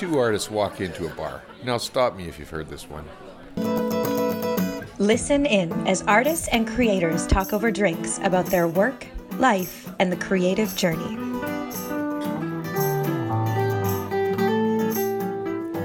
two 0.00 0.18
artists 0.18 0.50
walk 0.50 0.80
into 0.80 1.04
a 1.04 1.10
bar. 1.10 1.42
Now, 1.62 1.76
stop 1.76 2.16
me 2.16 2.26
if 2.26 2.38
you've 2.38 2.48
heard 2.48 2.70
this 2.70 2.86
one. 2.88 3.04
Listen 4.98 5.44
in 5.44 5.70
as 5.86 6.00
artists 6.04 6.48
and 6.48 6.66
creators 6.66 7.26
talk 7.26 7.52
over 7.52 7.70
drinks 7.70 8.18
about 8.22 8.46
their 8.46 8.66
work, 8.66 9.06
life, 9.36 9.92
and 9.98 10.10
the 10.10 10.16
creative 10.16 10.74
journey. 10.74 11.16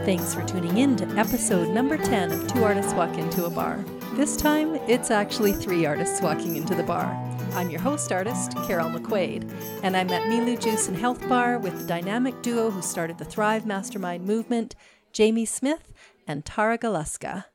Thanks 0.06 0.34
for 0.34 0.44
tuning 0.44 0.78
in 0.78 0.96
to 0.96 1.06
episode 1.18 1.74
number 1.74 1.98
10 1.98 2.32
of 2.32 2.48
Two 2.48 2.64
Artists 2.64 2.94
Walk 2.94 3.18
Into 3.18 3.44
a 3.44 3.50
Bar. 3.50 3.84
This 4.14 4.38
time, 4.38 4.76
it's 4.88 5.12
actually 5.12 5.52
three 5.52 5.86
artists 5.86 6.22
walking 6.22 6.56
into 6.56 6.74
the 6.74 6.84
bar. 6.84 7.25
I'm 7.56 7.70
your 7.70 7.80
host 7.80 8.12
artist, 8.12 8.52
Carol 8.68 8.90
McQuaid, 8.90 9.50
and 9.82 9.96
I'm 9.96 10.10
at 10.10 10.28
Milu 10.28 10.58
Juice 10.58 10.90
and 10.90 10.98
Health 10.98 11.26
Bar 11.30 11.58
with 11.58 11.80
the 11.80 11.88
dynamic 11.88 12.42
duo 12.42 12.70
who 12.70 12.82
started 12.82 13.18
the 13.18 13.24
Thrive 13.24 13.66
Mastermind 13.66 14.26
movement, 14.26 14.76
Jamie 15.14 15.46
Smith 15.46 15.94
and 16.28 16.44
Tara 16.44 16.78
Galuska. 16.78 17.46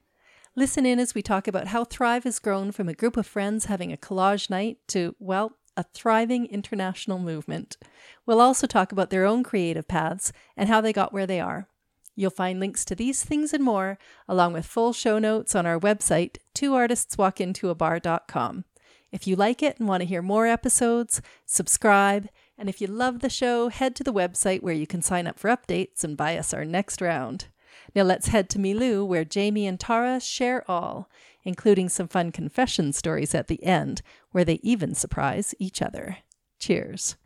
Listen 0.56 0.86
in 0.86 0.98
as 0.98 1.14
we 1.14 1.20
talk 1.20 1.46
about 1.46 1.66
how 1.66 1.84
Thrive 1.84 2.24
has 2.24 2.38
grown 2.38 2.72
from 2.72 2.88
a 2.88 2.94
group 2.94 3.18
of 3.18 3.26
friends 3.26 3.66
having 3.66 3.92
a 3.92 3.98
collage 3.98 4.48
night 4.48 4.78
to, 4.88 5.14
well, 5.18 5.58
a 5.76 5.84
thriving 5.92 6.46
international 6.46 7.18
movement. 7.18 7.76
We'll 8.24 8.40
also 8.40 8.66
talk 8.66 8.92
about 8.92 9.10
their 9.10 9.26
own 9.26 9.42
creative 9.42 9.86
paths 9.86 10.32
and 10.56 10.70
how 10.70 10.80
they 10.80 10.94
got 10.94 11.12
where 11.12 11.26
they 11.26 11.40
are. 11.40 11.68
You'll 12.16 12.30
find 12.30 12.58
links 12.58 12.86
to 12.86 12.94
these 12.94 13.22
things 13.22 13.52
and 13.52 13.62
more, 13.62 13.98
along 14.26 14.54
with 14.54 14.64
full 14.64 14.94
show 14.94 15.18
notes 15.18 15.54
on 15.54 15.66
our 15.66 15.78
website, 15.78 16.38
twoartistswalkintoabar.com. 16.54 18.64
If 19.12 19.26
you 19.26 19.36
like 19.36 19.62
it 19.62 19.78
and 19.78 19.88
want 19.88 20.02
to 20.02 20.06
hear 20.06 20.22
more 20.22 20.46
episodes, 20.46 21.20
subscribe. 21.46 22.28
And 22.56 22.68
if 22.68 22.80
you 22.80 22.86
love 22.86 23.20
the 23.20 23.30
show, 23.30 23.68
head 23.68 23.96
to 23.96 24.04
the 24.04 24.12
website 24.12 24.62
where 24.62 24.74
you 24.74 24.86
can 24.86 25.02
sign 25.02 25.26
up 25.26 25.38
for 25.38 25.48
updates 25.48 26.04
and 26.04 26.16
buy 26.16 26.36
us 26.36 26.54
our 26.54 26.64
next 26.64 27.00
round. 27.00 27.46
Now 27.94 28.02
let's 28.02 28.28
head 28.28 28.48
to 28.50 28.58
Milu, 28.58 29.06
where 29.06 29.24
Jamie 29.24 29.66
and 29.66 29.80
Tara 29.80 30.20
share 30.20 30.68
all, 30.70 31.08
including 31.44 31.88
some 31.88 32.08
fun 32.08 32.30
confession 32.30 32.92
stories 32.92 33.34
at 33.34 33.48
the 33.48 33.62
end, 33.64 34.02
where 34.30 34.44
they 34.44 34.60
even 34.62 34.94
surprise 34.94 35.54
each 35.58 35.82
other. 35.82 36.18
Cheers. 36.58 37.16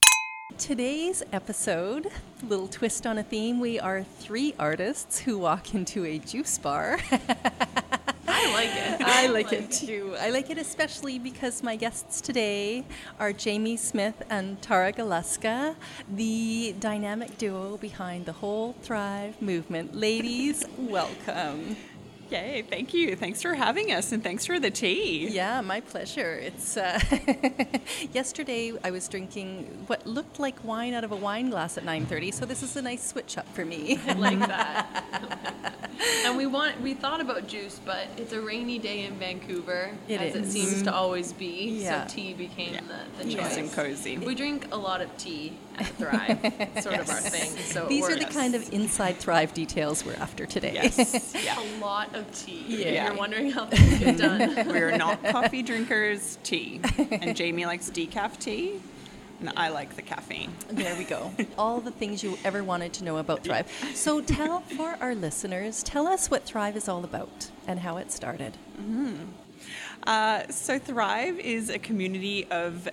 Today's 0.52 1.22
episode, 1.32 2.08
little 2.46 2.68
twist 2.68 3.06
on 3.06 3.18
a 3.18 3.24
theme, 3.24 3.58
we 3.58 3.80
are 3.80 4.04
three 4.04 4.54
artists 4.56 5.18
who 5.18 5.38
walk 5.38 5.74
into 5.74 6.04
a 6.04 6.18
juice 6.18 6.58
bar. 6.58 6.98
I 7.10 8.52
like 8.52 8.70
it. 8.70 9.00
I 9.00 9.26
like 9.26 9.52
it 9.52 9.72
too. 9.72 10.14
I 10.20 10.30
like 10.30 10.50
it 10.50 10.58
especially 10.58 11.18
because 11.18 11.62
my 11.62 11.74
guests 11.74 12.20
today 12.20 12.84
are 13.18 13.32
Jamie 13.32 13.76
Smith 13.76 14.22
and 14.30 14.60
Tara 14.62 14.92
Galuska, 14.92 15.74
the 16.14 16.74
dynamic 16.78 17.36
duo 17.36 17.76
behind 17.78 18.24
the 18.26 18.32
whole 18.34 18.74
Thrive 18.82 19.40
movement. 19.42 19.96
Ladies, 19.96 20.64
welcome. 20.78 21.76
Yay, 22.30 22.62
thank 22.68 22.94
you. 22.94 23.16
Thanks 23.16 23.42
for 23.42 23.54
having 23.54 23.92
us 23.92 24.10
and 24.12 24.22
thanks 24.22 24.46
for 24.46 24.58
the 24.58 24.70
tea. 24.70 25.28
Yeah, 25.28 25.60
my 25.60 25.80
pleasure. 25.80 26.34
It's 26.34 26.76
uh, 26.76 26.98
yesterday 28.12 28.72
I 28.82 28.90
was 28.90 29.08
drinking 29.08 29.84
what 29.86 30.06
looked 30.06 30.38
like 30.38 30.62
wine 30.64 30.94
out 30.94 31.04
of 31.04 31.12
a 31.12 31.16
wine 31.16 31.50
glass 31.50 31.76
at 31.76 31.84
9:30, 31.84 32.32
so 32.32 32.46
this 32.46 32.62
is 32.62 32.76
a 32.76 32.82
nice 32.82 33.06
switch 33.06 33.36
up 33.38 33.46
for 33.54 33.64
me. 33.64 33.98
I 34.06 34.14
like 34.14 34.38
that. 34.46 35.83
and 36.26 36.36
we 36.36 36.46
want 36.46 36.80
we 36.80 36.94
thought 36.94 37.20
about 37.20 37.46
juice, 37.46 37.80
but 37.84 38.06
it's 38.16 38.32
a 38.32 38.40
rainy 38.40 38.78
day 38.78 39.04
in 39.04 39.14
Vancouver, 39.14 39.90
It 40.08 40.20
as 40.20 40.34
is. 40.34 40.48
it 40.48 40.52
seems 40.52 40.82
to 40.82 40.94
always 40.94 41.32
be. 41.32 41.78
Yeah. 41.82 42.06
So 42.06 42.14
tea 42.14 42.34
became 42.34 42.74
Yeah. 42.74 42.80
the, 43.18 43.24
the 43.24 43.34
Nice 43.36 43.48
choice. 43.48 43.56
and 43.58 43.72
cozy. 43.72 44.18
We 44.18 44.34
drink 44.34 44.68
a 44.72 44.76
lot 44.76 45.00
of 45.00 45.16
tea 45.16 45.52
at 45.78 45.86
Thrive. 45.98 46.38
It's 46.42 46.82
sort 46.84 46.98
of 47.00 47.08
our 47.10 47.16
thing. 47.20 47.50
So 47.62 47.86
These 47.86 48.08
are 48.08 48.16
the 48.16 48.24
kind 48.26 48.54
of 48.54 48.72
inside 48.72 49.16
Thrive 49.16 49.54
details 49.54 50.04
we're 50.04 50.14
after 50.14 50.46
today. 50.46 50.72
Yes. 50.74 51.34
Yeah. 51.44 51.58
a 51.78 51.78
lot 51.84 52.14
of 52.14 52.30
tea. 52.34 52.64
Yeah. 52.68 53.06
You're 53.08 53.16
wondering 53.16 53.50
how 53.50 53.66
things 53.66 53.98
get 53.98 54.16
done. 54.18 54.68
We're 54.68 54.96
not 54.96 55.22
coffee 55.24 55.62
drinkers, 55.62 56.38
tea. 56.42 56.80
And 57.10 57.36
Jamie 57.36 57.66
likes 57.66 57.90
decaf 57.90 58.38
tea, 58.38 58.80
and 59.46 59.58
I 59.58 59.68
like 59.68 59.94
the 59.94 60.02
caffeine. 60.02 60.52
There 60.70 60.96
we 60.96 61.04
go. 61.04 61.30
All 61.58 61.80
the 61.80 61.90
things 61.90 62.22
you 62.22 62.38
ever 62.44 62.64
wanted 62.64 62.94
to 62.94 63.04
know 63.04 63.18
about 63.18 63.44
Thrive. 63.44 63.70
So 63.94 64.22
tell 64.22 64.60
for 64.60 64.96
our 65.00 65.14
listeners, 65.14 65.82
tell 65.82 66.06
us 66.06 66.30
what 66.30 66.44
Thrive 66.44 66.76
is 66.76 66.88
all 66.88 67.04
about 67.04 67.50
and 67.66 67.78
how 67.78 67.98
it 67.98 68.10
started. 68.10 68.56
Uh, 70.06 70.48
so 70.48 70.78
Thrive 70.78 71.38
is 71.38 71.68
a 71.68 71.78
community 71.78 72.46
of 72.50 72.88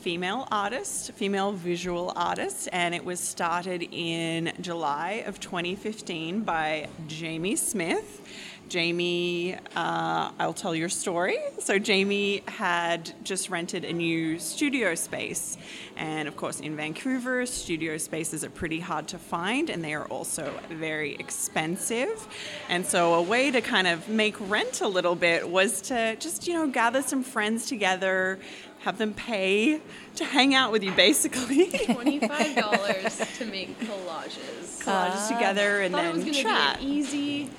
female 0.00 0.46
artists, 0.52 1.10
female 1.10 1.50
visual 1.50 2.12
artists, 2.14 2.68
and 2.68 2.94
it 2.94 3.04
was 3.04 3.18
started 3.18 3.82
in 3.90 4.52
July 4.60 5.24
of 5.26 5.40
2015 5.40 6.42
by 6.42 6.88
Jamie 7.08 7.56
Smith. 7.56 8.22
Jamie, 8.68 9.54
uh, 9.76 10.30
I'll 10.38 10.52
tell 10.52 10.74
your 10.74 10.88
story. 10.88 11.38
So, 11.60 11.78
Jamie 11.78 12.42
had 12.46 13.12
just 13.24 13.48
rented 13.50 13.84
a 13.84 13.92
new 13.92 14.38
studio 14.38 14.94
space, 14.94 15.56
and 15.96 16.26
of 16.28 16.36
course, 16.36 16.60
in 16.60 16.76
Vancouver, 16.76 17.46
studio 17.46 17.96
spaces 17.98 18.44
are 18.44 18.50
pretty 18.50 18.80
hard 18.80 19.08
to 19.08 19.18
find, 19.18 19.70
and 19.70 19.82
they 19.84 19.94
are 19.94 20.06
also 20.06 20.52
very 20.70 21.14
expensive. 21.14 22.26
And 22.68 22.84
so, 22.84 23.14
a 23.14 23.22
way 23.22 23.50
to 23.50 23.60
kind 23.60 23.86
of 23.86 24.08
make 24.08 24.34
rent 24.50 24.80
a 24.80 24.88
little 24.88 25.14
bit 25.14 25.48
was 25.48 25.80
to 25.82 26.16
just, 26.16 26.46
you 26.48 26.54
know, 26.54 26.66
gather 26.66 27.02
some 27.02 27.22
friends 27.22 27.66
together, 27.66 28.38
have 28.80 28.98
them 28.98 29.14
pay 29.14 29.80
to 30.16 30.24
hang 30.24 30.54
out 30.54 30.72
with 30.72 30.82
you, 30.82 30.92
basically. 30.92 31.70
Twenty-five 31.86 32.56
dollars 32.56 33.20
to 33.38 33.44
make 33.46 33.78
collages. 33.80 34.82
Collages 34.82 35.28
together 35.28 35.80
and 35.80 35.94
thought 35.94 36.04
it 36.04 36.14
was 36.14 36.24
then 36.24 36.34
chat. 36.34 36.78
easy, 36.80 37.50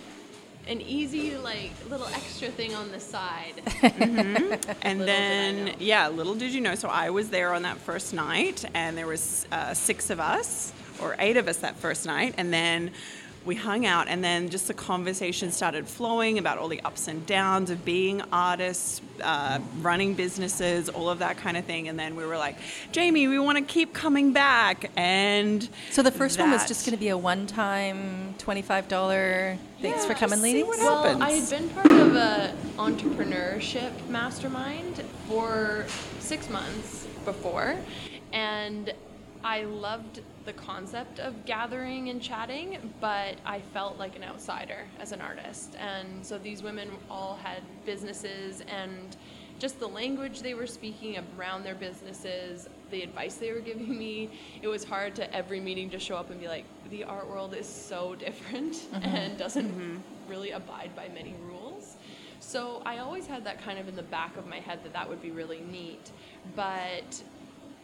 an 0.68 0.82
easy 0.82 1.36
like 1.38 1.72
little 1.90 2.08
extra 2.08 2.50
thing 2.50 2.76
on 2.76 2.92
the 2.92 3.00
side. 3.00 3.54
and 4.82 5.00
Little 5.00 5.06
did 5.06 5.08
then 5.08 5.76
yeah 5.80 6.08
little 6.08 6.36
did 6.36 6.54
you 6.54 6.62
know 6.62 6.76
so 6.76 6.88
i 6.90 7.10
was 7.10 7.30
there 7.30 7.54
on 7.54 7.62
that 7.64 7.78
first 7.78 8.14
night 8.14 8.66
and 8.74 8.98
there 8.98 9.08
was 9.08 9.46
uh, 9.52 9.74
six 9.74 10.10
of 10.10 10.20
us 10.20 10.74
or 11.02 11.16
eight 11.20 11.38
of 11.38 11.48
us 11.48 11.58
that 11.58 11.76
first 11.78 12.06
night 12.06 12.34
and 12.38 12.54
then 12.54 12.92
we 13.48 13.56
hung 13.56 13.86
out 13.86 14.08
and 14.10 14.24
then 14.24 14.50
just 14.50 14.68
the 14.68 14.74
conversation 14.74 15.52
started 15.52 15.88
flowing 15.88 16.38
about 16.38 16.58
all 16.58 16.68
the 16.68 16.82
ups 16.82 17.08
and 17.08 17.26
downs 17.26 17.70
of 17.70 17.84
being 17.86 18.22
artists 18.32 19.02
uh, 19.24 19.60
running 19.82 20.14
businesses 20.14 20.90
all 20.90 21.10
of 21.10 21.20
that 21.20 21.38
kind 21.38 21.58
of 21.58 21.66
thing 21.66 21.88
and 21.88 21.98
then 21.98 22.16
we 22.16 22.26
were 22.26 22.38
like 22.38 22.58
jamie 22.92 23.28
we 23.28 23.40
want 23.40 23.58
to 23.58 23.64
keep 23.64 23.94
coming 23.94 24.34
back 24.34 24.92
and 24.98 25.70
So 25.92 26.04
the 26.04 26.12
first 26.12 26.38
one 26.40 26.52
was 26.52 26.68
just 26.68 26.86
going 26.86 26.96
to 26.96 27.00
be 27.00 27.08
a 27.10 27.18
one-time 27.18 28.36
$25 28.38 29.58
thanks 29.82 30.06
for 30.06 30.14
coming 30.14 30.30
just 30.30 30.42
see 30.44 30.54
ladies. 30.54 30.66
what 30.68 30.78
Well, 30.80 31.04
happens. 31.04 31.22
I 31.24 31.32
had 31.32 31.50
been 31.50 31.70
part 31.70 31.92
of 31.92 32.16
a 32.16 32.54
entrepreneurship 32.78 33.92
mastermind 34.10 35.04
for 35.28 35.86
six 36.20 36.50
months 36.50 37.08
before, 37.26 37.76
and 38.34 38.94
I 39.44 39.64
loved 39.64 40.22
the 40.48 40.54
concept 40.54 41.20
of 41.20 41.46
gathering 41.46 42.10
and 42.10 42.22
chatting, 42.22 42.94
but 43.02 43.36
I 43.46 43.60
felt 43.60 44.00
like 44.00 44.16
an 44.16 44.24
outsider 44.24 44.86
as 44.98 45.12
an 45.12 45.20
artist. 45.20 45.76
And 45.78 46.26
so 46.26 46.38
these 46.38 46.64
women 46.64 46.90
all 47.10 47.38
had 47.44 47.62
businesses 47.86 48.64
and 48.70 49.18
just 49.60 49.78
the 49.80 49.88
language 49.88 50.42
they 50.42 50.54
were 50.54 50.66
speaking 50.66 51.18
around 51.38 51.64
their 51.64 51.76
businesses, 51.76 52.70
the 52.92 53.02
advice 53.02 53.36
they 53.36 53.52
were 53.52 53.60
giving 53.60 54.00
me, 54.00 54.30
it 54.62 54.70
was 54.70 54.86
hard 54.86 55.16
to 55.16 55.36
every 55.36 55.60
meeting 55.60 55.90
just 55.90 56.06
show 56.06 56.16
up 56.16 56.30
and 56.30 56.40
be 56.40 56.48
like, 56.48 56.64
the 56.90 57.04
art 57.04 57.28
world 57.28 57.54
is 57.54 57.68
so 57.68 58.16
different 58.16 58.74
mm-hmm. 58.74 59.04
and 59.04 59.38
doesn't 59.38 59.68
mm-hmm. 59.68 59.98
really 60.30 60.52
abide 60.52 60.96
by 60.96 61.10
many 61.10 61.36
rules. 61.46 61.98
So 62.40 62.82
I 62.86 63.00
always 63.00 63.28
had 63.28 63.44
that 63.44 63.62
kind 63.62 63.80
of 63.80 63.90
in 63.90 63.98
the 63.98 64.04
back 64.04 64.38
of 64.38 64.48
my 64.48 64.60
head 64.60 64.80
that 64.84 64.94
that 64.94 65.10
would 65.10 65.22
be 65.22 65.32
really 65.32 65.60
neat, 65.70 66.12
but 66.56 67.22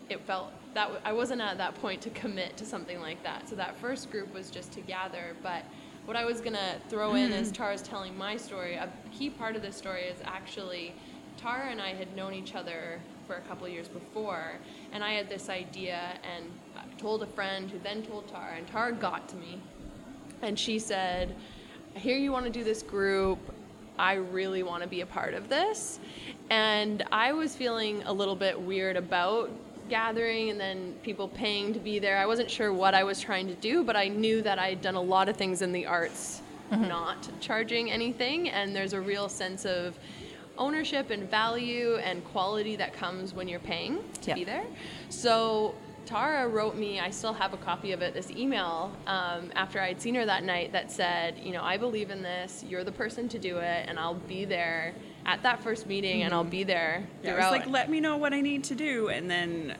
it 0.09 0.21
felt 0.21 0.51
that 0.73 0.85
w- 0.85 1.01
I 1.05 1.13
wasn't 1.13 1.41
at 1.41 1.57
that 1.57 1.75
point 1.75 2.01
to 2.01 2.09
commit 2.11 2.57
to 2.57 2.65
something 2.65 2.99
like 2.99 3.21
that. 3.23 3.47
So 3.47 3.55
that 3.55 3.77
first 3.77 4.11
group 4.11 4.33
was 4.33 4.49
just 4.49 4.71
to 4.73 4.81
gather, 4.81 5.35
but 5.41 5.63
what 6.05 6.17
I 6.17 6.25
was 6.25 6.41
gonna 6.41 6.75
throw 6.89 7.15
in 7.15 7.31
as 7.31 7.51
mm. 7.51 7.55
Tara's 7.55 7.81
telling 7.81 8.17
my 8.17 8.35
story, 8.35 8.75
a 8.75 8.89
key 9.11 9.29
part 9.29 9.55
of 9.55 9.61
this 9.61 9.75
story 9.75 10.03
is 10.03 10.19
actually 10.25 10.93
Tara 11.37 11.69
and 11.69 11.81
I 11.81 11.93
had 11.93 12.15
known 12.15 12.33
each 12.33 12.55
other 12.55 12.99
for 13.27 13.35
a 13.35 13.41
couple 13.41 13.67
years 13.67 13.87
before, 13.87 14.53
and 14.91 15.03
I 15.03 15.13
had 15.13 15.29
this 15.29 15.49
idea 15.49 16.19
and 16.35 16.45
told 16.97 17.23
a 17.23 17.27
friend 17.27 17.71
who 17.71 17.79
then 17.79 18.03
told 18.03 18.27
Tara, 18.27 18.55
and 18.57 18.67
Tara 18.67 18.91
got 18.91 19.29
to 19.29 19.35
me 19.37 19.59
and 20.43 20.59
she 20.59 20.77
said, 20.77 21.33
I 21.95 21.99
hear 21.99 22.17
you 22.17 22.31
want 22.31 22.45
to 22.45 22.51
do 22.51 22.63
this 22.63 22.83
group. 22.83 23.39
I 23.97 24.15
really 24.15 24.61
want 24.61 24.83
to 24.83 24.89
be 24.89 25.01
a 25.01 25.05
part 25.05 25.33
of 25.33 25.49
this. 25.49 25.99
And 26.49 27.03
I 27.11 27.31
was 27.31 27.55
feeling 27.55 28.03
a 28.03 28.13
little 28.13 28.35
bit 28.35 28.59
weird 28.59 28.97
about 28.97 29.49
gathering 29.89 30.49
and 30.49 30.59
then 30.59 30.93
people 31.03 31.27
paying 31.27 31.73
to 31.73 31.79
be 31.79 31.99
there. 31.99 32.17
I 32.17 32.25
wasn't 32.25 32.49
sure 32.49 32.73
what 32.73 32.93
I 32.93 33.03
was 33.03 33.19
trying 33.19 33.47
to 33.47 33.55
do, 33.55 33.83
but 33.83 33.95
I 33.95 34.07
knew 34.07 34.41
that 34.41 34.59
I'd 34.59 34.81
done 34.81 34.95
a 34.95 35.01
lot 35.01 35.29
of 35.29 35.37
things 35.37 35.61
in 35.61 35.71
the 35.71 35.85
arts 35.85 36.41
mm-hmm. 36.71 36.87
not 36.87 37.29
charging 37.39 37.91
anything. 37.91 38.49
And 38.49 38.75
there's 38.75 38.93
a 38.93 39.01
real 39.01 39.29
sense 39.29 39.65
of 39.65 39.97
ownership 40.57 41.09
and 41.09 41.29
value 41.29 41.95
and 41.97 42.23
quality 42.25 42.75
that 42.75 42.93
comes 42.93 43.33
when 43.33 43.47
you're 43.47 43.59
paying 43.59 43.99
to 44.21 44.33
be 44.33 44.43
there. 44.43 44.65
So 45.09 45.75
Tara 46.05 46.47
wrote 46.47 46.75
me, 46.75 46.99
I 46.99 47.09
still 47.09 47.33
have 47.33 47.53
a 47.53 47.57
copy 47.57 47.91
of 47.91 48.01
it, 48.01 48.13
this 48.13 48.29
email 48.31 48.91
um, 49.07 49.51
after 49.55 49.79
I'd 49.79 50.01
seen 50.01 50.15
her 50.15 50.25
that 50.25 50.43
night 50.43 50.71
that 50.73 50.91
said, 50.91 51.37
you 51.41 51.51
know, 51.51 51.63
I 51.63 51.77
believe 51.77 52.09
in 52.09 52.21
this, 52.21 52.63
you're 52.67 52.83
the 52.83 52.91
person 52.91 53.29
to 53.29 53.39
do 53.39 53.57
it, 53.57 53.85
and 53.87 53.97
I'll 53.97 54.13
be 54.13 54.45
there 54.45 54.93
at 55.25 55.43
that 55.43 55.63
first 55.63 55.87
meeting, 55.87 56.23
and 56.23 56.33
I'll 56.33 56.43
be 56.43 56.63
there 56.63 57.05
Yeah, 57.23 57.35
was 57.35 57.51
like, 57.51 57.67
let 57.67 57.89
me 57.89 57.99
know 57.99 58.17
what 58.17 58.33
I 58.33 58.41
need 58.41 58.65
to 58.65 58.75
do, 58.75 59.07
and 59.09 59.29
then 59.29 59.75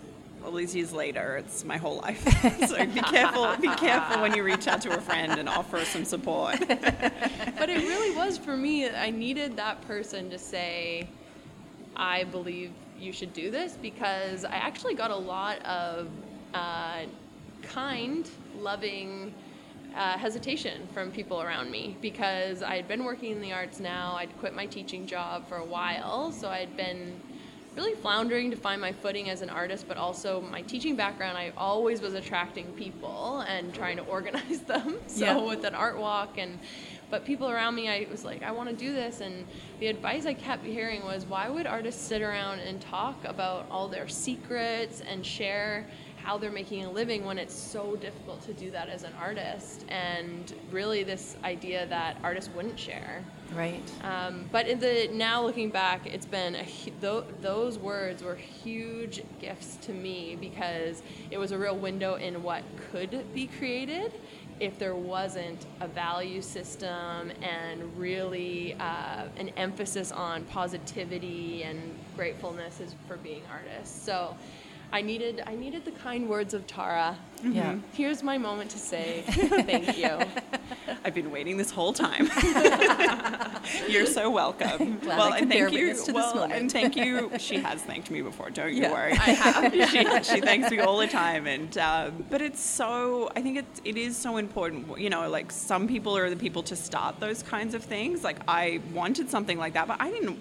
all 0.46 0.52
these 0.52 0.76
years 0.76 0.92
later, 0.92 1.38
it's 1.38 1.64
my 1.64 1.78
whole 1.78 1.98
life. 1.98 2.22
so 2.68 2.86
be 2.88 3.02
careful, 3.02 3.56
be 3.58 3.74
careful 3.76 4.22
when 4.22 4.36
you 4.36 4.44
reach 4.44 4.68
out 4.68 4.82
to 4.82 4.96
a 4.96 5.02
friend 5.02 5.34
and 5.34 5.48
offer 5.48 5.84
some 5.86 6.06
support. 6.06 6.60
but 6.68 7.70
it 7.70 7.88
really 7.88 8.16
was 8.16 8.38
for 8.38 8.56
me. 8.56 8.90
I 8.90 9.10
needed 9.10 9.58
that 9.58 9.82
person 9.88 10.30
to 10.30 10.38
say, 10.38 11.08
I 11.96 12.26
believe 12.26 12.72
you 13.00 13.12
should 13.12 13.34
do 13.34 13.52
this 13.52 13.78
because 13.82 14.46
I 14.46 14.56
actually 14.56 14.96
got 14.96 15.12
a 15.12 15.16
lot 15.16 15.64
of 15.66 16.08
uh, 16.54 17.04
kind, 17.62 18.30
loving 18.60 19.34
uh, 19.96 20.18
hesitation 20.18 20.88
from 20.94 21.12
people 21.12 21.42
around 21.42 21.70
me 21.72 21.98
because 22.02 22.64
I 22.64 22.76
had 22.76 22.88
been 22.88 23.04
working 23.04 23.32
in 23.32 23.42
the 23.42 23.54
arts 23.54 23.80
now. 23.80 24.16
I'd 24.16 24.36
quit 24.40 24.54
my 24.56 24.66
teaching 24.66 25.06
job 25.06 25.48
for 25.48 25.58
a 25.58 25.66
while, 25.66 26.32
so 26.32 26.50
I'd 26.50 26.76
been 26.76 27.20
really 27.76 27.96
floundering 27.96 28.52
to 28.52 28.58
find 28.58 28.80
my 28.80 28.92
footing 28.92 29.30
as 29.30 29.42
an 29.42 29.50
artist, 29.50 29.88
but 29.88 29.98
also 29.98 30.42
my 30.42 30.62
teaching 30.62 30.96
background, 30.96 31.38
I 31.38 31.52
always 31.58 32.02
was 32.02 32.14
attracting 32.14 32.68
people 32.74 33.44
and 33.48 33.74
trying 33.74 33.98
to 33.98 34.04
organize 34.04 34.62
them. 34.68 34.98
So 35.08 35.26
Yeah. 35.26 35.38
with 35.38 35.64
an 35.64 35.74
art 35.74 35.98
walk 35.98 36.38
and 36.38 36.60
but 37.14 37.26
people 37.26 37.48
around 37.48 37.76
me, 37.76 37.88
I 37.88 38.08
was 38.10 38.26
like, 38.26 38.42
I 38.42 38.52
want 38.52 38.70
to 38.70 38.76
do 38.76 38.92
this. 38.92 39.22
And 39.22 39.46
the 39.80 39.86
advice 39.86 40.26
I 40.26 40.34
kept 40.34 40.66
hearing 40.66 41.04
was, 41.04 41.28
why 41.28 41.48
would 41.48 41.68
artists 41.68 42.02
sit 42.02 42.24
around 42.24 42.58
and 42.62 42.82
talk 42.82 43.24
about 43.26 43.68
all 43.70 43.88
their 43.88 44.08
secrets 44.08 45.02
and 45.02 45.24
share 45.24 45.86
how 46.24 46.40
they're 46.40 46.50
making 46.50 46.86
a 46.86 46.90
living 46.90 47.24
when 47.24 47.38
it's 47.38 47.54
so 47.54 47.96
difficult 47.98 48.42
to 48.46 48.54
do 48.54 48.72
that 48.72 48.90
as 48.90 49.04
an 49.04 49.14
artist? 49.22 49.86
And 49.90 50.52
really, 50.72 51.04
this 51.04 51.38
idea 51.44 51.86
that 51.86 52.18
artists 52.24 52.50
wouldn't 52.56 52.80
share. 52.80 53.24
Right. 53.54 53.92
Um, 54.04 54.50
but 54.52 54.68
in 54.68 54.80
the 54.80 55.08
now 55.14 55.44
looking 55.44 55.70
back, 55.70 56.08
it's 56.08 56.26
been 56.26 56.56
a, 56.56 56.68
those 57.42 57.78
words 57.78 58.24
were 58.24 58.34
huge 58.34 59.22
gifts 59.40 59.76
to 59.84 59.92
me 59.92 60.36
because 60.42 61.04
it 61.30 61.38
was 61.38 61.52
a 61.52 61.60
real 61.60 61.78
window 61.78 62.16
in 62.16 62.42
what 62.42 62.64
could 62.92 63.32
be 63.36 63.46
created 63.46 64.14
if 64.60 64.78
there 64.80 64.96
wasn't 64.96 65.66
a 65.82 65.88
value 65.88 66.42
system 66.42 67.32
and 67.42 67.98
really 67.98 68.76
uh, 68.80 69.26
an 69.38 69.50
emphasis 69.58 70.12
on 70.12 70.44
positivity 70.46 71.64
and 71.64 71.80
gratefulness 72.16 72.82
for 73.08 73.18
being 73.18 73.42
artists. 73.52 74.04
So. 74.04 74.36
I 74.94 75.02
needed 75.02 75.42
I 75.48 75.56
needed 75.56 75.86
the 75.86 75.92
kind 75.92 76.30
words 76.30 76.54
of 76.54 76.68
Tara. 76.68 77.18
Yeah. 77.44 77.78
Here's 77.94 78.22
my 78.22 78.38
moment 78.38 78.70
to 78.72 78.78
say 78.78 79.24
thank 79.28 79.98
you. 79.98 80.20
I've 81.04 81.16
been 81.16 81.32
waiting 81.32 81.58
this 81.58 81.72
whole 81.72 81.94
time. 81.94 82.30
You're 83.90 84.06
so 84.06 84.30
welcome. 84.30 85.00
Glad 85.00 85.18
well, 85.18 85.34
I 85.34 85.40
and 85.40 85.52
thank 85.52 85.74
you. 85.74 85.96
to 85.96 86.14
well, 86.14 86.36
moment. 86.36 86.54
and 86.54 86.72
thank 86.72 86.96
you. 86.96 87.32
She 87.40 87.58
has 87.58 87.82
thanked 87.82 88.12
me 88.12 88.22
before. 88.22 88.52
Don't 88.52 88.74
you 88.74 88.84
worry. 88.84 89.14
I 89.14 89.32
have. 89.32 89.74
she, 89.74 90.36
she 90.36 90.42
thanks 90.42 90.70
me 90.70 90.80
all 90.80 91.00
the 91.00 91.08
time, 91.08 91.48
and 91.48 91.76
uh, 91.78 92.12
but 92.30 92.42
it's 92.42 92.62
so. 92.62 93.32
I 93.36 93.42
think 93.42 93.58
it 93.58 93.66
it 93.84 93.98
is 93.98 94.16
so 94.16 94.38
important. 94.38 95.00
You 95.00 95.10
know, 95.10 95.28
like 95.28 95.52
some 95.52 95.88
people 95.88 96.16
are 96.16 96.30
the 96.30 96.36
people 96.36 96.62
to 96.64 96.76
start 96.76 97.20
those 97.20 97.42
kinds 97.42 97.74
of 97.74 97.84
things. 97.84 98.24
Like 98.24 98.38
I 98.48 98.80
wanted 98.94 99.30
something 99.30 99.58
like 99.58 99.74
that, 99.74 99.88
but 99.88 100.00
I 100.00 100.12
didn't. 100.12 100.40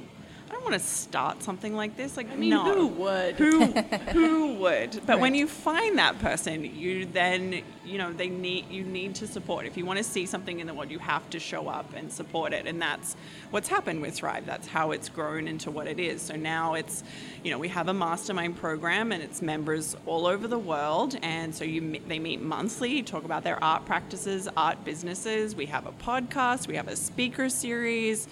I 0.53 0.57
don't 0.57 0.65
want 0.65 0.75
to 0.75 0.87
start 0.87 1.43
something 1.43 1.75
like 1.75 1.97
this. 1.97 2.15
Like, 2.19 2.31
I 2.31 2.37
mean, 2.37 2.51
no. 2.51 2.63
who 2.63 2.87
would? 2.89 3.37
Who 3.37 3.65
who 4.13 4.55
would? 4.57 5.01
But 5.07 5.19
when 5.19 5.35
you 5.35 5.49
find 5.49 5.97
that 5.97 6.19
person, 6.19 6.63
you 6.63 7.07
then 7.07 7.63
you 7.87 7.97
know 7.97 8.13
they 8.13 8.29
need 8.29 8.71
you 8.71 8.85
need 8.85 9.15
to 9.15 9.27
support. 9.27 9.65
If 9.65 9.79
you 9.79 9.87
want 9.87 9.97
to 9.97 10.05
see 10.05 10.27
something 10.27 10.61
in 10.61 10.67
the 10.67 10.75
world, 10.75 10.91
you 10.91 10.99
have 10.99 11.29
to 11.31 11.41
show 11.41 11.69
up 11.69 11.95
and 11.97 12.13
support 12.13 12.53
it, 12.53 12.67
and 12.67 12.83
that's 12.83 13.17
what's 13.51 13.67
happened 13.67 14.03
with 14.03 14.13
Thrive. 14.13 14.45
That's 14.45 14.69
how 14.69 14.91
it's 14.91 15.09
grown 15.09 15.49
into 15.49 15.71
what 15.71 15.87
it 15.87 15.99
is. 15.99 16.21
So 16.21 16.37
now 16.37 16.75
it's, 16.75 17.03
you 17.43 17.51
know, 17.51 17.59
we 17.59 17.69
have 17.69 17.89
a 17.89 17.95
mastermind 17.95 18.59
program, 18.59 19.11
and 19.11 19.23
it's 19.23 19.41
members 19.41 19.97
all 20.05 20.27
over 20.27 20.47
the 20.47 20.59
world, 20.59 21.17
and 21.23 21.55
so 21.55 21.65
you 21.65 21.99
they 22.09 22.19
meet 22.19 22.43
monthly, 22.43 23.03
talk 23.03 23.25
about 23.25 23.43
their 23.43 23.63
art 23.65 23.87
practices, 23.87 24.51
art 24.55 24.85
businesses. 24.85 25.57
We 25.57 25.65
have 25.67 25.87
a 25.87 25.93
podcast, 25.93 26.69
we 26.69 26.77
have 26.77 26.89
a 26.89 26.97
speaker 26.97 27.49
series. 27.49 28.29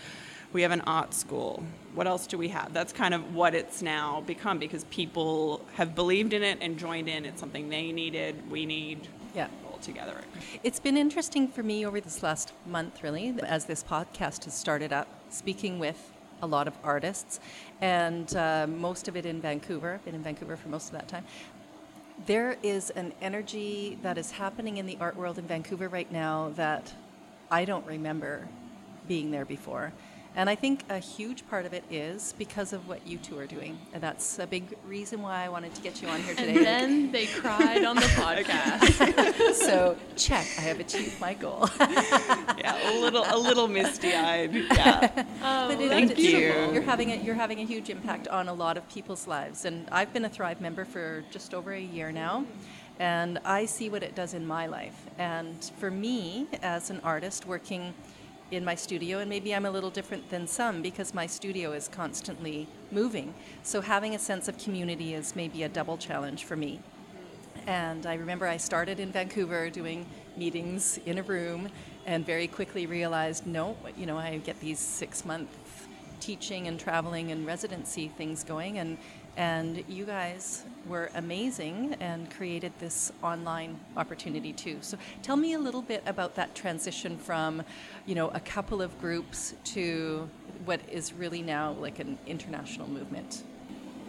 We 0.52 0.62
have 0.62 0.72
an 0.72 0.80
art 0.80 1.14
school. 1.14 1.62
What 1.94 2.06
else 2.06 2.26
do 2.26 2.38
we 2.38 2.48
have? 2.48 2.72
That's 2.72 2.92
kind 2.92 3.14
of 3.14 3.34
what 3.34 3.54
it's 3.54 3.82
now 3.82 4.20
become 4.20 4.58
because 4.58 4.84
people 4.84 5.64
have 5.74 5.94
believed 5.94 6.32
in 6.32 6.42
it 6.42 6.58
and 6.60 6.78
joined 6.78 7.08
in. 7.08 7.24
It's 7.24 7.40
something 7.40 7.68
they 7.68 7.90
needed, 7.90 8.48
we 8.50 8.64
need 8.64 9.08
Yeah. 9.34 9.48
all 9.68 9.78
together. 9.78 10.20
It's 10.62 10.78
been 10.78 10.96
interesting 10.96 11.48
for 11.48 11.62
me 11.64 11.84
over 11.84 12.00
this 12.00 12.22
last 12.22 12.52
month, 12.66 13.02
really, 13.02 13.34
as 13.42 13.64
this 13.64 13.82
podcast 13.82 14.44
has 14.44 14.54
started 14.54 14.92
up, 14.92 15.08
speaking 15.30 15.78
with 15.80 16.12
a 16.42 16.46
lot 16.46 16.68
of 16.68 16.74
artists, 16.84 17.40
and 17.80 18.34
uh, 18.36 18.66
most 18.68 19.08
of 19.08 19.16
it 19.16 19.26
in 19.26 19.40
Vancouver. 19.40 19.94
I've 19.94 20.04
been 20.04 20.14
in 20.14 20.22
Vancouver 20.22 20.56
for 20.56 20.68
most 20.68 20.86
of 20.86 20.92
that 20.92 21.08
time. 21.08 21.24
There 22.26 22.56
is 22.62 22.90
an 22.90 23.12
energy 23.20 23.98
that 24.02 24.16
is 24.16 24.30
happening 24.30 24.76
in 24.76 24.86
the 24.86 24.96
art 25.00 25.16
world 25.16 25.38
in 25.38 25.46
Vancouver 25.46 25.88
right 25.88 26.10
now 26.12 26.52
that 26.54 26.92
I 27.50 27.64
don't 27.64 27.84
remember 27.86 28.48
being 29.08 29.30
there 29.30 29.44
before. 29.44 29.92
And 30.36 30.48
I 30.48 30.54
think 30.54 30.84
a 30.88 30.98
huge 30.98 31.46
part 31.48 31.66
of 31.66 31.72
it 31.72 31.82
is 31.90 32.34
because 32.38 32.72
of 32.72 32.86
what 32.86 33.04
you 33.06 33.18
two 33.18 33.36
are 33.38 33.46
doing. 33.46 33.78
And 33.92 34.00
that's 34.02 34.38
a 34.38 34.46
big 34.46 34.76
reason 34.86 35.22
why 35.22 35.44
I 35.44 35.48
wanted 35.48 35.74
to 35.74 35.80
get 35.82 36.00
you 36.00 36.08
on 36.08 36.22
here 36.22 36.34
today. 36.36 36.56
And 36.56 36.64
then 36.66 37.12
they 37.12 37.26
cried 37.26 37.84
on 37.84 37.96
the 37.96 38.02
podcast. 38.22 39.54
so, 39.54 39.96
check, 40.16 40.46
I 40.56 40.60
have 40.62 40.78
achieved 40.80 41.20
my 41.20 41.34
goal. 41.34 41.68
Yeah, 42.60 42.92
a 42.92 43.00
little, 43.00 43.24
a 43.26 43.38
little 43.38 43.68
misty-eyed. 43.68 44.54
Yeah, 44.54 45.24
oh, 45.42 45.68
But 45.68 45.80
it- 45.80 45.88
Thank 45.88 46.10
it's- 46.12 46.24
you. 46.26 46.72
You're 46.72 46.82
having 46.82 47.10
a, 47.12 47.16
you're 47.16 47.34
having 47.34 47.58
a 47.60 47.64
huge 47.64 47.88
impact 47.90 48.28
on 48.28 48.48
a 48.48 48.52
lot 48.54 48.76
of 48.76 48.86
people's 48.88 49.26
lives, 49.26 49.64
and 49.64 49.88
I've 49.90 50.12
been 50.12 50.24
a 50.26 50.28
Thrive 50.28 50.60
member 50.60 50.84
for 50.84 51.24
just 51.30 51.54
over 51.54 51.72
a 51.72 51.80
year 51.80 52.12
now, 52.12 52.44
and 52.98 53.38
I 53.44 53.64
see 53.64 53.88
what 53.88 54.02
it 54.02 54.14
does 54.14 54.34
in 54.34 54.46
my 54.46 54.66
life. 54.66 55.06
And 55.18 55.64
for 55.78 55.90
me, 55.90 56.46
as 56.62 56.90
an 56.90 57.00
artist 57.02 57.46
working 57.46 57.94
in 58.50 58.64
my 58.64 58.74
studio, 58.74 59.18
and 59.18 59.28
maybe 59.28 59.54
I'm 59.54 59.66
a 59.66 59.70
little 59.70 59.90
different 59.90 60.28
than 60.30 60.46
some 60.46 60.82
because 60.82 61.14
my 61.14 61.26
studio 61.26 61.72
is 61.72 61.88
constantly 61.88 62.66
moving. 62.90 63.32
So 63.62 63.80
having 63.80 64.14
a 64.14 64.18
sense 64.18 64.48
of 64.48 64.58
community 64.58 65.14
is 65.14 65.36
maybe 65.36 65.62
a 65.62 65.68
double 65.68 65.96
challenge 65.96 66.44
for 66.44 66.56
me. 66.56 66.80
And 67.66 68.06
I 68.06 68.14
remember 68.14 68.46
I 68.46 68.56
started 68.56 69.00
in 69.00 69.12
Vancouver 69.12 69.70
doing 69.70 70.06
meetings 70.36 70.98
in 71.06 71.18
a 71.18 71.22
room 71.22 71.68
and 72.06 72.24
very 72.24 72.46
quickly 72.46 72.86
realized 72.86 73.46
no, 73.46 73.76
you 73.96 74.06
know, 74.06 74.16
I 74.16 74.38
get 74.38 74.58
these 74.60 74.78
six 74.78 75.24
month 75.24 75.50
teaching 76.20 76.68
and 76.68 76.78
traveling 76.78 77.30
and 77.30 77.46
residency 77.46 78.08
things 78.08 78.44
going 78.44 78.78
and 78.78 78.98
and 79.40 79.82
you 79.88 80.04
guys 80.04 80.64
were 80.86 81.10
amazing 81.14 81.96
and 81.98 82.30
created 82.30 82.74
this 82.78 83.10
online 83.22 83.80
opportunity 83.96 84.52
too. 84.52 84.76
So 84.82 84.98
tell 85.22 85.36
me 85.36 85.54
a 85.54 85.58
little 85.58 85.80
bit 85.80 86.02
about 86.04 86.34
that 86.34 86.54
transition 86.54 87.16
from, 87.16 87.62
you 88.04 88.14
know, 88.14 88.28
a 88.34 88.40
couple 88.40 88.82
of 88.82 89.00
groups 89.00 89.54
to 89.72 90.28
what 90.66 90.82
is 90.90 91.14
really 91.14 91.40
now 91.40 91.72
like 91.72 92.00
an 92.00 92.18
international 92.26 92.86
movement. 92.90 93.42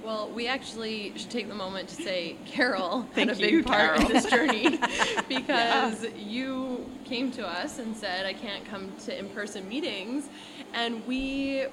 Well, 0.03 0.29
we 0.29 0.47
actually 0.47 1.13
should 1.15 1.29
take 1.29 1.47
the 1.47 1.55
moment 1.55 1.87
to 1.89 1.95
say 1.95 2.35
Carol 2.45 3.07
had 3.15 3.29
a 3.29 3.35
big 3.35 3.51
you, 3.53 3.63
part 3.63 3.99
Carol. 3.99 4.07
in 4.07 4.11
this 4.11 4.25
journey 4.25 4.79
because 5.29 6.07
you 6.17 6.89
came 7.05 7.31
to 7.31 7.47
us 7.47 7.79
and 7.79 7.95
said, 7.95 8.25
I 8.25 8.33
can't 8.33 8.65
come 8.65 8.91
to 9.05 9.17
in 9.17 9.29
person 9.29 9.69
meetings. 9.69 10.27
And 10.73 11.07
we 11.07 11.67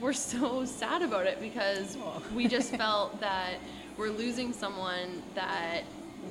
were 0.00 0.12
so 0.12 0.64
sad 0.80 1.02
about 1.02 1.26
it 1.26 1.40
because 1.40 1.96
oh. 2.00 2.22
we 2.34 2.48
just 2.48 2.74
felt 2.76 3.20
that 3.20 3.54
we're 3.96 4.10
losing 4.10 4.52
someone 4.52 5.22
that 5.34 5.82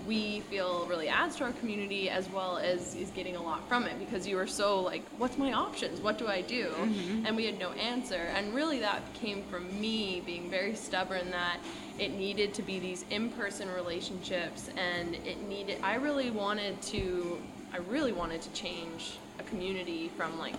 we 0.05 0.41
feel 0.41 0.85
really 0.87 1.07
adds 1.07 1.37
to 1.37 1.43
our 1.43 1.53
community 1.53 2.09
as 2.09 2.29
well 2.29 2.57
as 2.57 2.95
is 2.95 3.09
getting 3.11 3.37
a 3.37 3.41
lot 3.41 3.67
from 3.67 3.85
it 3.85 3.97
because 3.97 4.27
you 4.27 4.35
were 4.35 4.45
so 4.45 4.81
like 4.81 5.03
what's 5.17 5.37
my 5.37 5.53
options? 5.53 6.01
What 6.01 6.17
do 6.17 6.27
i 6.27 6.41
do? 6.41 6.65
Mm-hmm. 6.67 7.25
And 7.25 7.35
we 7.35 7.45
had 7.45 7.57
no 7.57 7.71
answer. 7.71 8.29
And 8.35 8.53
really 8.53 8.79
that 8.79 9.01
came 9.13 9.43
from 9.43 9.79
me 9.79 10.21
being 10.25 10.49
very 10.49 10.75
stubborn 10.75 11.31
that 11.31 11.59
it 11.97 12.11
needed 12.11 12.53
to 12.55 12.61
be 12.61 12.79
these 12.79 13.05
in-person 13.09 13.69
relationships 13.73 14.69
and 14.77 15.15
it 15.15 15.41
needed 15.47 15.79
i 15.81 15.95
really 15.95 16.29
wanted 16.29 16.81
to 16.81 17.41
i 17.73 17.77
really 17.77 18.11
wanted 18.11 18.41
to 18.41 18.51
change 18.51 19.17
a 19.39 19.43
community 19.43 20.11
from 20.17 20.37
like 20.37 20.55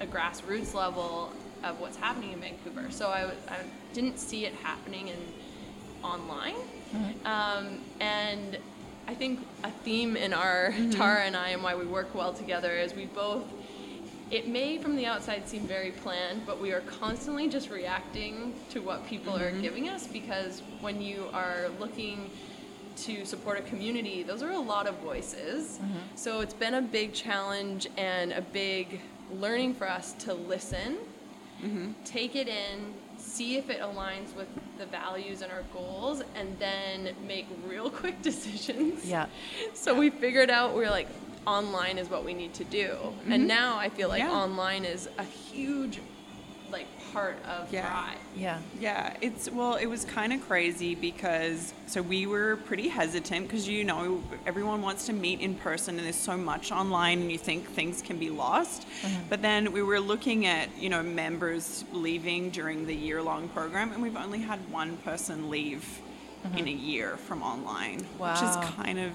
a 0.00 0.06
grassroots 0.06 0.74
level 0.74 1.30
of 1.64 1.80
what's 1.80 1.96
happening 1.96 2.32
in 2.32 2.40
vancouver 2.40 2.90
so 2.90 3.08
i, 3.08 3.24
I 3.48 3.58
didn't 3.92 4.18
see 4.18 4.46
it 4.46 4.54
happening 4.54 5.08
in 5.08 5.18
online. 6.02 6.54
Mm-hmm. 6.94 7.26
Um, 7.26 7.78
and 8.00 8.58
I 9.06 9.14
think 9.14 9.40
a 9.64 9.70
theme 9.70 10.16
in 10.16 10.32
our 10.32 10.70
mm-hmm. 10.70 10.90
Tara 10.90 11.22
and 11.22 11.36
I 11.36 11.50
and 11.50 11.62
why 11.62 11.74
we 11.74 11.86
work 11.86 12.14
well 12.14 12.32
together 12.32 12.72
is 12.72 12.94
we 12.94 13.06
both. 13.06 13.44
It 14.30 14.46
may 14.46 14.78
from 14.78 14.94
the 14.94 15.06
outside 15.06 15.48
seem 15.48 15.66
very 15.66 15.90
planned, 15.90 16.46
but 16.46 16.60
we 16.60 16.72
are 16.72 16.82
constantly 16.82 17.48
just 17.48 17.68
reacting 17.68 18.54
to 18.70 18.80
what 18.80 19.04
people 19.06 19.36
are 19.36 19.50
mm-hmm. 19.50 19.60
giving 19.60 19.88
us 19.88 20.06
because 20.06 20.62
when 20.80 21.02
you 21.02 21.26
are 21.32 21.68
looking 21.80 22.30
to 22.98 23.24
support 23.24 23.58
a 23.58 23.62
community, 23.62 24.22
those 24.22 24.42
are 24.42 24.52
a 24.52 24.58
lot 24.58 24.86
of 24.86 24.94
voices. 24.98 25.80
So 26.14 26.40
it's 26.40 26.54
been 26.54 26.74
a 26.74 26.82
big 26.82 27.12
challenge 27.12 27.88
and 27.96 28.32
a 28.32 28.42
big 28.42 29.00
learning 29.32 29.74
for 29.74 29.88
us 29.88 30.12
to 30.14 30.34
listen, 30.34 30.98
Mm-hmm. 31.62 31.92
take 32.04 32.36
it 32.36 32.48
in, 32.48 32.94
see 33.18 33.56
if 33.56 33.68
it 33.70 33.80
aligns 33.80 34.34
with 34.34 34.48
the 34.78 34.86
values 34.86 35.42
and 35.42 35.52
our 35.52 35.64
goals, 35.72 36.22
and 36.34 36.58
then 36.58 37.14
make 37.26 37.46
real 37.66 37.90
quick 38.02 38.22
decisions. 38.22 39.04
Yeah. 39.04 39.26
So 39.74 39.94
we 39.94 40.10
figured 40.10 40.50
out 40.50 40.74
we 40.74 40.84
are 40.84 40.90
like, 40.90 41.08
online 41.46 41.98
is 41.98 42.08
what 42.08 42.24
we 42.24 42.34
need 42.34 42.54
to 42.54 42.64
do. 42.64 42.96
And 43.24 43.32
mm-hmm. 43.34 43.46
now 43.46 43.78
I 43.78 43.88
feel 43.88 44.08
like 44.08 44.20
Yeah. 44.20 44.32
online 44.32 44.84
is 44.84 45.08
a 45.18 45.24
huge 45.24 46.00
like 46.70 46.86
part 47.12 47.36
of 47.44 47.72
Yeah. 47.72 47.86
Thrive. 47.86 48.18
Yeah. 48.36 48.58
Yeah, 48.78 49.16
it's 49.20 49.50
well, 49.50 49.74
it 49.74 49.86
was 49.86 50.04
kind 50.04 50.32
of 50.32 50.40
crazy 50.46 50.94
because 50.94 51.74
so 51.86 52.00
we 52.02 52.26
were 52.26 52.56
pretty 52.56 52.88
hesitant 52.88 53.48
because 53.48 53.66
you 53.66 53.84
know 53.84 54.22
everyone 54.46 54.82
wants 54.82 55.06
to 55.06 55.12
meet 55.12 55.40
in 55.40 55.54
person 55.56 55.96
and 55.96 56.04
there's 56.04 56.16
so 56.16 56.36
much 56.36 56.70
online 56.70 57.20
and 57.20 57.32
you 57.32 57.38
think 57.38 57.66
things 57.70 58.02
can 58.02 58.18
be 58.18 58.30
lost. 58.30 58.86
Mm-hmm. 59.02 59.22
But 59.28 59.42
then 59.42 59.72
we 59.72 59.82
were 59.82 60.00
looking 60.00 60.46
at 60.46 60.68
you 60.78 60.88
know 60.88 61.02
members 61.02 61.84
leaving 61.92 62.50
during 62.50 62.86
the 62.86 62.94
year 62.94 63.20
long 63.22 63.48
program 63.48 63.92
and 63.92 64.02
we've 64.02 64.16
only 64.16 64.40
had 64.40 64.58
one 64.70 64.96
person 64.98 65.50
leave 65.50 66.00
mm-hmm. 66.46 66.58
in 66.58 66.68
a 66.68 66.72
year 66.72 67.16
from 67.16 67.42
online, 67.42 68.00
which 68.18 68.42
is 68.42 68.56
kind 68.76 68.98
of 68.98 69.12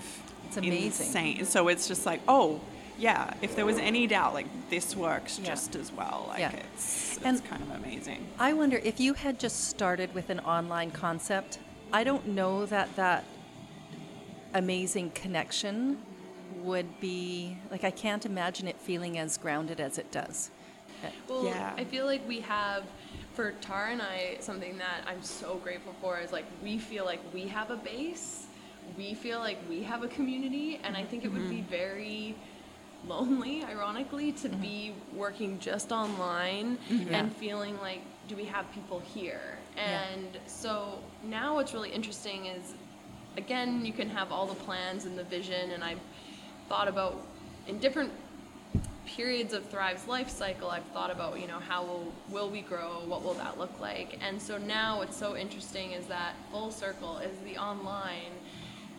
It's 0.47 0.57
amazing. 0.57 0.85
insane. 1.07 1.45
So 1.45 1.69
it's 1.69 1.88
just 1.88 2.05
like 2.05 2.21
oh. 2.27 2.59
Yeah, 2.97 3.33
if 3.41 3.55
there 3.55 3.65
was 3.65 3.77
any 3.77 4.07
doubt, 4.07 4.33
like 4.33 4.47
this 4.69 4.95
works 4.95 5.39
Yeah. 5.39 5.47
just 5.49 5.75
as 5.75 5.91
well. 5.91 6.25
Like 6.29 6.39
Yeah. 6.39 6.51
it's, 6.73 7.17
it's 7.17 7.25
And- 7.25 7.43
kind 7.45 7.61
of 7.63 7.71
amazing. 7.71 8.25
I 8.39 8.53
wonder 8.53 8.77
if 8.77 8.99
you 8.99 9.13
had 9.13 9.39
just 9.39 9.65
started 9.69 10.13
with 10.13 10.29
an 10.29 10.39
online 10.41 10.91
concept, 10.91 11.59
I 11.91 12.03
don't 12.03 12.27
know 12.27 12.65
that 12.67 12.95
that 12.95 13.25
amazing 14.53 15.11
connection 15.11 15.97
would 16.57 16.99
be 16.99 17.57
like 17.69 17.83
I 17.83 17.91
can't 17.91 18.25
imagine 18.25 18.67
it 18.67 18.79
feeling 18.79 19.17
as 19.17 19.37
grounded 19.37 19.79
as 19.79 19.97
it 19.97 20.11
does. 20.11 20.51
Well, 21.27 21.45
Yeah. 21.45 21.73
I 21.77 21.83
feel 21.83 22.05
like 22.05 22.25
we 22.27 22.39
have, 22.39 22.83
for 23.33 23.51
Tara 23.61 23.91
and 23.91 24.01
I, 24.01 24.37
something 24.39 24.77
that 24.77 25.01
I'm 25.05 25.21
so 25.21 25.55
grateful 25.57 25.93
for 26.01 26.19
is 26.19 26.31
like 26.31 26.45
we 26.63 26.77
feel 26.79 27.05
like 27.05 27.19
we 27.33 27.47
have 27.47 27.69
a 27.69 27.75
base, 27.75 28.47
we 28.97 29.13
feel 29.13 29.39
like 29.39 29.57
we 29.69 29.83
have 29.83 30.01
a 30.03 30.07
community, 30.07 30.79
and 30.83 30.95
I 30.97 31.03
think 31.03 31.23
it 31.25 31.31
would 31.31 31.49
be 31.49 31.57
Mm-hmm. 31.57 31.69
very 31.69 32.35
lonely, 33.07 33.63
ironically, 33.63 34.31
to 34.33 34.50
be 34.50 34.93
working 35.13 35.59
just 35.59 35.91
online 35.91 36.77
Mm-hmm. 36.89 37.12
Yeah. 37.12 37.19
and 37.19 37.35
feeling 37.35 37.77
like, 37.79 38.01
do 38.27 38.35
we 38.35 38.45
have 38.45 38.71
people 38.74 39.00
here? 39.00 39.57
Yeah. 39.75 40.01
And 40.13 40.38
so 40.47 41.00
now 41.24 41.55
what's 41.55 41.74
really 41.74 41.91
interesting 41.91 42.45
is, 42.47 42.74
again, 43.38 43.85
you 43.85 43.93
can 43.93 44.09
have 44.09 44.31
all 44.31 44.45
the 44.47 44.55
plans 44.55 45.05
and 45.05 45.17
the 45.17 45.24
vision, 45.24 45.71
and 45.71 45.83
I've 45.83 46.00
thought 46.69 46.88
about 46.88 47.21
in 47.67 47.79
different 47.79 48.12
periods 49.05 49.53
of 49.53 49.63
Thrive's 49.69 50.07
life 50.07 50.29
cycle, 50.29 50.69
I've 50.69 50.85
thought 50.85 51.12
about, 51.12 51.39
you 51.39 51.47
know, 51.47 51.59
how 51.59 51.83
will, 51.83 52.12
will 52.29 52.50
we 52.50 52.62
grow? 52.62 53.01
What 53.05 53.24
will 53.24 53.35
that 53.35 53.59
look 53.59 53.79
like? 53.79 54.17
And 54.27 54.41
so 54.41 54.57
now 54.57 54.97
what's 54.97 55.15
so 55.15 55.35
interesting 55.35 55.91
is 55.91 56.07
that 56.07 56.33
full 56.51 56.71
circle 56.71 57.19
is 57.19 57.38
the 57.45 57.57
online. 57.57 58.31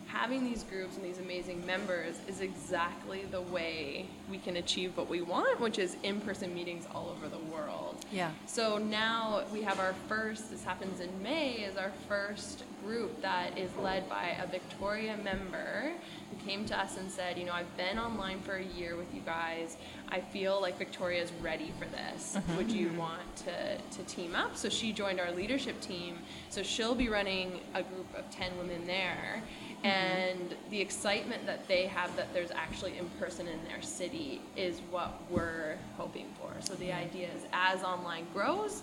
Having 0.07 0.45
these 0.45 0.63
groups 0.63 0.95
and 0.95 1.05
these 1.05 1.19
amazing 1.19 1.65
members 1.65 2.19
is 2.27 2.41
exactly 2.41 3.25
the 3.29 3.41
way 3.41 4.05
we 4.31 4.37
can 4.37 4.57
achieve 4.57 4.95
what 4.95 5.09
we 5.09 5.21
want, 5.21 5.59
which 5.59 5.79
is 5.79 5.97
in 6.03 6.21
person 6.21 6.53
meetings 6.53 6.87
all 6.93 7.09
over 7.15 7.27
the 7.27 7.43
world. 7.53 8.05
Yeah. 8.11 8.31
So 8.45 8.77
now 8.77 9.43
we 9.51 9.61
have 9.63 9.79
our 9.79 9.93
first, 10.07 10.49
this 10.49 10.63
happens 10.63 11.01
in 11.01 11.09
May, 11.21 11.55
is 11.55 11.75
our 11.77 11.91
first 12.07 12.63
group 12.85 13.21
that 13.21 13.57
is 13.57 13.69
led 13.77 14.07
by 14.07 14.37
a 14.41 14.47
Victoria 14.47 15.17
member 15.23 15.91
who 16.31 16.45
came 16.45 16.65
to 16.65 16.79
us 16.79 16.97
and 16.97 17.11
said, 17.11 17.37
you 17.37 17.45
know, 17.45 17.51
I've 17.51 17.75
been 17.75 17.99
online 17.99 18.39
for 18.41 18.55
a 18.55 18.63
year 18.63 18.95
with 18.95 19.13
you 19.13 19.21
guys. 19.21 19.77
I 20.09 20.21
feel 20.21 20.61
like 20.61 20.77
Victoria 20.77 21.21
is 21.21 21.31
ready 21.41 21.73
for 21.77 21.85
this. 21.85 22.37
Mm-hmm. 22.37 22.57
Would 22.57 22.71
you 22.71 22.89
want 22.93 23.35
to, 23.37 23.77
to 23.77 24.03
team 24.03 24.35
up? 24.35 24.55
So 24.55 24.69
she 24.69 24.93
joined 24.93 25.19
our 25.19 25.31
leadership 25.31 25.79
team. 25.81 26.17
So 26.49 26.63
she'll 26.63 26.95
be 26.95 27.09
running 27.09 27.59
a 27.73 27.83
group 27.83 28.07
of 28.15 28.29
10 28.31 28.57
women 28.57 28.85
there. 28.87 29.41
Mm-hmm. 29.83 29.85
And 29.87 30.55
the 30.69 30.81
excitement 30.81 31.45
that 31.45 31.67
they 31.67 31.87
have 31.87 32.15
that 32.15 32.33
there's 32.33 32.51
actually 32.51 32.97
in 32.97 33.07
person 33.19 33.47
in 33.47 33.63
their 33.65 33.81
city 33.81 34.41
is 34.55 34.79
what 34.91 35.21
we're 35.29 35.77
hoping 35.97 36.27
for. 36.39 36.51
So 36.61 36.73
the 36.75 36.91
idea 36.91 37.27
is 37.35 37.43
as 37.53 37.83
online 37.83 38.25
grows, 38.33 38.81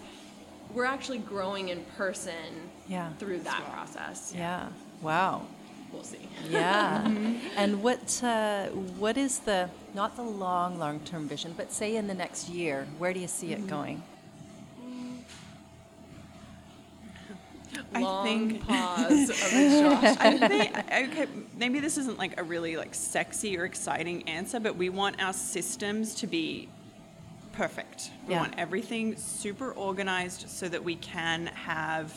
we're 0.72 0.84
actually 0.84 1.18
growing 1.18 1.68
in 1.68 1.84
person 1.96 2.70
Yeah. 2.88 3.12
through 3.18 3.40
that 3.40 3.62
process. 3.72 4.32
Yeah. 4.34 4.68
Wow. 5.02 5.46
We'll 5.92 6.02
see. 6.02 6.28
Yeah. 6.48 7.02
Mm-hmm. 7.14 7.38
and 7.56 7.82
what 7.82 8.22
uh, 8.24 8.66
what 8.98 9.16
is 9.16 9.40
the 9.40 9.68
not 9.94 10.16
the 10.16 10.22
long 10.22 10.78
long 10.78 11.00
term 11.00 11.28
vision, 11.28 11.54
but 11.56 11.70
say 11.72 11.96
in 11.96 12.06
the 12.06 12.14
next 12.14 12.48
year, 12.48 12.86
where 12.98 13.12
do 13.12 13.20
you 13.20 13.28
see 13.28 13.52
it 13.52 13.58
mm-hmm. 13.58 13.68
going? 13.68 14.02
I 17.94 18.22
think- 18.24 18.66
pause 18.66 19.30
of 19.30 19.52
exhaustion. 19.52 20.16
I 20.20 20.48
think 20.48 20.76
okay, 21.12 21.26
maybe 21.56 21.80
this 21.80 21.98
isn't 21.98 22.18
like 22.18 22.38
a 22.40 22.42
really 22.42 22.76
like 22.76 22.94
sexy 22.94 23.56
or 23.58 23.64
exciting 23.64 24.28
answer, 24.28 24.60
but 24.60 24.76
we 24.76 24.88
want 24.88 25.22
our 25.22 25.32
systems 25.32 26.14
to 26.16 26.26
be 26.26 26.68
perfect. 27.52 28.10
We 28.26 28.34
Yeah. 28.34 28.40
want 28.40 28.54
everything 28.58 29.16
super 29.16 29.70
organized 29.72 30.48
so 30.48 30.68
that 30.68 30.82
we 30.82 30.96
can 30.96 31.46
have 31.46 32.12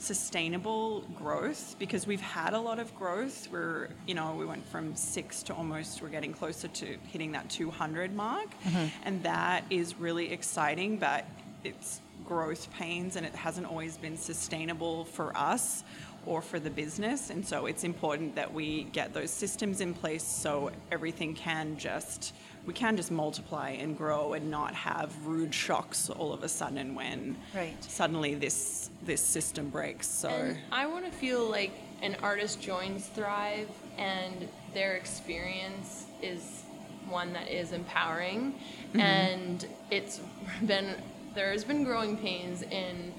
sustainable 0.00 1.00
growth 1.16 1.74
because 1.78 2.06
we've 2.06 2.20
had 2.20 2.54
a 2.54 2.60
lot 2.60 2.78
of 2.78 2.94
growth. 2.94 3.48
We're, 3.50 3.88
you 4.06 4.14
know, 4.14 4.32
we 4.34 4.46
went 4.46 4.64
from 4.68 4.94
6 4.94 5.42
to 5.44 5.54
almost 5.54 6.00
we're 6.00 6.08
getting 6.08 6.32
closer 6.32 6.68
to 6.68 6.86
hitting 7.12 7.32
that 7.32 7.50
200 7.50 8.14
mark. 8.14 8.46
Mm-hmm. 8.64 8.86
And 9.04 9.22
that 9.24 9.64
is 9.70 9.96
really 9.98 10.32
exciting, 10.32 10.98
but 10.98 11.26
it's 11.64 12.00
growth 12.28 12.70
pains 12.72 13.16
and 13.16 13.24
it 13.24 13.34
hasn't 13.34 13.66
always 13.66 13.96
been 13.96 14.16
sustainable 14.16 15.04
for 15.06 15.34
us 15.36 15.82
or 16.26 16.42
for 16.42 16.60
the 16.60 16.68
business. 16.68 17.30
And 17.30 17.46
so 17.46 17.64
it's 17.64 17.84
important 17.84 18.34
that 18.34 18.52
we 18.52 18.84
get 18.92 19.14
those 19.14 19.30
systems 19.30 19.80
in 19.80 19.94
place 19.94 20.22
so 20.22 20.70
everything 20.92 21.34
can 21.34 21.78
just 21.78 22.34
we 22.66 22.74
can 22.74 22.98
just 22.98 23.10
multiply 23.10 23.70
and 23.70 23.96
grow 23.96 24.34
and 24.34 24.50
not 24.50 24.74
have 24.74 25.10
rude 25.24 25.54
shocks 25.54 26.10
all 26.10 26.34
of 26.34 26.42
a 26.42 26.48
sudden 26.50 26.94
when 26.94 27.34
Right. 27.54 27.82
suddenly 27.82 28.34
this 28.34 28.90
this 29.02 29.22
system 29.22 29.70
breaks. 29.70 30.06
So 30.06 30.28
And 30.28 30.58
I 30.70 30.84
want 30.86 31.06
to 31.06 31.10
feel 31.10 31.48
like 31.48 31.72
an 32.02 32.14
artist 32.22 32.60
joins 32.60 33.06
Thrive 33.06 33.70
and 33.96 34.48
their 34.74 34.96
experience 34.96 36.04
is 36.20 36.64
one 37.08 37.32
that 37.32 37.48
is 37.48 37.72
empowering. 37.72 38.52
Mm-hmm. 38.52 39.00
And 39.00 39.66
it's 39.90 40.20
been, 40.66 40.94
there 41.34 41.52
has 41.52 41.64
been 41.64 41.84
growing 41.84 42.16
pains 42.16 42.62
in 42.62 43.12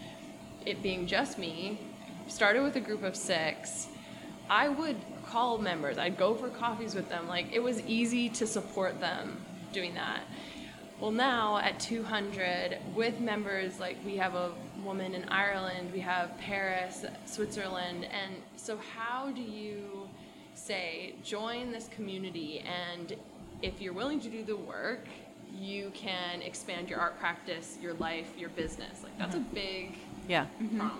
it 0.66 0.82
being 0.84 1.08
just 1.08 1.38
me. 1.38 1.80
Started 2.28 2.64
with 2.64 2.76
a 2.76 2.80
group 2.80 3.04
of 3.04 3.16
six. 3.16 3.88
I 4.50 4.70
would 4.70 4.98
call 5.26 5.58
members, 5.58 5.98
I'd 5.98 6.18
go 6.18 6.34
for 6.34 6.50
coffees 6.50 6.96
with 6.96 7.08
them. 7.10 7.28
Like, 7.28 7.54
it 7.54 7.62
was 7.62 7.82
easy 7.82 8.30
to 8.30 8.48
support 8.48 9.00
them 9.00 9.38
doing 9.72 9.94
that. 9.94 10.22
Well, 11.00 11.12
now 11.12 11.58
at 11.60 11.80
200, 11.80 12.78
with 12.96 13.20
members 13.20 13.80
like 13.80 13.98
we 14.06 14.18
have 14.18 14.36
a 14.36 14.52
woman 14.84 15.16
in 15.16 15.24
Ireland, 15.30 15.92
we 15.94 16.00
have 16.02 16.38
Paris, 16.40 17.06
Switzerland, 17.26 18.06
and 18.06 18.36
so 18.58 18.78
how 18.96 19.32
do 19.32 19.42
you 19.42 20.10
say 20.56 21.16
join 21.24 21.72
this 21.72 21.88
community 21.88 22.60
and 22.60 23.16
if 23.62 23.82
you're 23.82 23.94
willing 23.94 24.20
to 24.22 24.30
do 24.30 24.44
the 24.44 24.56
work, 24.56 25.08
you 25.54 25.92
can 25.94 26.42
expand 26.42 26.90
your 26.90 27.00
art 27.00 27.20
practice, 27.20 27.78
your 27.82 27.94
life, 27.96 28.32
your 28.38 28.50
business. 28.50 29.04
Like 29.04 29.18
that's 29.18 29.36
a 29.36 29.40
big 29.40 29.98
Yeah. 30.28 30.46
promise. 30.78 30.94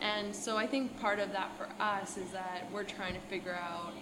And 0.00 0.34
so 0.34 0.56
I 0.56 0.66
think 0.66 0.98
part 1.00 1.18
of 1.18 1.32
that 1.32 1.50
for 1.58 1.66
us 1.82 2.16
is 2.16 2.30
that 2.30 2.68
we're 2.72 2.84
trying 2.84 3.14
to 3.14 3.20
figure 3.20 3.54
out, 3.60 3.92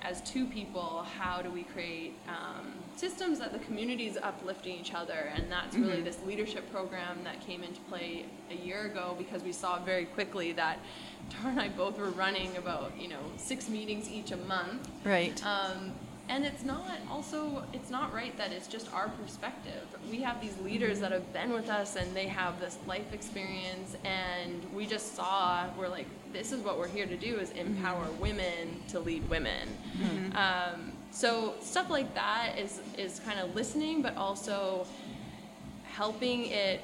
as 0.00 0.20
two 0.22 0.46
people, 0.46 1.04
how 1.18 1.42
do 1.42 1.50
we 1.50 1.62
create 1.64 2.14
um, 2.28 2.72
systems 2.96 3.38
that 3.38 3.52
the 3.52 3.58
community 3.60 4.06
is 4.06 4.16
uplifting 4.16 4.78
each 4.78 4.94
other. 4.94 5.32
And 5.34 5.50
that's 5.50 5.76
really 5.76 6.00
this 6.02 6.18
leadership 6.26 6.70
program 6.72 7.18
that 7.24 7.40
came 7.40 7.62
into 7.62 7.80
play 7.82 8.24
a 8.50 8.54
year 8.54 8.86
ago 8.86 9.14
because 9.18 9.42
we 9.42 9.52
saw 9.52 9.78
very 9.78 10.04
quickly 10.06 10.52
that 10.52 10.78
Tara 11.30 11.50
and 11.52 11.60
I 11.60 11.68
both 11.68 11.98
were 11.98 12.10
running 12.10 12.56
about, 12.56 12.92
you 12.98 13.08
know, 13.08 13.20
six 13.36 13.68
meetings 13.68 14.10
each 14.10 14.30
a 14.32 14.36
month. 14.36 14.88
Right. 15.04 15.44
Um, 15.44 15.92
and 16.28 16.44
it's 16.44 16.64
not 16.64 16.98
also 17.10 17.64
it's 17.72 17.90
not 17.90 18.12
right 18.14 18.36
that 18.38 18.52
it's 18.52 18.66
just 18.66 18.92
our 18.94 19.08
perspective. 19.08 19.86
We 20.10 20.20
have 20.22 20.40
these 20.40 20.56
leaders 20.58 21.00
that 21.00 21.12
have 21.12 21.32
been 21.32 21.52
with 21.52 21.68
us 21.68 21.96
and 21.96 22.14
they 22.14 22.26
have 22.26 22.60
this 22.60 22.78
life 22.86 23.12
experience 23.12 23.96
and 24.04 24.64
we 24.74 24.86
just 24.86 25.14
saw 25.14 25.66
we're 25.76 25.88
like 25.88 26.06
this 26.32 26.52
is 26.52 26.60
what 26.60 26.78
we're 26.78 26.88
here 26.88 27.06
to 27.06 27.16
do 27.16 27.38
is 27.38 27.50
mm-hmm. 27.50 27.76
empower 27.76 28.06
women 28.20 28.82
to 28.88 29.00
lead 29.00 29.28
women. 29.28 29.68
Mm-hmm. 29.98 30.36
Um, 30.36 30.92
so 31.10 31.54
stuff 31.60 31.90
like 31.90 32.14
that 32.14 32.54
is 32.58 32.80
is 32.96 33.20
kind 33.20 33.38
of 33.40 33.54
listening 33.54 34.00
but 34.02 34.16
also 34.16 34.86
helping 35.84 36.46
it 36.46 36.80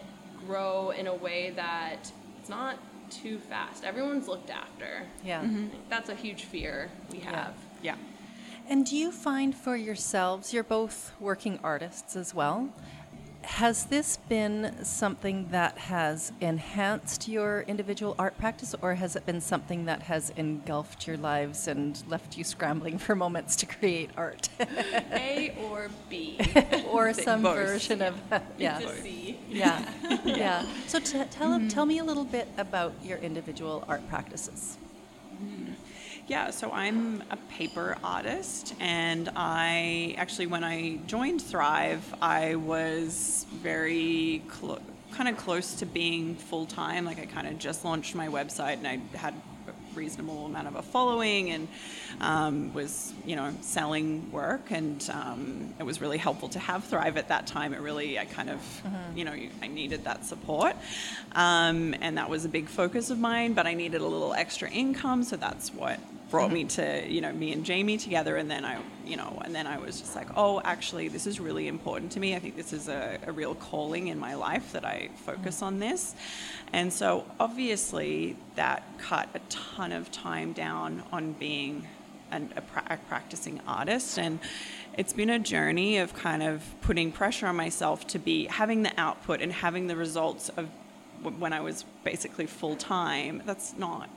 grow 0.46 0.90
in 0.90 1.06
a 1.06 1.14
way 1.14 1.50
that 1.50 2.10
it's 2.40 2.48
not 2.48 2.78
too 3.10 3.38
fast. 3.38 3.84
Everyone's 3.84 4.28
looked 4.28 4.50
after. 4.50 5.02
Yeah. 5.24 5.40
Like, 5.40 5.50
mm-hmm. 5.50 5.66
That's 5.88 6.08
a 6.10 6.14
huge 6.14 6.44
fear 6.44 6.90
we 7.10 7.20
have. 7.20 7.54
Yeah. 7.82 7.96
And 8.70 8.84
do 8.84 8.94
you 8.96 9.10
find 9.10 9.56
for 9.56 9.76
yourselves, 9.76 10.52
you're 10.52 10.62
both 10.62 11.12
working 11.18 11.58
artists 11.64 12.14
as 12.16 12.34
well, 12.34 12.68
has 13.40 13.86
this 13.86 14.18
been 14.28 14.84
something 14.84 15.48
that 15.52 15.78
has 15.78 16.32
enhanced 16.42 17.28
your 17.28 17.62
individual 17.62 18.14
art 18.18 18.36
practice, 18.36 18.74
or 18.82 18.94
has 18.96 19.16
it 19.16 19.24
been 19.24 19.40
something 19.40 19.86
that 19.86 20.02
has 20.02 20.28
engulfed 20.36 21.06
your 21.06 21.16
lives 21.16 21.66
and 21.66 22.02
left 22.08 22.36
you 22.36 22.44
scrambling 22.44 22.98
for 22.98 23.14
moments 23.14 23.56
to 23.56 23.64
create 23.66 24.10
art? 24.18 24.50
A 24.60 25.56
or 25.62 25.88
B. 26.10 26.38
or 26.90 27.14
some 27.14 27.42
both. 27.42 27.56
version 27.56 28.02
of 28.02 28.16
yeah. 28.58 28.78
To 28.80 29.02
C. 29.02 29.38
Yeah, 29.48 29.82
yeah. 30.26 30.66
So 30.86 30.98
t- 30.98 31.24
tell 31.30 31.58
mm-hmm. 31.58 31.68
tell 31.68 31.86
me 31.86 31.98
a 31.98 32.04
little 32.04 32.24
bit 32.24 32.48
about 32.58 32.92
your 33.02 33.16
individual 33.16 33.82
art 33.88 34.06
practices. 34.10 34.76
Yeah, 36.28 36.50
so 36.50 36.70
I'm 36.70 37.22
a 37.30 37.38
paper 37.50 37.96
artist, 38.04 38.74
and 38.80 39.30
I 39.34 40.14
actually, 40.18 40.46
when 40.46 40.62
I 40.62 40.98
joined 41.06 41.40
Thrive, 41.40 42.04
I 42.20 42.56
was 42.56 43.46
very 43.50 44.42
clo- 44.46 44.82
kind 45.12 45.30
of 45.30 45.38
close 45.38 45.76
to 45.76 45.86
being 45.86 46.34
full 46.34 46.66
time. 46.66 47.06
Like, 47.06 47.18
I 47.18 47.24
kind 47.24 47.46
of 47.46 47.58
just 47.58 47.82
launched 47.82 48.14
my 48.14 48.28
website, 48.28 48.74
and 48.74 48.86
I 48.86 49.00
had 49.16 49.32
a 49.68 49.96
reasonable 49.96 50.44
amount 50.44 50.68
of 50.68 50.74
a 50.76 50.82
following, 50.82 51.48
and 51.48 51.66
um, 52.20 52.74
was, 52.74 53.14
you 53.24 53.34
know, 53.34 53.54
selling 53.62 54.30
work, 54.30 54.70
and 54.70 55.08
um, 55.10 55.72
it 55.78 55.84
was 55.84 56.02
really 56.02 56.18
helpful 56.18 56.50
to 56.50 56.58
have 56.58 56.84
Thrive 56.84 57.16
at 57.16 57.28
that 57.28 57.46
time. 57.46 57.72
It 57.72 57.80
really, 57.80 58.18
I 58.18 58.26
kind 58.26 58.50
of, 58.50 58.82
you 59.16 59.24
know, 59.24 59.32
I 59.62 59.66
needed 59.66 60.04
that 60.04 60.26
support, 60.26 60.76
um, 61.32 61.94
and 62.02 62.18
that 62.18 62.28
was 62.28 62.44
a 62.44 62.50
big 62.50 62.68
focus 62.68 63.08
of 63.08 63.18
mine. 63.18 63.54
But 63.54 63.66
I 63.66 63.72
needed 63.72 64.02
a 64.02 64.06
little 64.06 64.34
extra 64.34 64.68
income, 64.68 65.24
so 65.24 65.36
that's 65.36 65.72
what 65.72 65.98
brought 66.30 66.52
me 66.52 66.64
mm-hmm. 66.64 67.04
to 67.04 67.12
you 67.12 67.20
know 67.20 67.32
me 67.32 67.52
and 67.52 67.64
Jamie 67.64 67.96
together 67.96 68.36
and 68.36 68.50
then 68.50 68.64
I 68.64 68.78
you 69.06 69.16
know 69.16 69.40
and 69.44 69.54
then 69.54 69.66
I 69.66 69.78
was 69.78 70.00
just 70.00 70.14
like 70.14 70.28
oh 70.36 70.60
actually 70.64 71.08
this 71.08 71.26
is 71.26 71.40
really 71.40 71.68
important 71.68 72.12
to 72.12 72.20
me. 72.20 72.34
I 72.34 72.38
think 72.38 72.56
this 72.56 72.72
is 72.72 72.88
a, 72.88 73.18
a 73.26 73.32
real 73.32 73.54
calling 73.54 74.08
in 74.08 74.18
my 74.18 74.34
life 74.34 74.72
that 74.72 74.84
I 74.84 75.10
focus 75.24 75.56
mm-hmm. 75.56 75.64
on 75.64 75.78
this. 75.78 76.14
And 76.72 76.92
so 76.92 77.24
obviously 77.40 78.36
that 78.56 78.82
cut 78.98 79.28
a 79.34 79.40
ton 79.48 79.92
of 79.92 80.10
time 80.10 80.52
down 80.52 81.02
on 81.12 81.32
being 81.32 81.86
an, 82.30 82.52
a, 82.56 82.60
pra- 82.60 82.86
a 82.90 82.96
practicing 83.08 83.60
artist. 83.66 84.18
And 84.18 84.38
it's 84.96 85.12
been 85.12 85.30
a 85.30 85.38
journey 85.38 85.98
of 85.98 86.14
kind 86.14 86.42
of 86.42 86.62
putting 86.80 87.12
pressure 87.12 87.46
on 87.46 87.56
myself 87.56 88.06
to 88.08 88.18
be 88.18 88.46
having 88.46 88.82
the 88.82 88.92
output 89.00 89.40
and 89.40 89.52
having 89.52 89.86
the 89.86 89.96
results 89.96 90.48
of 90.50 90.68
when 91.22 91.52
I 91.52 91.60
was 91.60 91.84
basically 92.04 92.46
full 92.46 92.76
time. 92.76 93.42
That's 93.44 93.76
not 93.76 94.08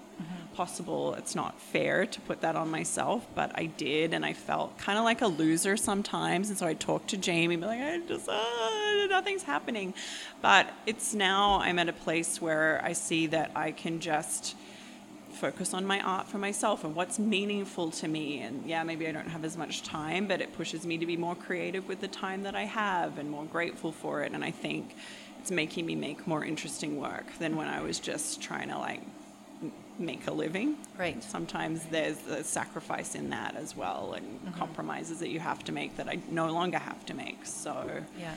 possible. 0.53 1.13
It's 1.15 1.35
not 1.35 1.59
fair 1.59 2.05
to 2.05 2.21
put 2.21 2.41
that 2.41 2.55
on 2.55 2.69
myself, 2.69 3.25
but 3.35 3.51
I 3.55 3.65
did, 3.65 4.13
and 4.13 4.25
I 4.25 4.33
felt 4.33 4.77
kind 4.77 4.97
of 4.97 5.03
like 5.03 5.21
a 5.21 5.27
loser 5.27 5.77
sometimes. 5.77 6.49
And 6.49 6.57
so 6.57 6.67
I 6.67 6.73
talked 6.73 7.09
to 7.09 7.17
Jamie, 7.17 7.55
be 7.55 7.65
like, 7.65 7.81
I 7.81 7.99
just, 8.07 8.27
uh, 8.29 9.07
nothing's 9.09 9.43
happening. 9.43 9.93
But 10.41 10.69
it's 10.85 11.13
now 11.13 11.59
I'm 11.59 11.79
at 11.79 11.89
a 11.89 11.93
place 11.93 12.41
where 12.41 12.81
I 12.83 12.93
see 12.93 13.27
that 13.27 13.51
I 13.55 13.71
can 13.71 13.99
just 13.99 14.55
focus 15.31 15.73
on 15.73 15.85
my 15.85 15.99
art 16.01 16.27
for 16.27 16.37
myself 16.37 16.83
and 16.83 16.95
what's 16.95 17.17
meaningful 17.17 17.89
to 17.91 18.07
me. 18.07 18.41
And 18.41 18.65
yeah, 18.65 18.83
maybe 18.83 19.07
I 19.07 19.11
don't 19.11 19.29
have 19.29 19.43
as 19.43 19.57
much 19.57 19.83
time, 19.83 20.27
but 20.27 20.41
it 20.41 20.53
pushes 20.53 20.85
me 20.85 20.97
to 20.97 21.05
be 21.05 21.17
more 21.17 21.35
creative 21.35 21.87
with 21.87 22.01
the 22.01 22.07
time 22.07 22.43
that 22.43 22.55
I 22.55 22.65
have 22.65 23.17
and 23.17 23.29
more 23.29 23.45
grateful 23.45 23.91
for 23.91 24.23
it. 24.23 24.33
And 24.33 24.43
I 24.43 24.51
think 24.51 24.95
it's 25.39 25.49
making 25.49 25.85
me 25.85 25.95
make 25.95 26.27
more 26.27 26.45
interesting 26.45 26.99
work 26.99 27.25
than 27.39 27.55
when 27.55 27.67
I 27.67 27.81
was 27.81 27.99
just 27.99 28.41
trying 28.41 28.69
to 28.69 28.77
like 28.77 29.01
make 29.99 30.25
a 30.27 30.31
living. 30.31 30.77
Right. 30.97 31.23
Sometimes 31.23 31.83
there's 31.91 32.25
a 32.27 32.43
sacrifice 32.43 33.13
in 33.15 33.29
that 33.29 33.55
as 33.55 33.75
well 33.75 34.13
and 34.13 34.55
compromises 34.55 35.19
that 35.19 35.29
you 35.29 35.39
have 35.39 35.63
to 35.65 35.71
make 35.71 35.97
that 35.97 36.07
I 36.07 36.19
no 36.29 36.51
longer 36.51 36.79
have 36.79 37.05
to 37.07 37.13
make. 37.13 37.45
So 37.45 37.89
Yeah. 38.19 38.33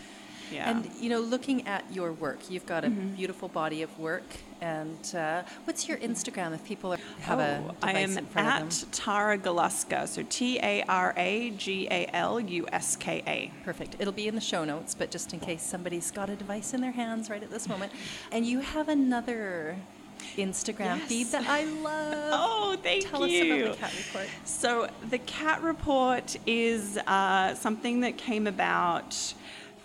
Yeah. 0.52 0.68
And 0.70 0.90
you 1.00 1.08
know, 1.08 1.20
looking 1.20 1.66
at 1.66 1.84
your 1.90 2.12
work, 2.12 2.50
you've 2.50 2.66
got 2.66 2.84
a 2.84 2.90
beautiful 2.90 3.48
body 3.48 3.80
of 3.80 3.98
work. 3.98 4.24
And 4.60 5.14
uh, 5.14 5.42
what's 5.64 5.88
your 5.88 5.96
Instagram 5.98 6.54
if 6.54 6.62
people 6.66 6.92
are, 6.92 6.98
have 7.20 7.38
a 7.38 7.64
Oh, 7.66 7.72
device 7.72 8.16
I 8.16 8.20
am 8.20 8.28
at? 8.46 8.84
Tara 8.92 9.38
Galuska, 9.38 10.06
so 10.06 10.22
T 10.28 10.58
A 10.62 10.82
R 10.86 11.14
A 11.16 11.50
G 11.50 11.88
A 11.90 12.06
L 12.12 12.38
U 12.38 12.66
S 12.72 12.94
K 12.94 13.22
A. 13.26 13.50
Perfect. 13.64 13.96
It'll 13.98 14.12
be 14.12 14.28
in 14.28 14.34
the 14.34 14.40
show 14.40 14.64
notes, 14.64 14.94
but 14.94 15.10
just 15.10 15.32
in 15.32 15.40
case 15.40 15.62
somebody's 15.62 16.10
got 16.10 16.28
a 16.28 16.36
device 16.36 16.74
in 16.74 16.82
their 16.82 16.92
hands 16.92 17.30
right 17.30 17.42
at 17.42 17.50
this 17.50 17.66
moment. 17.66 17.90
And 18.30 18.44
you 18.46 18.60
have 18.60 18.88
another 18.90 19.76
Instagram 20.36 20.98
Yes. 20.98 21.08
feed 21.08 21.26
that 21.28 21.46
I 21.48 21.64
love. 21.64 22.14
Oh, 22.36 22.76
thank 22.82 23.08
Tell 23.08 23.26
you. 23.26 23.66
us 23.66 23.76
about 23.76 23.76
the 23.76 23.80
cat 23.80 23.94
report. 24.06 24.28
So 24.44 24.88
the 25.10 25.18
cat 25.18 25.62
report 25.62 26.36
is 26.46 26.96
uh, 27.06 27.54
something 27.54 28.00
that 28.00 28.16
came 28.18 28.46
about 28.46 29.34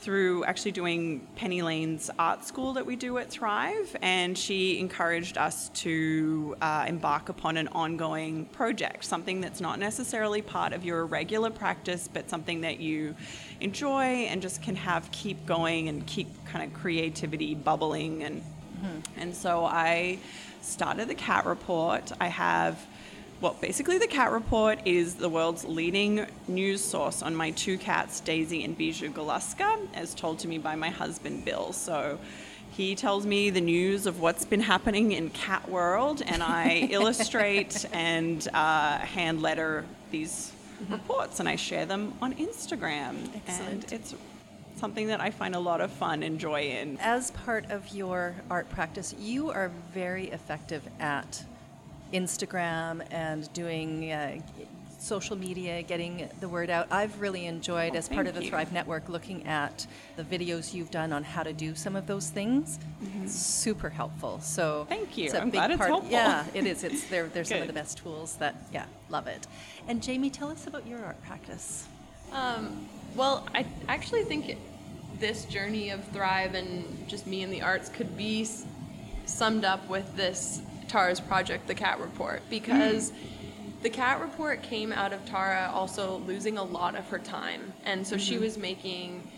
through 0.01 0.45
actually 0.45 0.71
doing 0.71 1.27
Penny 1.35 1.61
Lane's 1.61 2.09
art 2.17 2.45
school 2.45 2.71
that 2.73 2.85
we 2.85 2.95
do 2.95 3.17
at 3.17 3.29
Thrive, 3.29 3.95
and 4.01 4.37
she 4.37 4.79
encouraged 4.79 5.37
us 5.37 5.67
to 5.75 6.55
uh, 6.61 6.85
embark 6.87 7.27
upon 7.27 7.57
an 7.57 7.67
ongoing 7.67 8.45
project, 8.45 9.03
something 9.03 9.41
that's 9.41 9.59
not 9.59 9.77
necessarily 9.77 10.41
part 10.41 10.71
of 10.71 10.85
your 10.85 11.05
regular 11.05 11.49
practice, 11.49 12.07
but 12.11 12.29
something 12.29 12.61
that 12.61 12.79
you 12.79 13.13
enjoy 13.59 14.03
and 14.29 14.41
just 14.41 14.63
can 14.63 14.77
have 14.77 15.11
keep 15.11 15.45
going 15.45 15.89
and 15.89 16.05
keep 16.07 16.27
kind 16.45 16.63
of 16.63 16.73
creativity 16.79 17.53
bubbling 17.53 18.23
and 18.23 18.41
and 19.17 19.35
so 19.35 19.65
I 19.65 20.19
started 20.61 21.07
the 21.07 21.15
cat 21.15 21.45
report. 21.45 22.11
I 22.19 22.27
have 22.27 22.85
well, 23.41 23.55
basically, 23.61 23.97
the 23.97 24.07
cat 24.07 24.33
report 24.33 24.79
is 24.83 25.15
the 25.15 25.29
world's 25.29 25.63
leading 25.63 26.25
news 26.49 26.83
source 26.83 27.21
on 27.21 27.33
my 27.33 27.51
two 27.51 27.77
cats, 27.77 28.19
Daisy 28.19 28.65
and 28.65 28.77
Bijou 28.77 29.11
Galuska, 29.11 29.87
as 29.93 30.13
told 30.13 30.39
to 30.39 30.49
me 30.49 30.57
by 30.57 30.75
my 30.75 30.89
husband, 30.89 31.45
Bill. 31.45 31.71
So 31.71 32.19
he 32.71 32.95
tells 32.95 33.25
me 33.25 33.49
the 33.49 33.61
news 33.61 34.05
of 34.05 34.19
what's 34.19 34.43
been 34.43 34.59
happening 34.59 35.13
in 35.13 35.29
cat 35.29 35.69
world, 35.69 36.21
and 36.25 36.43
I 36.43 36.87
illustrate 36.91 37.85
and 37.93 38.45
uh, 38.53 38.97
hand 38.97 39.41
letter 39.41 39.85
these 40.11 40.51
reports, 40.89 41.39
and 41.39 41.47
I 41.47 41.55
share 41.55 41.85
them 41.85 42.13
on 42.21 42.33
Instagram. 42.35 43.33
Excellent. 43.35 43.83
And 43.85 43.93
it's 43.93 44.15
something 44.79 45.07
that 45.07 45.19
I 45.21 45.29
find 45.29 45.55
a 45.55 45.59
lot 45.59 45.81
of 45.81 45.91
fun 45.91 46.23
and 46.23 46.39
joy 46.39 46.61
in. 46.63 46.97
As 47.01 47.31
part 47.31 47.69
of 47.69 47.87
your 47.93 48.33
art 48.49 48.69
practice, 48.69 49.13
you 49.19 49.49
are 49.51 49.69
very 49.93 50.27
effective 50.29 50.81
at 50.99 51.43
Instagram 52.13 53.05
and 53.11 53.51
doing 53.53 54.11
uh, 54.11 54.39
social 54.97 55.35
media, 55.35 55.81
getting 55.83 56.27
the 56.39 56.47
word 56.49 56.69
out. 56.69 56.87
I've 56.91 57.19
really 57.21 57.45
enjoyed, 57.45 57.93
Oh, 57.93 57.97
as 57.97 58.09
part 58.09 58.25
of 58.27 58.33
thank 58.33 58.39
the 58.39 58.43
you. 58.45 58.49
Thrive 58.49 58.71
Network, 58.73 59.07
looking 59.09 59.45
at 59.45 59.85
the 60.15 60.23
videos 60.23 60.73
you've 60.73 60.91
done 60.91 61.13
on 61.13 61.23
how 61.23 61.43
to 61.43 61.53
do 61.53 61.75
some 61.75 61.95
of 61.95 62.07
those 62.07 62.29
things. 62.29 62.79
Super 63.27 63.89
helpful. 63.89 64.39
So 64.41 64.81
Mm-hmm. 64.89 64.89
Thank 64.89 65.17
you. 65.17 65.25
It's 65.25 65.33
a 65.33 65.41
I'm 65.41 65.45
big 65.49 65.53
glad 65.59 65.71
it's 65.71 65.77
part. 65.77 65.89
helpful. 65.89 66.11
Yeah, 66.11 66.45
it 66.53 66.65
is. 66.65 66.83
It's 66.83 67.07
they're, 67.09 67.27
they're 67.27 67.43
some 67.43 67.61
of 67.61 67.67
the 67.67 67.73
best 67.73 67.97
tools 67.99 68.35
that 68.37 68.55
yeah, 68.73 68.85
love 69.09 69.27
it. 69.27 69.45
And 69.87 70.01
Jamie, 70.01 70.29
tell 70.29 70.49
us 70.49 70.67
about 70.67 70.85
your 70.87 71.03
art 71.03 71.21
practice. 71.25 71.87
Um, 72.33 72.87
well, 73.15 73.47
I 73.55 73.65
actually 73.87 74.23
think 74.23 74.49
it, 74.49 74.57
this 75.19 75.45
journey 75.45 75.89
of 75.89 76.03
Thrive 76.05 76.55
and 76.55 77.07
just 77.07 77.27
me 77.27 77.43
and 77.43 77.51
the 77.51 77.61
arts 77.61 77.89
could 77.89 78.17
be 78.17 78.43
s- 78.43 78.65
summed 79.25 79.65
up 79.65 79.87
with 79.89 80.15
this 80.15 80.61
Tara's 80.87 81.19
project, 81.19 81.67
the 81.67 81.75
Cat 81.75 81.99
Report, 81.99 82.41
because 82.49 83.11
mm. 83.11 83.15
the 83.83 83.89
Cat 83.89 84.21
Report 84.21 84.61
came 84.63 84.91
out 84.91 85.13
of 85.13 85.23
Tara 85.25 85.71
also 85.73 86.17
losing 86.25 86.57
a 86.57 86.63
lot 86.63 86.95
of 86.95 87.07
her 87.09 87.19
time. 87.19 87.73
And 87.85 88.05
so 88.05 88.17
she 88.17 88.35
mm-hmm. 88.35 88.43
was 88.43 88.57
making 88.57 89.31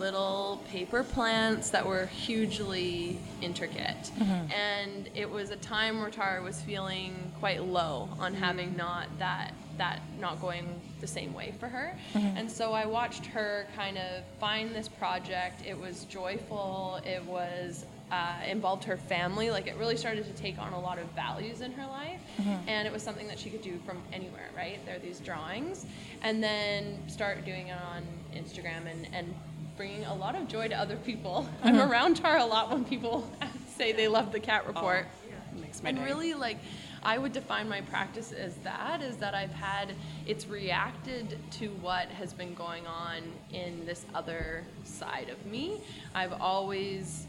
little 0.00 0.60
paper 0.70 1.04
plants 1.04 1.70
that 1.70 1.86
were 1.86 2.06
hugely 2.06 3.18
intricate. 3.42 4.10
Mm-hmm. 4.18 4.50
And 4.50 5.10
it 5.14 5.30
was 5.30 5.50
a 5.50 5.56
time 5.56 6.00
where 6.00 6.10
Tara 6.10 6.42
was 6.42 6.60
feeling 6.62 7.30
quite 7.38 7.62
low 7.62 8.08
on 8.18 8.34
having 8.34 8.76
not 8.76 9.06
that 9.18 9.52
that 9.76 10.02
not 10.18 10.40
going 10.42 10.78
the 11.00 11.06
same 11.06 11.32
way 11.32 11.54
for 11.58 11.68
her. 11.68 11.96
Mm-hmm. 12.12 12.36
And 12.36 12.50
so 12.50 12.72
I 12.72 12.84
watched 12.84 13.24
her 13.26 13.66
kind 13.76 13.96
of 13.96 14.24
find 14.38 14.74
this 14.74 14.88
project. 14.88 15.62
It 15.66 15.78
was 15.78 16.04
joyful. 16.04 17.00
It 17.06 17.24
was 17.24 17.86
uh, 18.10 18.34
involved 18.46 18.84
her 18.84 18.96
family. 18.96 19.50
Like 19.50 19.66
it 19.66 19.76
really 19.76 19.96
started 19.96 20.24
to 20.24 20.42
take 20.42 20.58
on 20.58 20.72
a 20.72 20.80
lot 20.80 20.98
of 20.98 21.06
values 21.12 21.60
in 21.60 21.72
her 21.72 21.86
life, 21.86 22.20
mm-hmm. 22.38 22.68
and 22.68 22.86
it 22.86 22.92
was 22.92 23.02
something 23.02 23.28
that 23.28 23.38
she 23.38 23.50
could 23.50 23.62
do 23.62 23.78
from 23.86 23.98
anywhere. 24.12 24.50
Right 24.56 24.84
there, 24.84 24.96
are 24.96 24.98
these 24.98 25.20
drawings, 25.20 25.86
and 26.22 26.42
then 26.42 26.98
start 27.08 27.44
doing 27.44 27.68
it 27.68 27.78
on 27.92 28.02
Instagram 28.34 28.90
and 28.90 29.08
and 29.12 29.34
bringing 29.80 30.04
a 30.04 30.14
lot 30.14 30.34
of 30.34 30.46
joy 30.46 30.68
to 30.68 30.74
other 30.74 30.96
people. 30.96 31.48
I'm 31.62 31.74
mm-hmm. 31.74 31.90
around 31.90 32.18
Tara 32.18 32.44
a 32.44 32.44
lot 32.44 32.70
when 32.70 32.84
people 32.84 33.26
say 33.78 33.92
they 33.92 34.08
love 34.08 34.30
the 34.30 34.38
cat 34.38 34.66
report. 34.66 35.06
It 35.54 35.58
makes 35.58 35.82
my 35.82 35.88
And 35.88 35.96
day. 35.96 36.04
really, 36.04 36.34
like, 36.34 36.58
I 37.02 37.16
would 37.16 37.32
define 37.32 37.66
my 37.66 37.80
practice 37.80 38.30
as 38.30 38.56
that 38.56 39.00
is 39.00 39.16
that 39.16 39.34
I've 39.34 39.54
had, 39.54 39.94
it's 40.26 40.46
reacted 40.46 41.38
to 41.52 41.68
what 41.80 42.08
has 42.08 42.34
been 42.34 42.52
going 42.52 42.86
on 42.86 43.22
in 43.54 43.86
this 43.86 44.04
other 44.14 44.66
side 44.84 45.30
of 45.30 45.46
me. 45.46 45.80
I've 46.14 46.34
always 46.42 47.26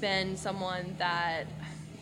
been 0.00 0.34
someone 0.34 0.94
that 0.96 1.46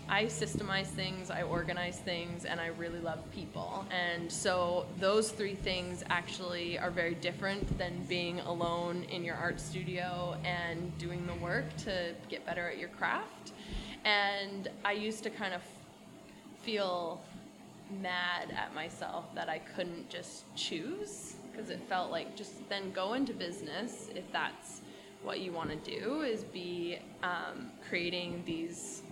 I 0.08 0.24
systemize 0.26 0.86
things, 0.86 1.30
I 1.30 1.42
organize 1.42 1.98
things, 1.98 2.44
and 2.44 2.60
I 2.60 2.66
really 2.66 3.00
love 3.00 3.18
people. 3.32 3.86
And 3.90 4.30
so 4.30 4.86
those 4.98 5.30
three 5.30 5.54
things 5.54 6.04
actually 6.10 6.78
are 6.78 6.90
very 6.90 7.14
different 7.14 7.78
than 7.78 8.04
being 8.04 8.40
alone 8.40 9.04
in 9.04 9.24
your 9.24 9.36
art 9.36 9.60
studio 9.60 10.36
and 10.44 10.96
doing 10.98 11.26
the 11.26 11.34
work 11.34 11.64
to 11.78 12.14
get 12.28 12.44
better 12.44 12.68
at 12.68 12.78
your 12.78 12.90
craft. 12.90 13.52
And 14.04 14.68
I 14.84 14.92
used 14.92 15.22
to 15.22 15.30
kind 15.30 15.54
of 15.54 15.62
feel 16.62 17.20
mad 18.02 18.50
at 18.56 18.74
myself 18.74 19.34
that 19.34 19.48
I 19.48 19.58
couldn't 19.58 20.08
just 20.10 20.44
choose 20.54 21.36
because 21.50 21.70
it 21.70 21.80
felt 21.88 22.10
like 22.10 22.36
just 22.36 22.68
then 22.68 22.90
go 22.92 23.14
into 23.14 23.32
business 23.32 24.08
if 24.14 24.30
that's 24.32 24.80
what 25.22 25.40
you 25.40 25.52
want 25.52 25.70
to 25.70 26.00
do 26.00 26.22
is 26.22 26.44
be 26.44 26.98
um, 27.22 27.70
creating 27.88 28.42
these 28.44 29.02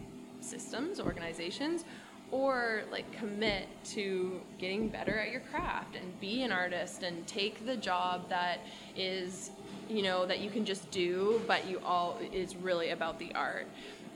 systems, 0.42 1.00
organizations, 1.00 1.84
or 2.30 2.82
like 2.90 3.10
commit 3.12 3.68
to 3.84 4.40
getting 4.58 4.88
better 4.88 5.18
at 5.18 5.30
your 5.30 5.40
craft 5.40 5.96
and 5.96 6.20
be 6.20 6.42
an 6.42 6.52
artist 6.52 7.02
and 7.02 7.26
take 7.26 7.66
the 7.66 7.76
job 7.76 8.28
that 8.28 8.60
is 8.96 9.50
you 9.88 10.02
know 10.02 10.24
that 10.24 10.40
you 10.40 10.48
can 10.48 10.64
just 10.64 10.90
do 10.90 11.42
but 11.46 11.68
you 11.68 11.78
all 11.84 12.18
is 12.32 12.56
really 12.56 12.90
about 12.90 13.18
the 13.18 13.30
art 13.34 13.66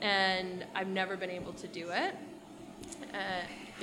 and 0.01 0.65
i've 0.73 0.87
never 0.87 1.15
been 1.15 1.29
able 1.29 1.53
to 1.53 1.67
do 1.67 1.89
it 1.91 2.15
uh, 3.13 3.43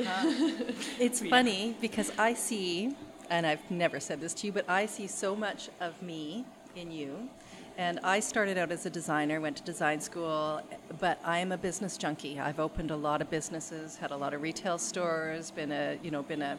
It's 0.98 1.20
funny 1.20 1.76
because 1.80 2.10
I 2.18 2.34
see, 2.34 2.96
and 3.30 3.46
I've 3.46 3.70
never 3.70 4.00
said 4.00 4.20
this 4.20 4.34
to 4.34 4.46
you, 4.46 4.52
but 4.52 4.68
I 4.68 4.86
see 4.86 5.06
so 5.06 5.36
much 5.36 5.68
of 5.80 6.00
me 6.02 6.44
in 6.74 6.90
you. 6.90 7.28
And 7.76 7.98
I 8.04 8.20
started 8.20 8.56
out 8.56 8.70
as 8.70 8.86
a 8.86 8.90
designer, 8.90 9.40
went 9.40 9.56
to 9.56 9.62
design 9.64 10.00
school, 10.00 10.60
but 11.00 11.18
I 11.24 11.38
am 11.40 11.50
a 11.50 11.56
business 11.58 11.96
junkie. 11.96 12.38
I've 12.38 12.60
opened 12.60 12.92
a 12.92 12.96
lot 12.96 13.20
of 13.20 13.28
businesses, 13.30 13.96
had 13.96 14.12
a 14.12 14.16
lot 14.16 14.32
of 14.32 14.42
retail 14.42 14.78
stores, 14.78 15.50
been 15.50 15.72
a 15.72 15.98
you 16.00 16.12
know 16.12 16.22
been 16.22 16.42
a, 16.42 16.56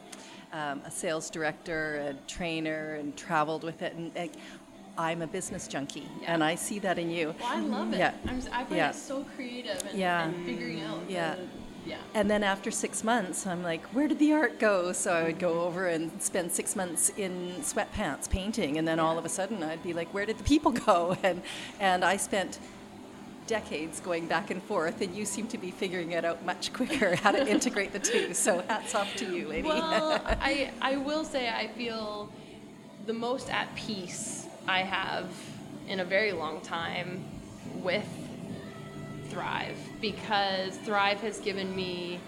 um, 0.52 0.82
a 0.84 0.90
sales 0.90 1.30
director, 1.30 1.96
a 2.10 2.14
trainer, 2.30 2.96
and 2.96 3.16
traveled 3.16 3.64
with 3.64 3.80
it. 3.80 3.94
And, 3.94 4.12
and 4.14 4.30
I'm 4.98 5.22
a 5.22 5.26
business 5.26 5.68
junkie, 5.68 6.06
and 6.26 6.44
I 6.44 6.54
see 6.54 6.78
that 6.80 6.98
in 6.98 7.10
you. 7.10 7.34
Well, 7.40 7.48
I 7.50 7.60
love 7.60 7.94
it. 7.94 7.98
Yeah. 7.98 8.12
I'm, 8.26 8.38
I 8.52 8.64
find 8.64 8.76
Yeah. 8.76 8.90
it 8.90 8.94
so 8.94 9.24
creative 9.36 9.82
and, 9.88 9.98
Yeah. 9.98 10.24
and 10.28 10.44
figuring 10.44 10.82
out. 10.82 11.00
Yeah. 11.08 11.36
The, 11.36 11.42
yeah. 11.86 11.98
And 12.14 12.30
then 12.30 12.42
after 12.42 12.70
six 12.70 13.04
months, 13.04 13.46
I'm 13.46 13.62
like, 13.62 13.82
where 13.86 14.08
did 14.08 14.18
the 14.18 14.32
art 14.32 14.58
go? 14.58 14.92
So 14.92 15.12
I 15.12 15.22
would 15.22 15.38
go 15.38 15.62
over 15.62 15.86
and 15.86 16.10
spend 16.20 16.50
six 16.52 16.74
months 16.74 17.10
in 17.16 17.54
sweatpants 17.60 18.28
painting, 18.28 18.76
and 18.78 18.86
then 18.86 18.98
all 18.98 19.18
of 19.18 19.24
a 19.24 19.28
sudden 19.28 19.62
I'd 19.62 19.82
be 19.82 19.92
like, 19.92 20.12
where 20.12 20.26
did 20.26 20.38
the 20.38 20.44
people 20.44 20.72
go? 20.72 21.16
And 21.26 21.42
and 21.80 22.04
I 22.04 22.16
spent 22.16 22.58
decades 23.46 24.00
going 24.00 24.26
back 24.26 24.50
and 24.50 24.62
forth, 24.62 25.00
and 25.00 25.14
you 25.14 25.24
seem 25.24 25.46
to 25.48 25.58
be 25.58 25.70
figuring 25.70 26.12
it 26.12 26.24
out 26.24 26.44
much 26.44 26.72
quicker 26.72 27.16
how 27.16 27.32
to 27.32 27.48
integrate 27.48 27.92
the 27.92 27.98
two. 27.98 28.34
So 28.34 28.62
hats 28.68 28.94
off 28.94 29.14
to 29.16 29.24
you, 29.24 29.48
lady. 29.48 29.68
Well, 29.68 30.20
I, 30.26 30.72
I 30.80 30.96
will 30.96 31.24
say 31.24 31.48
I 31.48 31.68
feel 31.68 32.30
the 33.06 33.12
most 33.12 33.50
at 33.50 33.74
peace 33.76 34.46
I 34.66 34.80
have 34.80 35.30
in 35.88 36.00
a 36.00 36.04
very 36.04 36.32
long 36.32 36.60
time 36.60 37.24
with 37.82 38.08
Thrive 39.28 39.76
because 40.12 40.76
Thrive 40.78 41.20
has 41.20 41.40
given 41.40 41.74
me 41.74 42.20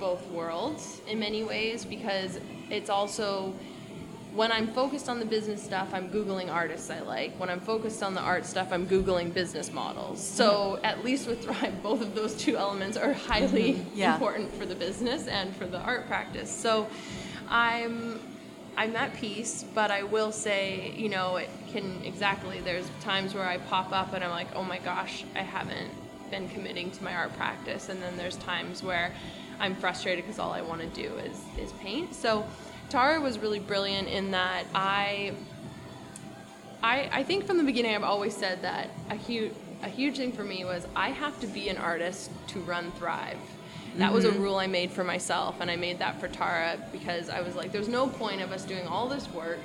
both 0.00 0.26
worlds 0.30 1.02
in 1.06 1.18
many 1.18 1.44
ways 1.44 1.84
because 1.84 2.40
it's 2.70 2.88
also 2.88 3.52
when 4.34 4.50
I'm 4.50 4.68
focused 4.68 5.10
on 5.10 5.18
the 5.18 5.26
business 5.26 5.62
stuff, 5.62 5.92
I'm 5.92 6.08
Googling 6.10 6.50
artists 6.50 6.88
I 6.90 7.00
like. 7.00 7.38
When 7.38 7.50
I'm 7.50 7.60
focused 7.60 8.02
on 8.02 8.14
the 8.14 8.20
art 8.20 8.46
stuff, 8.46 8.72
I'm 8.72 8.86
Googling 8.86 9.34
business 9.34 9.72
models. 9.72 10.26
So 10.26 10.48
mm-hmm. 10.76 10.84
at 10.86 11.04
least 11.04 11.26
with 11.26 11.44
Thrive, 11.44 11.82
both 11.82 12.00
of 12.00 12.14
those 12.14 12.34
two 12.34 12.56
elements 12.56 12.96
are 12.96 13.12
highly 13.12 13.74
mm-hmm. 13.74 13.98
Yeah. 13.98 14.14
important 14.14 14.54
for 14.54 14.64
the 14.64 14.74
business 14.74 15.26
and 15.26 15.54
for 15.54 15.66
the 15.66 15.80
art 15.80 16.06
practice. 16.06 16.50
So 16.50 16.88
I'm 17.50 18.20
I'm 18.78 18.94
at 18.96 19.12
peace, 19.14 19.64
but 19.74 19.90
I 19.90 20.04
will 20.04 20.32
say, 20.32 20.94
you 20.96 21.10
know, 21.10 21.36
it 21.36 21.50
can 21.72 22.00
exactly 22.04 22.60
there's 22.60 22.88
times 23.00 23.34
where 23.34 23.46
I 23.46 23.58
pop 23.58 23.92
up 23.92 24.14
and 24.14 24.22
I'm 24.24 24.30
like, 24.30 24.54
"Oh 24.54 24.62
my 24.62 24.78
gosh, 24.78 25.24
I 25.34 25.40
haven't 25.40 25.90
been 26.30 26.48
committing 26.48 26.90
to 26.92 27.04
my 27.04 27.14
art 27.14 27.36
practice." 27.36 27.88
And 27.88 28.02
then 28.02 28.16
there's 28.16 28.36
times 28.36 28.82
where 28.82 29.12
I'm 29.60 29.74
frustrated 29.74 30.24
because 30.24 30.38
all 30.38 30.52
I 30.52 30.62
want 30.62 30.80
to 30.80 30.88
do 30.88 31.14
is 31.16 31.42
is 31.58 31.72
paint. 31.72 32.14
So 32.14 32.46
Tara 32.88 33.20
was 33.20 33.38
really 33.38 33.60
brilliant 33.60 34.08
in 34.08 34.30
that 34.32 34.64
I 34.74 35.32
I, 36.82 37.08
I 37.12 37.22
think 37.24 37.46
from 37.46 37.58
the 37.58 37.64
beginning 37.64 37.94
I've 37.94 38.04
always 38.04 38.36
said 38.36 38.62
that 38.62 38.90
a 39.10 39.16
huge 39.16 39.52
a 39.82 39.88
huge 39.88 40.16
thing 40.16 40.32
for 40.32 40.44
me 40.44 40.64
was 40.64 40.86
I 40.96 41.10
have 41.10 41.38
to 41.40 41.46
be 41.46 41.68
an 41.68 41.76
artist 41.76 42.30
to 42.48 42.60
run 42.60 42.90
Thrive. 42.92 43.38
That 43.96 44.12
was 44.12 44.24
a 44.24 44.28
mm-hmm. 44.28 44.42
rule 44.42 44.56
I 44.56 44.68
made 44.68 44.92
for 44.92 45.02
myself, 45.02 45.56
and 45.60 45.68
I 45.68 45.74
made 45.74 45.98
that 45.98 46.20
for 46.20 46.28
Tara 46.28 46.78
because 46.92 47.28
I 47.28 47.40
was 47.40 47.56
like, 47.56 47.72
there's 47.72 47.88
no 47.88 48.06
point 48.06 48.40
of 48.40 48.52
us 48.52 48.64
doing 48.64 48.86
all 48.86 49.08
this 49.08 49.28
work 49.32 49.58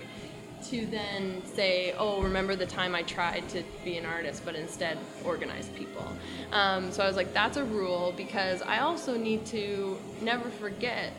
to 0.65 0.85
then 0.87 1.41
say, 1.45 1.93
oh, 1.97 2.21
remember 2.21 2.55
the 2.55 2.65
time 2.65 2.95
I 2.95 3.03
tried 3.03 3.47
to 3.49 3.63
be 3.83 3.97
an 3.97 4.05
artist, 4.05 4.43
but 4.45 4.55
instead 4.55 4.97
organize 5.23 5.67
people. 5.69 6.07
Um, 6.51 6.91
so 6.91 7.03
I 7.03 7.07
was 7.07 7.15
like, 7.15 7.33
that's 7.33 7.57
a 7.57 7.63
rule 7.63 8.13
because 8.15 8.61
I 8.61 8.79
also 8.79 9.17
need 9.17 9.45
to 9.47 9.97
never 10.21 10.49
forget 10.49 11.13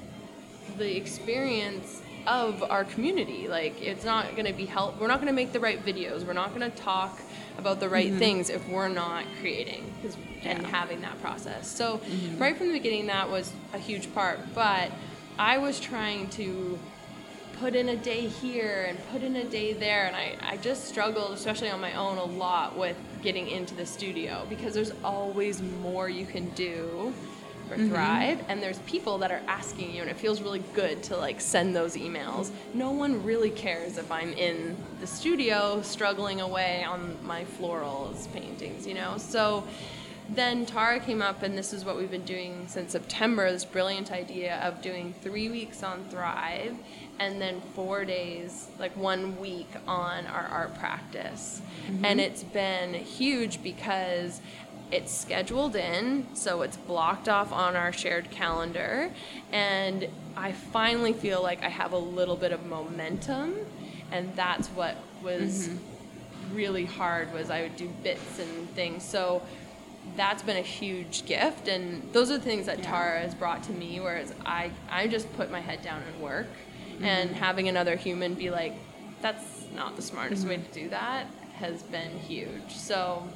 the 0.79 0.97
experience 0.97 2.03
of 2.27 2.63
our 2.63 2.85
community. 2.85 3.49
Like, 3.49 3.81
it's 3.83 4.05
not 4.05 4.33
going 4.33 4.47
to 4.47 4.53
be 4.53 4.65
help. 4.65 4.99
We're 5.01 5.09
not 5.09 5.19
going 5.19 5.29
to 5.29 5.35
make 5.35 5.53
the 5.53 5.61
right 5.61 5.85
videos. 5.85 6.25
We're 6.25 6.33
not 6.33 6.55
going 6.55 6.71
to 6.71 6.77
talk 6.77 7.21
about 7.59 7.81
the 7.81 7.89
right 7.89 8.13
things 8.13 8.51
if 8.51 8.67
we're 8.69 8.89
not 8.89 9.25
creating 9.41 9.93
and 10.43 10.67
having 10.67 11.03
that 11.03 11.21
process. 11.21 11.71
So, 11.71 12.01
right 12.39 12.57
from 12.57 12.69
the 12.69 12.73
beginning, 12.73 13.07
that 13.07 13.31
was 13.31 13.53
a 13.73 13.79
huge 13.79 14.13
part. 14.15 14.41
But 14.55 14.91
I 15.39 15.59
was 15.59 15.79
trying 15.81 16.29
to 16.31 16.79
put 17.61 17.75
in 17.75 17.91
a 17.91 17.97
day 17.97 18.27
here 18.27 18.87
and 18.89 18.99
put 19.11 19.23
in 19.23 19.37
a 19.37 19.45
day 19.45 19.73
there. 19.73 20.07
And 20.07 20.17
I, 20.17 20.37
I 20.41 20.57
just 20.59 20.87
struggled 20.87 21.33
especially 21.33 21.71
on 21.71 21.81
my 21.81 21.95
own 21.95 22.19
a 22.19 22.25
lot 22.25 22.77
with 22.77 22.97
getting 23.23 23.49
into 23.49 23.75
the 23.75 23.87
studio 23.87 24.47
because 24.49 24.75
there's 24.75 24.93
always 25.03 25.63
more 25.63 26.09
you 26.09 26.27
can 26.27 26.49
do 26.51 27.13
for 27.69 27.77
mm-hmm. 27.77 27.89
thrive. 27.89 28.45
And 28.49 28.63
there's 28.63 28.79
people 28.81 29.19
that 29.19 29.31
are 29.31 29.43
asking 29.47 29.95
you 29.95 30.03
and 30.03 30.11
it 30.11 30.17
feels 30.17 30.43
really 30.43 30.63
good 30.75 31.03
to 31.05 31.17
like 31.17 31.41
send 31.41 31.75
those 31.75 31.97
emails. 31.97 32.51
No 32.75 32.91
one 32.91 33.25
really 33.25 33.51
cares 33.51 33.99
if 33.99 34.11
i'm 34.13 34.33
in 34.35 34.77
the 35.01 35.07
studio 35.07 35.81
struggling 35.83 36.41
away 36.41 36.85
on 36.85 37.17
my 37.25 37.45
florals 37.45 38.31
paintings 38.33 38.87
you 38.87 38.95
know? 38.95 39.17
So 39.19 39.65
then 40.31 40.65
Tara 40.65 41.01
came 41.01 41.21
up, 41.21 41.43
and 41.43 41.57
this 41.57 41.73
is 41.73 41.85
what 41.85 41.97
we've 41.97 42.11
been 42.11 42.25
doing 42.25 42.67
since 42.67 42.93
September 42.93 43.51
this 43.51 43.65
brilliant 43.65 44.11
idea 44.11 44.59
of 44.63 44.81
doing 44.81 45.15
three 45.21 45.51
weeks 45.51 45.83
on 45.83 46.03
Thrive 46.05 46.77
and 47.19 47.41
then 47.41 47.61
four 47.75 48.05
days, 48.05 48.69
like 48.79 48.97
one 48.97 49.39
week 49.39 49.69
on 49.87 50.27
our 50.27 50.47
art 50.47 50.79
practice. 50.79 51.63
Mm-hmm. 51.87 52.05
And 52.05 52.21
it's 52.21 52.43
been 52.43 52.95
huge 52.95 53.63
because 53.63 54.41
it's 54.91 55.13
scheduled 55.13 55.77
in, 55.77 56.27
so 56.35 56.63
it's 56.63 56.77
blocked 56.77 57.29
off 57.29 57.53
on 57.53 57.77
our 57.77 57.93
shared 57.93 58.31
calendar. 58.31 59.11
And 59.53 60.09
I 60.37 60.53
finally 60.53 61.13
feel 61.13 61.43
like 61.43 61.63
I 61.63 61.69
have 61.69 61.93
a 61.93 61.99
little 61.99 62.37
bit 62.37 62.53
of 62.53 62.67
momentum, 62.67 63.55
and 64.11 64.35
that's 64.35 64.69
what 64.69 64.97
was 65.23 65.69
mm-hmm. 65.69 66.57
really 66.57 66.85
hard 66.85 67.33
was 67.33 67.51
I 67.51 67.63
would 67.63 67.77
do 67.77 67.89
bits 68.03 68.39
and 68.39 68.69
things. 68.71 69.03
So 69.03 69.43
that's 70.17 70.43
been 70.43 70.57
a 70.57 70.63
huge 70.63 71.25
gift 71.25 71.67
and 71.67 72.07
those 72.13 72.31
are 72.31 72.37
the 72.37 72.45
things 72.45 72.67
that 72.67 72.83
Tara 72.83 73.21
has 73.21 73.35
brought 73.35 73.63
to 73.65 73.73
me 73.73 74.01
whereas 74.01 74.35
I 74.45 74.71
I 74.91 75.07
just 75.07 75.33
put 75.35 75.51
my 75.51 75.61
head 75.61 75.83
down 75.83 76.03
and 76.03 76.23
work 76.23 76.47
and 77.03 77.31
mm-hmm. 77.31 77.39
having 77.39 77.69
another 77.69 77.97
human 77.97 78.35
be 78.35 78.51
like 78.51 78.75
that's 79.21 79.67
not 79.75 79.97
the 79.97 80.03
smartest 80.03 80.47
way 80.47 80.57
mm-hmm. 80.57 80.73
to 80.73 80.81
do 80.83 80.89
that 80.91 81.27
has 81.55 81.83
been 81.85 82.11
huge. 82.19 82.71
So 82.71 83.27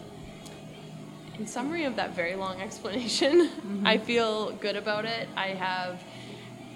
in 1.38 1.46
summary 1.46 1.84
of 1.84 1.96
that 1.96 2.14
very 2.14 2.34
long 2.34 2.60
explanation, 2.60 3.50
I 3.84 3.96
mm-hmm. 3.96 4.04
feel 4.04 4.52
good 4.52 4.76
about 4.76 5.04
it. 5.04 5.28
I 5.36 5.48
have 5.48 6.02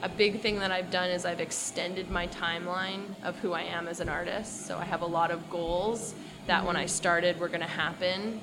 a 0.02 0.08
big 0.08 0.40
thing 0.40 0.58
that 0.58 0.72
I've 0.72 0.90
done 0.90 1.10
is 1.10 1.24
I've 1.24 1.40
extended 1.40 2.10
my 2.10 2.26
timeline 2.28 3.02
of 3.22 3.38
who 3.38 3.52
I 3.52 3.62
am 3.62 3.86
as 3.86 4.00
an 4.00 4.08
artist. 4.08 4.66
So 4.66 4.78
I 4.78 4.84
have 4.84 5.02
a 5.02 5.06
lot 5.06 5.30
of 5.30 5.48
goals 5.48 6.14
that 6.46 6.64
when 6.64 6.74
I 6.76 6.86
started 6.86 7.38
were 7.38 7.48
going 7.48 7.60
to 7.60 7.66
happen, 7.66 8.40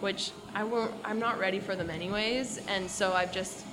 which 0.00 0.32
I 0.54 0.64
won't. 0.64 0.92
I'm 1.04 1.18
not 1.18 1.38
ready 1.38 1.58
for 1.58 1.74
them 1.74 1.88
anyways, 1.88 2.58
and 2.68 2.90
so 2.90 3.14
I've 3.14 3.32
just 3.32 3.64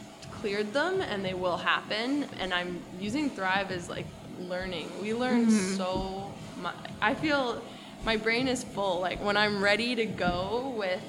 cleared 0.42 0.74
them, 0.74 1.02
and 1.02 1.24
they 1.24 1.36
will 1.36 1.58
happen. 1.58 2.26
And 2.40 2.54
I'm 2.54 2.82
using 3.00 3.30
Thrive 3.30 3.72
as 3.72 3.90
like 3.90 4.08
learning. 4.40 4.90
We 5.02 5.14
learn 5.14 5.46
mm-hmm. 5.46 5.76
so 5.78 6.34
much. 6.62 6.76
I 7.02 7.14
feel 7.14 7.62
my 8.04 8.18
brain 8.18 8.48
is 8.48 8.64
full. 8.64 9.00
Like 9.00 9.24
when 9.24 9.38
I'm 9.38 9.64
ready 9.64 9.96
to 9.96 10.06
go 10.06 10.74
with 10.76 11.02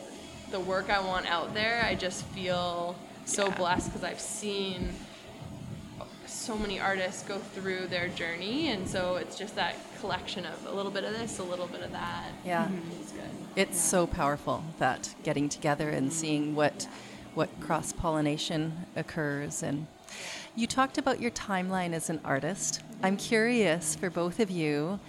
the 0.51 0.61
work 0.61 0.91
I 0.91 1.01
want 1.01 1.27
out 1.31 1.55
there, 1.55 1.83
I 1.85 1.95
just 1.95 2.25
feel 2.27 2.95
so 3.25 3.51
blessed 3.51 3.89
because 3.89 4.05
I've 4.05 4.21
seen 4.21 4.91
so 6.27 6.57
many 6.57 6.79
artists 6.81 7.23
go 7.23 7.39
through 7.39 7.87
their 7.87 8.09
journey, 8.09 8.69
and 8.71 8.87
so 8.87 9.17
it's 9.17 9.39
just 9.39 9.55
that 9.57 9.77
collection 10.01 10.45
of 10.45 10.67
a 10.67 10.73
little 10.73 10.91
bit 10.91 11.05
of 11.05 11.13
this, 11.13 11.39
a 11.39 11.43
little 11.43 11.69
bit 11.69 11.83
of 11.83 11.93
that. 11.93 12.31
Yeah. 12.45 12.69
It's 13.01 13.13
good. 13.13 13.23
It's 13.55 13.81
so 13.81 14.07
powerful 14.07 14.65
that 14.79 15.15
getting 15.23 15.49
together 15.49 15.89
and 15.89 16.09
mm-hmm. 16.09 16.17
seeing 16.17 16.55
what 16.55 16.87
what 17.35 17.49
cross 17.61 17.93
pollination 17.93 18.87
occurs. 18.97 19.63
And 19.63 19.87
you 20.55 20.67
talked 20.67 20.99
about 20.99 21.21
your 21.21 21.31
timeline 21.31 21.93
as 21.93 22.11
an 22.11 22.21
artist. 22.25 22.83
I'm 23.03 23.17
curious 23.17 23.95
for 23.95 24.11
both 24.11 24.41
of 24.41 24.51
you, 24.51 25.01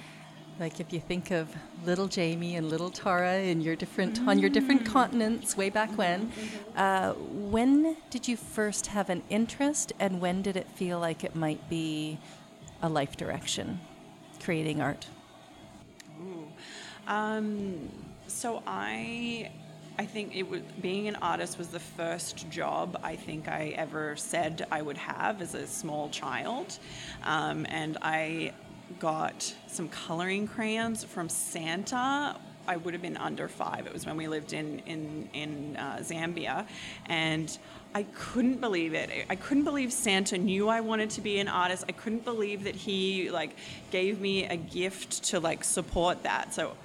like 0.59 0.79
if 0.79 0.93
you 0.93 0.99
think 0.99 1.31
of 1.31 1.53
little 1.85 2.07
Jamie 2.07 2.55
and 2.55 2.69
little 2.69 2.89
Tara 2.89 3.39
in 3.39 3.59
your 3.59 3.75
different 3.75 4.19
on 4.27 4.39
your 4.39 4.49
different 4.49 4.85
continents 4.85 5.57
way 5.57 5.69
back 5.69 5.97
when, 5.97 6.31
uh, 6.75 7.13
when 7.13 7.97
did 8.09 8.27
you 8.27 8.37
first 8.37 8.87
have 8.87 9.09
an 9.09 9.23
interest, 9.29 9.91
and 9.99 10.21
when 10.21 10.41
did 10.41 10.55
it 10.55 10.67
feel 10.69 10.99
like 10.99 11.23
it 11.23 11.35
might 11.35 11.69
be 11.69 12.17
a 12.81 12.89
life 12.89 13.17
direction, 13.17 13.79
creating 14.41 14.81
art? 14.81 15.07
Um, 17.07 17.89
so 18.27 18.63
I, 18.65 19.51
I 19.97 20.05
think 20.05 20.35
it 20.35 20.49
was 20.49 20.61
being 20.81 21.07
an 21.07 21.15
artist 21.17 21.59
was 21.59 21.67
the 21.67 21.79
first 21.79 22.49
job 22.49 22.99
I 23.03 23.15
think 23.15 23.47
I 23.47 23.73
ever 23.77 24.15
said 24.15 24.65
I 24.71 24.81
would 24.81 24.97
have 24.97 25.39
as 25.41 25.53
a 25.53 25.67
small 25.67 26.09
child, 26.09 26.79
um, 27.23 27.67
and 27.69 27.97
I 28.01 28.53
got 28.99 29.53
some 29.67 29.89
coloring 29.89 30.47
crayons 30.47 31.03
from 31.03 31.29
Santa. 31.29 32.35
I 32.67 32.77
would 32.77 32.93
have 32.93 33.03
been 33.03 33.17
under 33.17 33.47
five. 33.47 33.85
It 33.85 33.93
was 33.93 34.05
when 34.05 34.17
we 34.17 34.27
lived 34.27 34.53
in 34.53 34.79
in 34.87 35.29
in 35.33 35.77
uh, 35.77 35.97
Zambia, 35.97 36.65
and 37.05 37.55
I 37.93 38.03
couldn't 38.15 38.61
believe 38.61 38.95
it. 38.95 39.11
I 39.29 39.35
couldn't 39.35 39.65
believe 39.65 39.93
Santa 39.93 40.39
knew 40.39 40.69
I 40.69 40.81
wanted 40.81 41.11
to 41.11 41.21
be 41.21 41.37
an 41.37 41.47
artist. 41.47 41.85
I 41.87 41.91
couldn't 41.91 42.25
believe 42.25 42.63
that 42.63 42.75
he 42.75 43.29
like 43.29 43.55
gave 43.91 44.19
me 44.19 44.45
a 44.45 44.55
gift 44.55 45.23
to 45.25 45.39
like 45.39 45.63
support 45.63 46.23
that. 46.23 46.51
So 46.51 46.75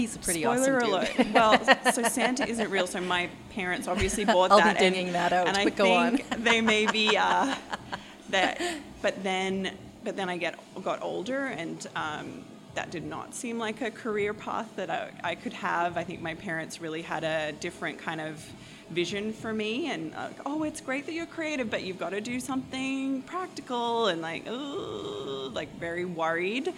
He's 0.00 0.16
a 0.16 0.18
pretty 0.18 0.40
Spoiler 0.40 0.78
awesome 0.78 0.92
alert. 0.92 1.12
dude. 1.14 1.34
well, 1.34 1.92
so 1.92 2.02
Santa 2.04 2.48
isn't 2.48 2.70
real. 2.70 2.86
So 2.86 3.02
my 3.02 3.28
parents 3.50 3.86
obviously 3.86 4.24
bought 4.34 4.50
I'll 4.50 4.58
be 4.58 4.64
that. 4.64 4.78
dinging 4.78 5.08
and, 5.08 5.14
that 5.14 5.34
out, 5.34 5.46
And 5.46 5.56
I 5.58 5.68
go 5.68 5.92
on. 5.92 6.16
think 6.16 6.42
they 6.42 6.62
may 6.62 6.90
be 6.90 7.18
uh, 7.18 7.54
that. 8.30 8.62
But 9.02 9.22
then, 9.22 9.76
but 10.02 10.16
then 10.16 10.30
I 10.30 10.38
get 10.38 10.58
got 10.82 11.02
older, 11.02 11.46
and 11.46 11.86
um, 11.96 12.44
that 12.74 12.90
did 12.90 13.04
not 13.04 13.34
seem 13.34 13.58
like 13.58 13.82
a 13.82 13.90
career 13.90 14.32
path 14.32 14.74
that 14.76 14.88
I, 14.88 15.10
I 15.22 15.34
could 15.34 15.52
have. 15.52 15.98
I 15.98 16.04
think 16.04 16.22
my 16.22 16.34
parents 16.34 16.80
really 16.80 17.02
had 17.02 17.22
a 17.22 17.52
different 17.52 17.98
kind 17.98 18.22
of 18.22 18.42
vision 18.90 19.32
for 19.32 19.52
me 19.52 19.88
and 19.92 20.12
uh, 20.16 20.28
oh 20.44 20.64
it's 20.64 20.80
great 20.80 21.06
that 21.06 21.12
you're 21.12 21.24
creative 21.24 21.70
but 21.70 21.84
you've 21.84 21.98
got 21.98 22.10
to 22.10 22.20
do 22.20 22.40
something 22.40 23.22
practical 23.22 24.08
and 24.08 24.20
like 24.20 24.44
oh 24.48 25.48
like 25.54 25.72
very 25.78 26.04
worried 26.04 26.74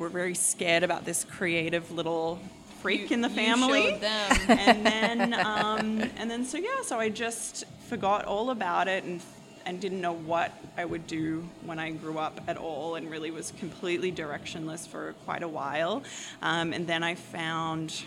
we're 0.00 0.08
very 0.08 0.34
scared 0.34 0.82
about 0.82 1.04
this 1.04 1.24
creative 1.24 1.90
little 1.92 2.38
freak 2.80 3.10
You- 3.10 3.14
in 3.14 3.20
the 3.20 3.28
family. 3.28 3.92
and 4.48 4.84
then 4.86 5.34
um, 5.34 6.00
and 6.16 6.30
then 6.30 6.44
so 6.46 6.56
yeah 6.58 6.82
so 6.82 6.98
i 6.98 7.08
just 7.10 7.64
forgot 7.88 8.24
all 8.24 8.50
about 8.50 8.88
it 8.88 9.04
and 9.04 9.20
and 9.66 9.78
didn't 9.78 10.00
know 10.00 10.14
what 10.14 10.52
i 10.78 10.84
would 10.84 11.06
do 11.06 11.46
when 11.66 11.78
i 11.78 11.90
grew 11.90 12.18
up 12.18 12.40
at 12.48 12.56
all 12.56 12.94
and 12.94 13.10
really 13.10 13.30
was 13.30 13.52
completely 13.58 14.10
directionless 14.10 14.88
for 14.88 15.12
quite 15.26 15.42
a 15.42 15.48
while. 15.48 16.02
Um, 16.40 16.72
and 16.72 16.86
then 16.86 17.02
i 17.02 17.14
found 17.14 18.02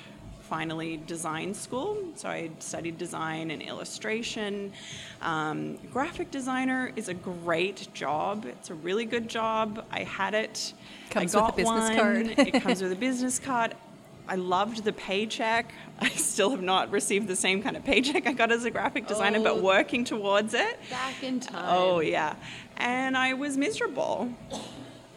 finally 0.53 0.97
design 1.07 1.51
school 1.51 1.97
so 2.13 2.29
i 2.29 2.47
studied 2.59 2.95
design 2.99 3.49
and 3.49 3.59
illustration 3.63 4.71
um, 5.23 5.77
graphic 5.91 6.29
designer 6.29 6.91
is 6.95 7.09
a 7.09 7.13
great 7.15 7.87
job 7.95 8.45
it's 8.45 8.69
a 8.69 8.73
really 8.75 9.03
good 9.03 9.27
job 9.27 9.83
i 9.91 10.03
had 10.03 10.35
it 10.35 10.73
Comes 11.09 11.33
I 11.33 11.39
with 11.39 11.43
a 11.43 11.47
got 11.47 11.57
business 11.57 11.89
one. 11.89 11.97
card. 11.97 12.25
it 12.47 12.61
comes 12.65 12.83
with 12.83 12.91
a 12.91 12.95
business 12.95 13.39
card 13.39 13.73
I 14.25 14.35
loved 14.35 14.85
the 14.85 14.93
paycheck. 14.93 15.73
I 15.99 16.07
still 16.09 16.49
have 16.51 16.61
not 16.61 16.89
received 16.91 17.27
the 17.27 17.35
same 17.35 17.61
kind 17.61 17.75
of 17.75 17.83
paycheck 17.83 18.25
I 18.25 18.31
got 18.31 18.53
as 18.53 18.63
a 18.63 18.71
graphic 18.71 19.05
designer, 19.05 19.39
Oh. 19.39 19.43
but 19.43 19.61
working 19.61 20.05
towards 20.05 20.53
it. 20.53 20.79
Back 20.89 21.21
in 21.23 21.41
time. 21.41 21.65
Oh 21.67 21.99
yeah, 21.99 22.35
and 22.77 23.17
I 23.17 23.33
was 23.33 23.57
miserable. 23.57 24.29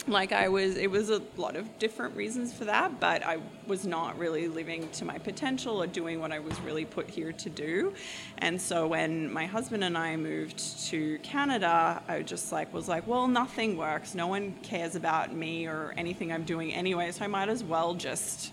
Like 0.09 0.31
I 0.31 0.49
was, 0.49 0.77
it 0.77 0.89
was 0.89 1.11
a 1.11 1.21
lot 1.37 1.57
of 1.57 1.79
different 1.81 2.15
reasons 2.15 2.53
for 2.53 2.65
that, 2.67 3.01
but 3.01 3.25
I 3.25 3.39
was 3.67 3.85
not 3.85 4.17
really 4.19 4.47
living 4.47 4.89
to 4.91 5.05
my 5.05 5.19
potential 5.19 5.83
or 5.83 5.87
doing 5.89 6.21
what 6.21 6.31
I 6.31 6.39
was 6.39 6.61
really 6.61 6.85
put 6.85 7.11
here 7.11 7.33
to 7.33 7.51
do. 7.51 7.93
And 8.39 8.61
so 8.61 8.87
when 8.87 9.33
my 9.33 9.47
husband 9.47 9.83
and 9.83 9.99
I 9.99 10.17
moved 10.17 10.87
to 10.89 11.19
Canada, 11.25 12.03
I 12.07 12.23
just 12.23 12.53
like 12.53 12.73
was 12.73 12.87
like, 12.89 13.07
well, 13.09 13.27
nothing 13.27 13.77
works. 13.77 14.15
No 14.15 14.29
one 14.29 14.55
cares 14.63 14.95
about 14.95 15.35
me 15.35 15.67
or 15.67 15.93
anything 15.97 16.33
I'm 16.33 16.45
doing 16.45 16.73
anyway, 16.73 17.11
so 17.11 17.25
I 17.25 17.29
might 17.29 17.49
as 17.49 17.65
well 17.65 17.95
just 17.95 18.53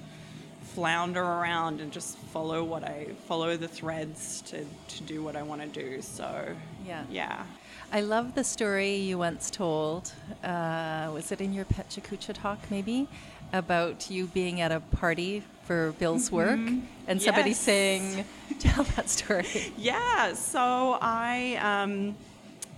flounder 0.73 1.21
around 1.21 1.81
and 1.81 1.91
just 1.91 2.17
follow 2.17 2.63
what 2.63 2.83
I 2.83 3.09
follow 3.27 3.55
the 3.57 3.67
threads 3.67 4.41
to, 4.47 4.65
to 4.87 5.03
do 5.03 5.23
what 5.23 5.35
I 5.35 5.43
want 5.43 5.61
to 5.61 5.67
do. 5.67 6.01
So 6.01 6.47
Yeah. 6.83 7.03
yeah. 7.11 7.45
I 7.95 8.01
love 8.01 8.33
the 8.33 8.43
story 8.43 8.95
you 8.95 9.19
once 9.19 9.51
told. 9.51 10.11
Uh, 10.43 11.11
was 11.13 11.31
it 11.31 11.39
in 11.41 11.53
your 11.53 11.65
Pechakucha 11.65 12.33
talk, 12.33 12.57
maybe? 12.71 13.07
About 13.53 14.09
you 14.09 14.25
being 14.25 14.61
at 14.61 14.71
a 14.71 14.79
party 14.79 15.43
for 15.65 15.91
Bill's 15.99 16.31
work 16.31 16.59
and 17.07 17.21
somebody 17.21 17.51
Yes. 17.51 17.59
saying, 17.59 18.25
Tell 18.59 18.83
that 18.95 19.09
story. 19.09 19.45
Yeah, 19.77 20.33
so 20.33 20.97
I, 21.01 21.57
um, 21.61 22.15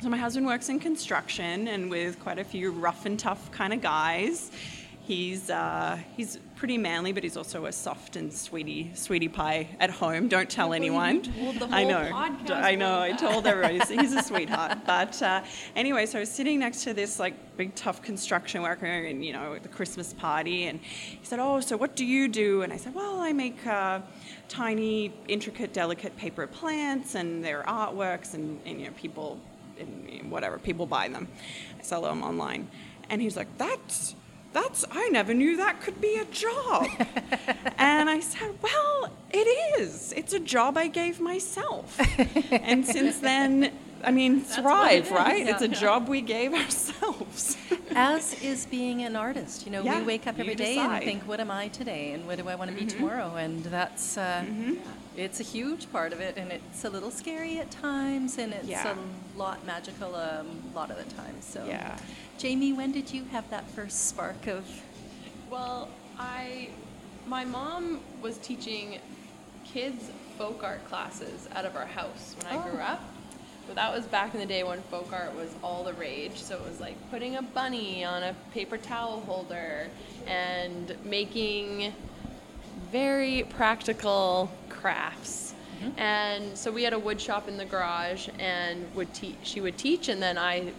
so 0.02 0.10
my 0.10 0.18
husband 0.18 0.46
works 0.48 0.68
in 0.68 0.82
construction 0.82 1.70
and 1.70 1.90
with 1.90 2.20
quite 2.20 2.38
a 2.38 2.44
few 2.44 2.72
rough 2.72 3.06
and 3.06 3.18
tough 3.18 3.50
kind 3.52 3.72
of 3.72 3.82
guys. 3.82 4.52
He's 5.06 5.52
uh, 5.52 6.00
he's 6.18 6.40
pretty 6.56 6.80
manly, 6.80 7.12
but 7.12 7.22
he's 7.22 7.38
also 7.38 7.66
a 7.66 7.72
soft 7.72 8.16
and 8.16 8.34
sweetie 8.34 8.92
sweetie 8.96 9.28
pie 9.28 9.68
at 9.80 9.92
home. 9.92 10.28
Don't 10.28 10.50
tell 10.50 10.74
anyone. 10.74 11.22
I 11.72 11.84
know. 11.84 12.10
I 12.56 12.74
know. 12.76 13.00
I 13.00 13.12
told 13.12 13.46
everybody. 13.46 13.78
He's, 13.78 13.90
he's 13.90 14.14
a 14.14 14.24
sweetheart. 14.32 14.80
But 14.86 15.22
uh, 15.22 15.44
anyway, 15.76 16.08
so 16.08 16.18
I 16.18 16.22
was 16.22 16.32
sitting 16.32 16.60
next 16.60 16.84
to 16.86 16.94
this 16.96 17.20
like 17.20 17.36
big 17.56 17.76
tough 17.76 18.02
construction 18.02 18.64
worker, 18.64 18.88
and 18.88 19.24
you 19.24 19.32
know, 19.32 19.54
at 19.54 19.62
the 19.62 19.70
Christmas 19.70 20.14
party, 20.14 20.66
and 20.66 20.80
he 20.82 21.20
said, 21.24 21.38
"Oh, 21.40 21.60
so 21.60 21.78
what 21.78 21.96
do 21.96 22.04
you 22.04 22.28
do?" 22.28 22.64
And 22.64 22.74
I 22.74 22.78
said, 22.78 22.96
"Well, 22.96 23.20
I 23.20 23.32
make." 23.32 23.66
Uh, 23.66 24.02
tiny, 24.48 25.12
intricate, 25.28 25.74
delicate 25.74 26.16
paper 26.18 26.48
plants, 26.48 27.16
and 27.16 27.44
they're 27.44 27.64
artworks, 27.64 28.34
and, 28.34 28.60
and 28.66 28.80
you 28.80 28.86
know, 28.88 28.94
people, 28.94 29.40
and 29.80 30.32
whatever, 30.32 30.58
people 30.58 30.86
buy 30.86 31.08
them. 31.08 31.28
I 31.80 31.84
sell 31.84 32.02
them 32.02 32.24
online. 32.24 32.68
And 33.10 33.22
he's 33.22 33.36
like, 33.36 33.48
"That's, 33.58 34.16
that's, 34.56 34.86
I 34.90 35.10
never 35.10 35.34
knew 35.34 35.58
that 35.58 35.82
could 35.82 36.00
be 36.00 36.16
a 36.16 36.26
job." 36.26 36.88
and 37.78 38.10
I 38.10 38.22
said, 38.22 38.52
"Well, 38.62 39.12
it 39.32 39.48
is. 39.80 40.14
It's 40.14 40.34
a 40.34 40.40
job 40.40 40.78
I 40.78 40.88
gave 40.88 41.20
myself." 41.20 42.00
and 42.52 42.86
since 42.86 43.20
then. 43.20 43.72
I 44.06 44.12
mean, 44.12 44.42
what 44.42 44.50
it 44.50 44.62
thrive, 44.62 45.12
right? 45.12 45.46
yeah. 45.46 45.52
It's 45.52 45.62
a 45.62 45.68
job 45.68 46.08
we 46.08 46.22
gave 46.22 46.54
ourselves. 46.64 47.58
As 47.92 48.42
is 48.44 48.66
being 48.66 49.04
an 49.04 49.16
artist. 49.16 49.66
You 49.66 49.72
know, 49.72 49.84
Yeah, 49.84 50.00
we 50.00 50.06
wake 50.06 50.28
up 50.28 50.38
you 50.38 50.44
every 50.44 50.56
day 50.56 50.78
and 50.78 51.04
think, 51.04 51.24
What 51.24 51.40
am 51.40 51.52
I 51.52 51.70
today? 51.70 52.12
And 52.12 52.28
what 52.28 52.38
do 52.38 52.48
I 52.48 52.56
want 52.56 52.72
to 52.72 52.76
be 52.76 52.86
mm-hmm. 52.86 52.98
tomorrow? 52.98 53.36
And 53.36 53.64
that's, 53.66 54.18
uh, 54.18 54.44
mm-hmm. 54.46 54.76
it's 55.18 55.40
a 55.40 55.44
huge 55.44 55.92
part 55.92 56.14
of 56.14 56.20
it. 56.20 56.38
And 56.38 56.52
it's 56.52 56.86
a 56.86 56.90
little 56.90 57.12
scary 57.12 57.60
at 57.60 57.72
times, 57.72 58.38
and 58.38 58.54
it's 58.54 58.68
Yeah. 58.68 58.96
a 58.96 59.38
lot 59.38 59.66
magical 59.66 60.16
a 60.16 60.46
lot 60.74 60.92
of 60.92 60.98
the 60.98 61.16
time. 61.16 61.36
So, 61.42 61.66
Yeah. 61.66 61.98
Jamie, 62.38 62.74
when 62.74 62.92
did 62.92 63.12
you 63.12 63.24
have 63.32 63.50
that 63.50 63.68
first 63.72 64.08
spark 64.08 64.48
of 64.48 64.66
Well, 65.50 65.90
I, 66.20 66.70
my 67.28 67.46
mom 67.46 68.02
was 68.22 68.38
teaching 68.38 69.00
kids 69.64 70.12
folk 70.38 70.64
art 70.64 70.86
classes 70.88 71.48
out 71.56 71.66
of 71.66 71.76
our 71.76 71.86
house 71.86 72.36
when 72.40 72.54
I 72.54 72.62
grew 72.64 72.80
oh. 72.80 72.84
up. 72.84 73.02
But 73.68 73.76
that 73.76 73.94
was 73.94 74.06
back 74.06 74.34
in 74.34 74.40
the 74.40 74.46
day 74.46 74.64
when 74.64 74.82
folk 74.84 75.12
art 75.12 75.36
was 75.36 75.54
all 75.64 75.84
the 75.84 75.94
rage. 75.94 76.36
So 76.36 76.56
it 76.56 76.64
was 76.68 76.80
like 76.80 76.96
putting 77.10 77.36
a 77.36 77.42
bunny 77.42 78.04
on 78.06 78.24
a 78.24 78.36
paper 78.54 78.78
towel 78.78 79.22
holder 79.22 79.88
and 80.28 80.96
making 81.04 81.94
very 82.92 83.44
practical 83.50 84.52
crafts. 84.70 85.54
Mm-hmm. 85.82 86.00
And 86.00 86.58
so 86.58 86.72
we 86.72 86.84
had 86.84 86.94
a 86.94 87.00
wood 87.00 87.20
shop 87.20 87.48
in 87.48 87.58
the 87.58 87.66
garage 87.66 88.30
and 88.40 88.86
would 88.96 89.14
teach 89.14 89.36
she 89.44 89.62
would 89.62 89.78
teach 89.78 90.08
and 90.08 90.22
then 90.22 90.38
I 90.38 90.72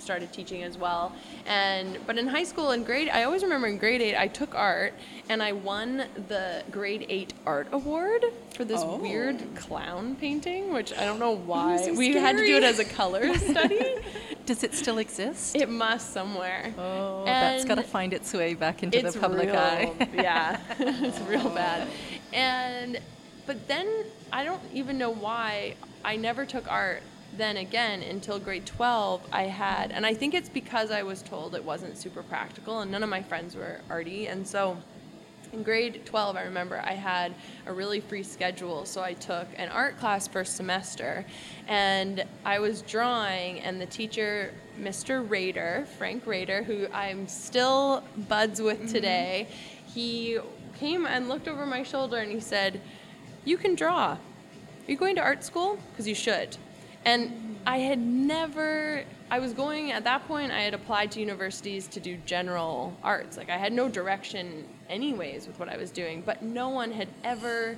started 0.00 0.32
teaching 0.32 0.62
as 0.62 0.76
well. 0.78 1.12
And 1.46 1.98
but 2.06 2.18
in 2.18 2.26
high 2.26 2.44
school 2.44 2.70
in 2.72 2.84
grade 2.84 3.08
I 3.08 3.24
always 3.24 3.42
remember 3.42 3.66
in 3.66 3.78
grade 3.78 4.00
8 4.00 4.16
I 4.16 4.28
took 4.28 4.54
art 4.54 4.94
and 5.28 5.42
I 5.42 5.52
won 5.52 6.04
the 6.28 6.62
grade 6.70 7.06
8 7.08 7.34
art 7.46 7.68
award 7.72 8.24
for 8.54 8.64
this 8.64 8.80
Oh. 8.82 8.96
weird 8.98 9.42
clown 9.56 10.16
painting 10.16 10.72
which 10.72 10.92
I 10.92 11.04
don't 11.04 11.18
know 11.18 11.32
why. 11.36 11.76
so 11.78 11.94
we 11.94 12.12
had 12.14 12.36
to 12.36 12.46
do 12.46 12.56
it 12.56 12.62
as 12.64 12.78
a 12.78 12.84
color 12.84 13.34
study. 13.38 13.96
Does 14.46 14.64
it 14.64 14.72
still 14.74 14.98
exist? 14.98 15.56
it 15.56 15.68
must 15.68 16.12
somewhere. 16.12 16.72
oh, 16.78 17.24
that's 17.24 17.64
got 17.66 17.74
to 17.74 17.82
find 17.82 18.12
its 18.14 18.32
way 18.32 18.54
back 18.54 18.82
into 18.82 19.02
the 19.02 19.12
public 19.18 19.48
real, 19.48 19.56
eye. 19.56 19.92
yeah, 20.14 20.58
it's 20.78 21.20
real 21.28 21.50
bad. 21.50 21.86
And 22.32 22.98
but 23.46 23.66
then 23.68 23.86
I 24.32 24.44
don't 24.44 24.62
even 24.72 24.96
know 24.98 25.10
why 25.10 25.74
I 26.04 26.16
never 26.16 26.46
took 26.46 26.70
art 26.70 27.02
then 27.36 27.56
again 27.56 28.02
until 28.02 28.38
grade 28.38 28.66
12 28.66 29.22
I 29.32 29.44
had 29.44 29.92
and 29.92 30.06
I 30.06 30.14
think 30.14 30.34
it's 30.34 30.48
because 30.48 30.90
I 30.90 31.02
was 31.02 31.22
told 31.22 31.54
it 31.54 31.64
wasn't 31.64 31.96
super 31.96 32.22
practical 32.22 32.80
and 32.80 32.90
none 32.90 33.02
of 33.02 33.08
my 33.08 33.22
friends 33.22 33.54
were 33.54 33.80
arty 33.90 34.26
and 34.26 34.46
so 34.46 34.78
in 35.52 35.62
grade 35.62 36.04
12, 36.04 36.36
I 36.36 36.42
remember 36.42 36.80
I 36.84 36.92
had 36.92 37.34
a 37.66 37.72
really 37.72 38.00
free 38.00 38.22
schedule, 38.22 38.84
so 38.84 39.02
I 39.02 39.14
took 39.14 39.46
an 39.56 39.70
art 39.70 39.98
class 39.98 40.28
first 40.28 40.56
semester, 40.56 41.24
and 41.66 42.24
I 42.44 42.58
was 42.58 42.82
drawing, 42.82 43.60
and 43.60 43.80
the 43.80 43.86
teacher, 43.86 44.52
Mr. 44.78 45.28
Rader, 45.28 45.86
Frank 45.96 46.26
Rader, 46.26 46.62
who 46.62 46.86
I'm 46.92 47.26
still 47.26 48.04
buds 48.28 48.60
with 48.60 48.78
mm-hmm. 48.78 48.92
today, 48.92 49.48
he 49.86 50.38
came 50.78 51.06
and 51.06 51.28
looked 51.28 51.48
over 51.48 51.66
my 51.66 51.82
shoulder 51.82 52.18
and 52.18 52.30
he 52.30 52.40
said, 52.40 52.80
You 53.44 53.56
can 53.56 53.74
draw. 53.74 54.12
Are 54.12 54.18
you 54.86 54.96
going 54.96 55.16
to 55.16 55.22
art 55.22 55.44
school? 55.44 55.78
Because 55.90 56.06
you 56.06 56.14
should. 56.14 56.56
And 57.04 57.56
I 57.66 57.78
had 57.78 57.98
never, 57.98 59.04
I 59.30 59.38
was 59.38 59.52
going, 59.52 59.92
at 59.92 60.04
that 60.04 60.26
point, 60.26 60.52
I 60.52 60.62
had 60.62 60.74
applied 60.74 61.10
to 61.12 61.20
universities 61.20 61.86
to 61.88 62.00
do 62.00 62.16
general 62.24 62.96
arts. 63.02 63.36
Like, 63.36 63.50
I 63.50 63.56
had 63.56 63.72
no 63.72 63.88
direction, 63.88 64.66
anyways, 64.88 65.46
with 65.46 65.58
what 65.58 65.68
I 65.68 65.76
was 65.76 65.90
doing, 65.90 66.22
but 66.24 66.42
no 66.42 66.70
one 66.70 66.92
had 66.92 67.08
ever 67.24 67.76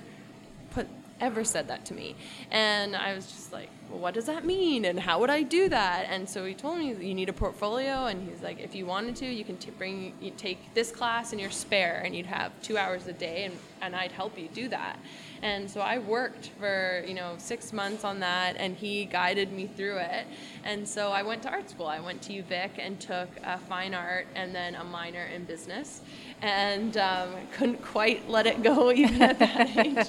put, 0.70 0.86
ever 1.20 1.44
said 1.44 1.68
that 1.68 1.84
to 1.86 1.94
me. 1.94 2.16
And 2.50 2.94
I 2.94 3.14
was 3.14 3.26
just 3.26 3.52
like, 3.52 3.68
well, 3.90 3.98
what 3.98 4.14
does 4.14 4.26
that 4.26 4.44
mean? 4.44 4.84
And 4.84 4.98
how 4.98 5.18
would 5.20 5.30
I 5.30 5.42
do 5.42 5.68
that? 5.68 6.06
And 6.08 6.28
so 6.28 6.44
he 6.44 6.54
told 6.54 6.78
me, 6.78 6.94
you 6.94 7.14
need 7.14 7.28
a 7.28 7.32
portfolio. 7.32 8.06
And 8.06 8.28
he's 8.28 8.42
like, 8.42 8.60
if 8.60 8.74
you 8.74 8.86
wanted 8.86 9.16
to, 9.16 9.26
you 9.26 9.44
can 9.44 9.56
t- 9.56 9.72
bring, 9.72 10.14
you 10.20 10.30
take 10.36 10.72
this 10.74 10.92
class 10.92 11.32
in 11.32 11.38
your 11.38 11.50
spare, 11.50 12.02
and 12.04 12.14
you'd 12.14 12.26
have 12.26 12.52
two 12.62 12.78
hours 12.78 13.06
a 13.08 13.12
day, 13.12 13.44
and, 13.44 13.56
and 13.82 13.96
I'd 13.96 14.12
help 14.12 14.38
you 14.38 14.48
do 14.54 14.68
that. 14.68 14.98
And 15.42 15.70
so 15.70 15.80
I 15.80 15.98
worked 15.98 16.50
for, 16.58 17.02
you 17.06 17.14
know, 17.14 17.34
six 17.38 17.72
months 17.72 18.04
on 18.04 18.20
that, 18.20 18.56
and 18.58 18.76
he 18.76 19.06
guided 19.06 19.52
me 19.52 19.66
through 19.66 19.96
it. 19.96 20.26
And 20.64 20.86
so 20.86 21.12
I 21.12 21.22
went 21.22 21.42
to 21.44 21.50
art 21.50 21.70
school. 21.70 21.86
I 21.86 22.00
went 22.00 22.20
to 22.22 22.32
UVic 22.32 22.72
and 22.78 23.00
took 23.00 23.28
a 23.42 23.58
fine 23.58 23.94
art 23.94 24.26
and 24.34 24.54
then 24.54 24.74
a 24.74 24.84
minor 24.84 25.24
in 25.24 25.44
business. 25.44 26.02
And 26.42 26.96
um, 26.98 27.30
couldn't 27.52 27.82
quite 27.82 28.28
let 28.28 28.46
it 28.46 28.62
go 28.62 28.92
even 28.94 29.22
at 29.22 29.38
that 29.38 29.76
age. 29.76 30.08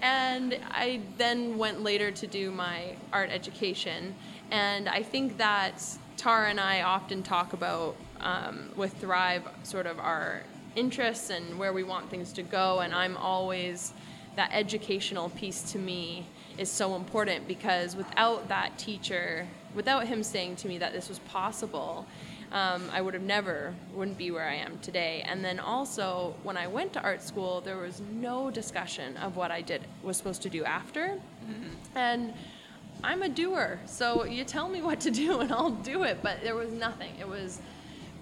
And 0.00 0.58
I 0.70 1.00
then 1.18 1.58
went 1.58 1.82
later 1.82 2.10
to 2.10 2.26
do 2.26 2.50
my 2.50 2.96
art 3.12 3.30
education. 3.30 4.14
And 4.50 4.88
I 4.88 5.02
think 5.02 5.36
that 5.36 5.84
Tara 6.16 6.48
and 6.48 6.60
I 6.60 6.82
often 6.82 7.22
talk 7.22 7.52
about 7.52 7.94
um, 8.20 8.70
with 8.74 8.94
Thrive 8.94 9.42
sort 9.64 9.86
of 9.86 9.98
our 9.98 10.42
interests 10.76 11.30
and 11.30 11.58
where 11.58 11.72
we 11.72 11.82
want 11.82 12.08
things 12.10 12.32
to 12.34 12.42
go. 12.42 12.80
And 12.80 12.94
I'm 12.94 13.16
always 13.16 13.92
that 14.36 14.50
educational 14.52 15.30
piece 15.30 15.72
to 15.72 15.78
me 15.78 16.26
is 16.58 16.70
so 16.70 16.94
important 16.94 17.46
because 17.48 17.96
without 17.96 18.48
that 18.48 18.78
teacher, 18.78 19.46
without 19.74 20.06
him 20.06 20.22
saying 20.22 20.56
to 20.56 20.68
me 20.68 20.78
that 20.78 20.92
this 20.92 21.08
was 21.08 21.18
possible, 21.20 22.06
um, 22.52 22.88
I 22.92 23.00
would 23.00 23.14
have 23.14 23.22
never 23.22 23.74
wouldn't 23.94 24.16
be 24.16 24.30
where 24.30 24.48
I 24.48 24.54
am 24.54 24.78
today. 24.78 25.24
And 25.26 25.44
then 25.44 25.58
also 25.58 26.34
when 26.42 26.56
I 26.56 26.66
went 26.66 26.92
to 26.94 27.02
art 27.02 27.22
school, 27.22 27.60
there 27.60 27.76
was 27.76 28.00
no 28.12 28.50
discussion 28.50 29.16
of 29.16 29.36
what 29.36 29.50
I 29.50 29.60
did 29.60 29.82
was 30.02 30.16
supposed 30.16 30.42
to 30.42 30.50
do 30.50 30.64
after, 30.64 31.18
mm-hmm. 31.44 31.98
and 31.98 32.32
I'm 33.02 33.22
a 33.22 33.28
doer, 33.28 33.78
so 33.84 34.24
you 34.24 34.44
tell 34.44 34.68
me 34.68 34.80
what 34.80 35.00
to 35.00 35.10
do 35.10 35.40
and 35.40 35.52
I'll 35.52 35.70
do 35.70 36.04
it. 36.04 36.18
But 36.22 36.42
there 36.42 36.54
was 36.54 36.70
nothing. 36.72 37.12
It 37.20 37.28
was 37.28 37.60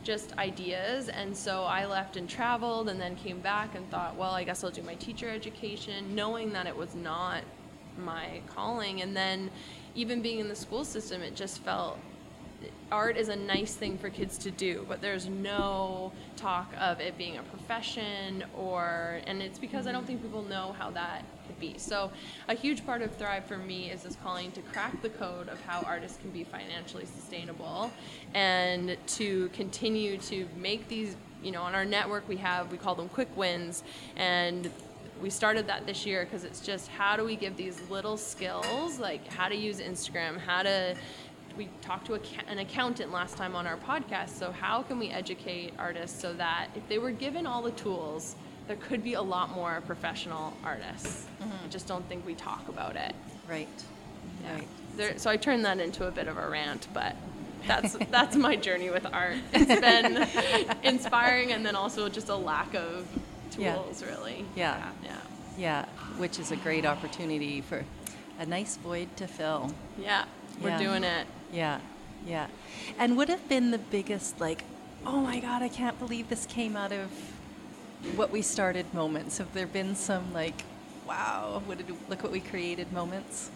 just 0.05 0.37
ideas. 0.39 1.09
And 1.09 1.37
so 1.37 1.65
I 1.65 1.87
left 1.87 2.17
and 2.17 2.29
traveled 2.29 2.89
and 2.89 3.01
then 3.01 3.17
came 3.17 3.41
back 3.41 3.75
and 3.75 3.89
thought, 3.91 4.17
well, 4.17 4.33
I 4.33 4.45
guess 4.45 4.63
I'll 4.63 4.71
do 4.71 4.83
my 4.83 4.95
teacher 4.95 5.29
education, 5.29 6.15
knowing 6.15 6.53
that 6.53 6.67
it 6.67 6.77
was 6.77 6.95
not 6.95 7.43
my 7.99 8.41
calling. 8.55 9.03
And 9.03 9.17
then 9.17 9.51
even 9.95 10.23
being 10.23 10.39
in 10.39 10.49
the 10.49 10.57
school 10.57 10.85
system, 10.85 11.23
it 11.23 11.35
just 11.35 11.61
felt 11.63 11.99
art 12.91 13.17
is 13.17 13.29
a 13.29 13.37
nice 13.37 13.75
thing 13.75 13.99
for 13.99 14.11
kids 14.11 14.39
to 14.39 14.51
do, 14.51 14.85
but 14.89 15.01
there's 15.01 15.29
no 15.29 16.13
talk 16.37 16.73
of 16.79 17.01
it 17.01 17.17
being 17.19 17.39
a 17.39 17.43
profession 17.43 18.45
or, 18.57 19.21
and 19.27 19.43
it's 19.43 19.59
because 19.59 19.87
I 19.87 19.93
don't 19.93 20.07
think 20.07 20.23
people 20.23 20.43
know 20.43 20.75
how 20.79 20.91
that 20.91 21.25
could 21.47 21.59
be. 21.59 21.79
So, 21.79 22.11
a 22.49 22.55
huge 22.55 22.85
part 22.87 23.03
of 23.03 23.15
Thrive 23.17 23.45
for 23.45 23.59
me 23.59 23.91
is 23.91 24.03
this 24.03 24.17
calling 24.23 24.53
to 24.53 24.61
crack 24.63 25.01
the 25.03 25.11
code 25.11 25.49
of 25.49 25.61
how 25.63 25.81
artists 25.83 26.19
can 26.19 26.31
be 26.31 26.45
financially 26.45 27.07
sustainable 27.07 27.91
and 28.35 28.97
to 29.07 29.49
continue 29.49 30.19
to 30.19 30.47
make 30.57 30.89
these, 30.89 31.17
you 31.43 31.53
know, 31.53 31.63
on 31.63 31.75
our 31.75 31.85
network 31.85 32.29
we 32.29 32.37
have, 32.37 32.71
we 32.71 32.79
call 32.79 32.95
them 32.95 33.09
quick 33.09 33.35
wins, 33.37 33.83
and 34.17 34.71
we 35.21 35.31
started 35.31 35.67
that 35.69 35.87
this 35.87 36.05
year 36.05 36.25
because 36.25 36.45
it's 36.45 36.61
just 36.61 36.89
how 36.89 37.17
do 37.17 37.25
we 37.25 37.37
give 37.37 37.57
these 37.57 37.81
little 37.89 38.17
skills 38.17 38.99
like 38.99 39.27
how 39.29 39.49
to 39.49 39.55
use 39.55 39.81
Instagram, 39.81 40.39
how 40.39 40.63
to 40.63 40.97
we 41.57 41.69
talked 41.83 42.07
to 42.07 42.15
a, 42.15 42.21
an 42.49 42.59
accountant 42.59 43.13
last 43.13 43.37
time 43.37 43.55
on 43.55 43.67
our 43.67 43.77
podcast. 43.77 44.31
So 44.31 44.53
how 44.53 44.83
can 44.83 44.99
we 44.99 45.11
educate 45.11 45.73
artists 45.79 46.21
so 46.21 46.33
that 46.35 46.69
if 46.75 46.89
they 46.89 46.99
were 46.99 47.11
given 47.11 47.47
all 47.47 47.63
the 47.63 47.71
tools, 47.73 48.37
there 48.67 48.77
could 48.77 49.05
be 49.05 49.15
a 49.15 49.23
lot 49.23 49.51
more 49.55 49.83
professional 49.87 50.55
artists. 50.65 51.27
Mm-hmm. 51.41 51.65
I 51.65 51.69
just 51.69 51.87
don't 51.87 52.07
think 52.09 52.27
we 52.27 52.35
talk 52.35 52.69
about 52.69 52.97
it. 52.97 53.15
Right. 53.49 53.69
Yeah. 54.43 54.55
Right. 54.55 54.69
There, 54.97 55.19
so 55.19 55.31
I 55.31 55.37
turned 55.37 55.65
that 55.65 55.81
into 55.81 56.07
a 56.07 56.11
bit 56.11 56.29
of 56.29 56.39
a 56.39 56.49
rant, 56.49 56.89
but 56.95 57.17
that's 57.67 57.97
that's 58.11 58.37
my 58.37 58.57
journey 58.57 58.91
with 58.91 59.07
art. 59.13 59.37
It's 59.53 59.81
been 59.81 60.77
inspiring, 60.83 61.53
and 61.53 61.65
then 61.65 61.77
also 61.77 62.09
just 62.09 62.29
a 62.29 62.37
lack 62.37 62.75
of 62.75 63.07
tools, 63.51 64.03
yeah. 64.03 64.09
really. 64.09 64.45
Yeah. 64.55 64.77
yeah. 64.77 64.91
Yeah. 65.05 65.21
Yeah. 65.57 65.85
Which 66.19 66.39
is 66.39 66.53
a 66.53 66.57
great 66.57 66.87
opportunity 66.87 67.61
for 67.61 67.85
a 68.39 68.47
nice 68.47 68.77
void 68.77 69.15
to 69.17 69.27
fill. 69.27 69.73
Yeah. 69.99 70.25
We're 70.61 70.71
yeah. 70.71 70.79
doing 70.79 71.05
it. 71.05 71.27
Yeah, 71.55 71.79
yeah. 72.27 72.49
And 72.99 73.17
would 73.17 73.29
have 73.29 73.49
been 73.49 73.71
the 73.71 73.79
biggest, 73.79 74.41
like, 74.41 74.65
oh 75.07 75.21
my 75.21 75.39
God, 75.39 75.63
I 75.63 75.69
can't 75.69 75.97
believe 76.01 76.29
this 76.29 76.47
came 76.47 76.75
out 76.75 76.91
of 76.91 77.09
what 78.17 78.33
we 78.33 78.43
started 78.43 78.93
moments? 78.93 79.39
Have 79.39 79.55
there 79.55 79.69
been 79.69 79.95
some, 79.95 80.33
like, 80.33 80.65
wow, 81.07 81.63
what 81.67 81.79
did, 81.79 81.87
look 82.09 82.25
what 82.25 82.33
we 82.33 82.41
created 82.41 82.93
moments? 82.93 83.51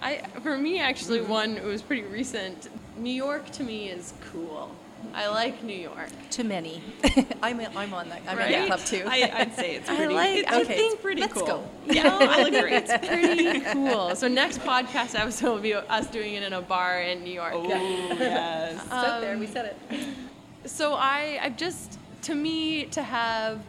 I, 0.00 0.22
for 0.42 0.56
me, 0.56 0.78
actually, 0.78 1.18
mm-hmm. 1.18 1.30
one, 1.30 1.56
it 1.56 1.64
was 1.64 1.82
pretty 1.82 2.02
recent. 2.02 2.68
New 2.96 3.10
York 3.10 3.50
to 3.52 3.64
me 3.64 3.88
is 3.88 4.14
cool. 4.32 4.70
I 5.14 5.28
like 5.28 5.62
New 5.62 5.76
York. 5.76 6.08
To 6.30 6.44
many. 6.44 6.82
I'm, 7.42 7.60
I'm 7.60 7.94
on 7.94 8.08
that. 8.08 8.22
I'm 8.26 8.38
right? 8.38 8.50
in 8.50 8.60
that 8.60 8.66
club 8.66 8.80
too. 8.80 9.04
I, 9.06 9.44
would 9.44 9.54
say 9.54 9.76
it's 9.76 9.88
pretty. 9.96 10.14
I 10.14 10.16
like. 10.16 10.38
It's, 10.38 10.52
okay. 10.52 10.60
I 10.60 10.64
think 10.64 11.00
pretty 11.02 11.20
Let's 11.20 11.34
cool. 11.34 11.46
Go. 11.46 11.64
Yeah, 11.86 12.08
I'll 12.20 12.46
agree. 12.46 12.72
It's 12.72 13.06
pretty 13.06 13.60
cool. 13.72 14.14
So 14.14 14.28
next 14.28 14.60
podcast 14.60 15.18
episode 15.18 15.52
will 15.52 15.60
be 15.60 15.74
us 15.74 16.06
doing 16.08 16.34
it 16.34 16.42
in 16.42 16.52
a 16.52 16.62
bar 16.62 17.02
in 17.02 17.22
New 17.22 17.32
York. 17.32 17.52
Oh 17.54 17.68
yes. 17.68 18.80
Um, 18.90 19.20
there. 19.20 19.38
We 19.38 19.46
said 19.46 19.76
it. 19.90 20.68
So 20.68 20.94
I, 20.94 21.38
I've 21.42 21.56
just 21.56 21.98
to 22.22 22.34
me 22.34 22.84
to 22.86 23.02
have 23.02 23.60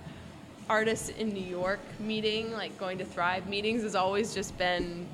artists 0.70 1.10
in 1.10 1.30
New 1.34 1.44
York 1.44 1.80
meeting, 2.00 2.52
like 2.54 2.78
going 2.78 2.98
to 3.00 3.06
Thrive 3.06 3.48
meetings, 3.48 3.84
has 3.84 3.96
always 3.96 4.34
just 4.34 4.58
been 4.58 5.08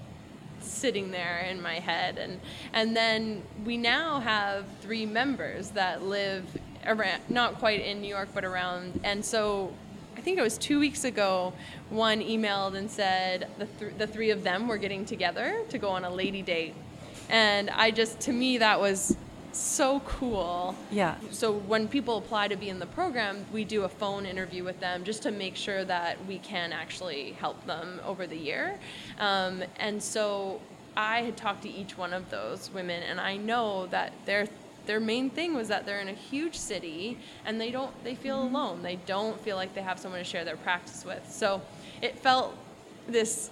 sitting 0.69 1.12
there 1.12 1.39
in 1.49 1.62
my 1.62 1.75
head. 1.75 2.17
And 2.17 2.39
and 2.73 2.95
then 2.95 3.43
we 3.65 3.77
now 3.77 4.19
have 4.19 4.65
three 4.82 5.05
members 5.05 5.69
that 5.71 6.03
live 6.03 6.45
around 6.86 7.21
not 7.29 7.60
quite 7.60 7.82
in 7.82 8.01
New 8.01 8.08
York 8.08 8.29
but 8.34 8.45
around. 8.45 8.99
And 9.03 9.23
so 9.23 9.73
I 10.17 10.21
think 10.21 10.38
it 10.38 10.41
was 10.41 10.58
two 10.58 10.79
weeks 10.79 11.03
ago 11.03 11.53
one 11.89 12.21
emailed 12.21 12.75
and 12.75 12.89
said 12.89 13.47
the, 13.58 13.65
th- 13.65 13.93
the 13.97 14.08
three 14.08 14.32
of 14.32 14.43
them 14.43 14.67
were 14.67 14.77
getting 14.77 15.05
together 15.05 15.63
to 15.69 15.77
go 15.77 15.89
on 15.89 16.03
a 16.03 16.10
lady 16.10 16.41
date. 16.41 16.75
And 17.29 17.69
I 17.69 17.91
just 17.91 18.19
to 18.21 18.34
me 18.34 18.58
that 18.58 18.79
was 18.79 19.15
so 19.51 19.99
cool. 20.01 20.75
Yeah. 20.91 21.15
So 21.31 21.53
when 21.53 21.88
people 21.88 22.17
apply 22.17 22.49
to 22.49 22.55
be 22.55 22.69
in 22.69 22.79
the 22.79 22.85
program, 22.85 23.45
we 23.51 23.63
do 23.63 23.83
a 23.83 23.89
phone 23.89 24.25
interview 24.25 24.63
with 24.63 24.79
them 24.79 25.03
just 25.03 25.23
to 25.23 25.31
make 25.31 25.55
sure 25.55 25.83
that 25.85 26.23
we 26.25 26.39
can 26.39 26.73
actually 26.73 27.31
help 27.33 27.65
them 27.65 27.99
over 28.05 28.27
the 28.27 28.38
year. 28.38 28.79
Um, 29.19 29.63
and 29.77 30.01
so 30.01 30.62
I 30.95 31.21
had 31.21 31.38
talked 31.38 31.63
to 31.63 31.69
each 31.69 31.97
one 31.97 32.13
of 32.13 32.29
those 32.29 32.69
women, 32.73 33.03
and 33.03 33.19
I 33.19 33.38
know 33.38 33.88
that 33.88 34.13
their 34.25 34.47
their 34.85 34.99
main 34.99 35.29
thing 35.29 35.53
was 35.53 35.67
that 35.67 35.85
they're 35.85 35.99
in 35.99 36.09
a 36.09 36.13
huge 36.13 36.55
city 36.55 37.19
and 37.45 37.62
they 37.62 37.69
don't 37.69 37.91
they 38.03 38.15
feel 38.15 38.43
mm-hmm. 38.43 38.55
alone. 38.55 38.81
They 38.81 38.95
don't 39.05 39.39
feel 39.39 39.55
like 39.55 39.75
they 39.75 39.81
have 39.81 39.99
someone 39.99 40.19
to 40.19 40.25
share 40.25 40.43
their 40.43 40.57
practice 40.57 41.05
with. 41.05 41.31
So 41.31 41.62
it 42.01 42.17
felt 42.17 42.57
this 43.07 43.51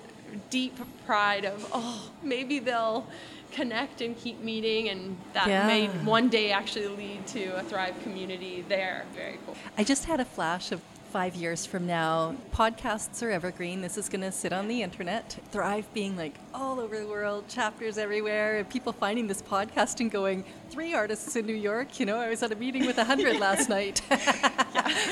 deep 0.49 0.77
pride 1.05 1.45
of 1.45 1.65
oh 1.71 2.12
maybe 2.23 2.60
they'll 2.60 3.07
connect 3.51 4.01
and 4.01 4.17
keep 4.17 4.39
meeting 4.41 4.89
and 4.89 5.17
that 5.34 5.47
yeah. 5.47 5.67
may 5.67 5.88
one 6.05 6.30
day 6.30 6.51
actually 6.51 6.88
lead 6.88 7.26
to 7.28 7.55
a 7.55 7.63
thrive 7.63 7.95
community 8.03 8.63
there 8.67 9.05
very 9.15 9.39
cool 9.45 9.55
i 9.78 9.84
just 9.84 10.05
had 10.05 10.19
a 10.19 10.26
flash 10.26 10.72
of 10.72 10.82
five 11.08 11.36
years 11.36 11.66
from 11.66 11.88
now 11.88 12.36
podcasts 12.53 13.24
are 13.24 13.30
evergreen 13.30 13.82
this 13.82 13.97
is 13.97 14.10
going 14.10 14.22
to 14.22 14.32
sit 14.32 14.51
on 14.51 14.68
the 14.68 14.82
internet 14.82 15.38
thrive 15.51 15.91
being 15.93 16.16
like 16.18 16.36
all 16.53 16.80
over 16.80 16.99
the 16.99 17.08
world 17.08 17.47
chapters 17.47 17.97
everywhere 17.97 18.58
and 18.58 18.70
people 18.70 18.91
finding 18.91 19.28
this 19.28 19.41
podcast 19.41 19.99
and 19.99 20.12
going 20.12 20.43
three 20.70 20.93
artists 20.93 21.36
in 21.36 21.45
new 21.45 21.55
york 21.55 21.99
you 21.99 22.05
know 22.05 22.18
i 22.18 22.30
was 22.30 22.43
at 22.43 22.51
a 22.51 22.55
meeting 22.55 22.86
with 22.86 22.97
a 22.97 23.05
hundred 23.05 23.39
last 23.39 23.70
night 23.70 24.01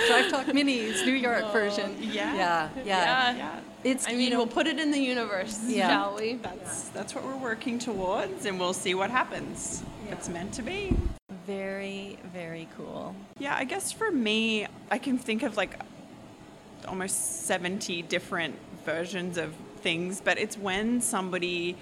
Thrive 0.07 0.29
Talk 0.29 0.45
Minis, 0.47 1.05
New 1.05 1.13
York 1.13 1.43
oh, 1.45 1.51
version. 1.51 1.95
Yeah. 1.99 2.35
Yeah. 2.35 2.69
Yeah. 2.77 2.83
yeah. 2.83 3.35
yeah. 3.35 3.59
It's, 3.83 4.07
I 4.07 4.11
mean, 4.11 4.21
you 4.21 4.29
know, 4.31 4.37
we'll 4.37 4.47
put 4.47 4.67
it 4.67 4.79
in 4.79 4.91
the 4.91 4.99
universe, 4.99 5.61
yeah. 5.67 5.89
shall 5.89 6.15
we? 6.15 6.35
That's 6.35 6.89
that's 6.89 7.13
what 7.13 7.23
we're 7.23 7.37
working 7.37 7.77
towards, 7.77 8.45
and 8.45 8.59
we'll 8.59 8.73
see 8.73 8.95
what 8.95 9.11
happens. 9.11 9.83
Yeah. 10.05 10.13
It's 10.13 10.27
meant 10.27 10.53
to 10.55 10.63
be. 10.63 10.95
Very, 11.45 12.17
very 12.33 12.67
cool. 12.75 13.15
Yeah, 13.37 13.55
I 13.55 13.65
guess 13.65 13.91
for 13.91 14.11
me, 14.11 14.67
I 14.89 14.97
can 14.97 15.17
think 15.17 15.43
of 15.43 15.57
like 15.57 15.79
almost 16.87 17.45
70 17.45 18.03
different 18.03 18.55
versions 18.83 19.37
of 19.37 19.53
things, 19.81 20.21
but 20.21 20.39
it's 20.39 20.57
when 20.57 21.01
somebody 21.01 21.77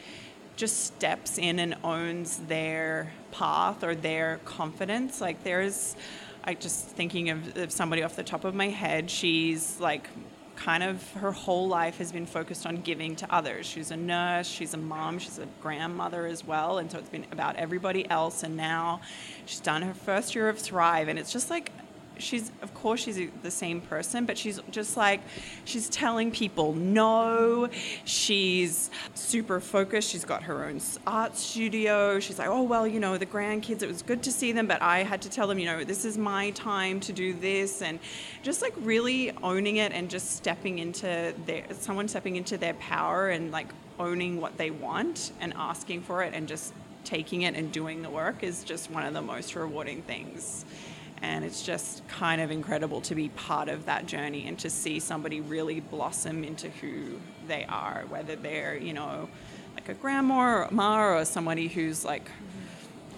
just 0.56 0.86
steps 0.86 1.38
in 1.38 1.60
and 1.60 1.76
owns 1.84 2.38
their 2.40 3.12
path 3.32 3.84
or 3.84 3.96
their 3.96 4.40
confidence. 4.46 5.22
Like 5.22 5.44
there's, 5.44 5.96
I 6.44 6.54
just 6.54 6.86
thinking 6.86 7.30
of, 7.30 7.58
of 7.58 7.72
somebody 7.72 8.04
off 8.04 8.16
the 8.16 8.24
top 8.24 8.44
of 8.44 8.54
my 8.54 8.70
head, 8.70 9.10
she's 9.10 9.80
like 9.80 10.08
kind 10.56 10.84
of 10.84 11.12
her 11.14 11.32
whole 11.32 11.68
life 11.68 11.98
has 11.98 12.12
been 12.12 12.26
focused 12.26 12.66
on 12.66 12.78
giving 12.78 13.16
to 13.18 13.34
others. 13.34 13.66
She's 13.66 13.92
a 13.92 13.98
nurse, 13.98 14.48
she's 14.48 14.74
a 14.74 14.78
mom, 14.78 15.20
she's 15.20 15.40
a 15.40 15.48
grandmother 15.62 16.26
as 16.26 16.46
well, 16.46 16.78
and 16.78 16.92
so 16.92 16.98
it's 16.98 17.10
been 17.10 17.26
about 17.32 17.56
everybody 17.56 18.10
else. 18.10 18.44
And 18.44 18.56
now 18.56 19.02
she's 19.46 19.60
done 19.60 19.82
her 19.82 19.94
first 19.94 20.36
year 20.36 20.50
of 20.50 20.60
Thrive, 20.60 21.08
and 21.08 21.20
it's 21.20 21.32
just 21.32 21.50
like 21.50 21.72
she's 22.18 22.52
of 22.62 22.74
course 22.74 23.02
she's 23.02 23.20
the 23.42 23.52
same 23.52 23.82
person 23.82 24.26
but 24.26 24.38
she's 24.38 24.60
just 24.72 24.96
like 24.98 25.22
she's 25.66 25.90
telling 25.90 26.32
people 26.32 26.74
no. 26.74 27.70
She's 28.06 28.90
super 29.14 29.60
focused. 29.60 30.10
She's 30.10 30.26
got 30.26 30.44
her 30.44 30.66
own 30.66 30.80
art 31.06 31.38
studio. 31.38 32.20
She's 32.20 32.40
like 32.40 32.50
oh 32.50 32.64
well 32.64 32.88
you 32.88 33.00
know 33.00 33.18
the 33.18 33.26
grandkids 33.26 33.82
it 33.82 33.88
was 33.88 34.02
good 34.02 34.24
to 34.24 34.32
see 34.32 34.52
them 34.52 34.68
but 34.68 34.82
i 34.82 35.00
had 35.00 35.22
to 35.22 35.30
tell 35.30 35.48
them 35.48 35.60
you 35.60 35.66
know 35.66 35.84
this 35.84 36.06
is 36.06 36.18
my 36.18 36.52
time 36.52 37.00
to 37.00 37.12
do 37.14 37.34
this 37.34 37.82
and 37.82 38.00
just 38.42 38.62
like 38.62 38.74
really 38.78 39.32
owning 39.42 39.78
it 39.78 39.92
and 39.92 40.10
just 40.10 40.36
stepping 40.36 40.80
into 40.80 41.34
their 41.46 41.64
someone 41.72 42.08
stepping 42.08 42.36
into 42.36 42.58
their 42.58 42.74
power 42.76 43.30
and 43.30 43.52
like 43.52 43.68
owning 44.00 44.40
what 44.40 44.58
they 44.58 44.72
want 44.72 45.32
and 45.40 45.54
asking 45.56 46.02
for 46.02 46.24
it 46.24 46.34
and 46.34 46.48
just 46.48 46.74
taking 47.04 47.42
it 47.42 47.56
and 47.56 47.72
doing 47.72 48.02
the 48.02 48.10
work 48.10 48.44
is 48.44 48.64
just 48.64 48.90
one 48.90 49.06
of 49.06 49.14
the 49.14 49.22
most 49.22 49.56
rewarding 49.56 50.02
things 50.04 50.66
and 51.24 51.46
it's 51.46 51.64
just 51.64 52.06
kind 52.10 52.42
of 52.42 52.52
incredible 52.52 53.00
to 53.00 53.16
be 53.16 53.30
part 53.30 53.70
of 53.70 53.86
that 53.86 54.06
journey 54.06 54.46
and 54.46 54.60
to 54.60 54.70
see 54.70 55.00
somebody 55.00 55.40
really 55.40 55.80
blossom 55.80 56.44
into 56.44 56.70
who 56.70 57.18
they 57.48 57.66
are, 57.70 58.04
whether 58.10 58.36
they're, 58.36 58.76
you 58.76 58.92
know, 58.94 59.30
like 59.74 59.88
a 59.88 59.94
grandma 59.94 60.36
or 60.36 60.62
a 60.64 60.74
ma 60.74 61.02
or 61.02 61.24
somebody 61.26 61.70
who's 61.70 62.04
like 62.04 62.30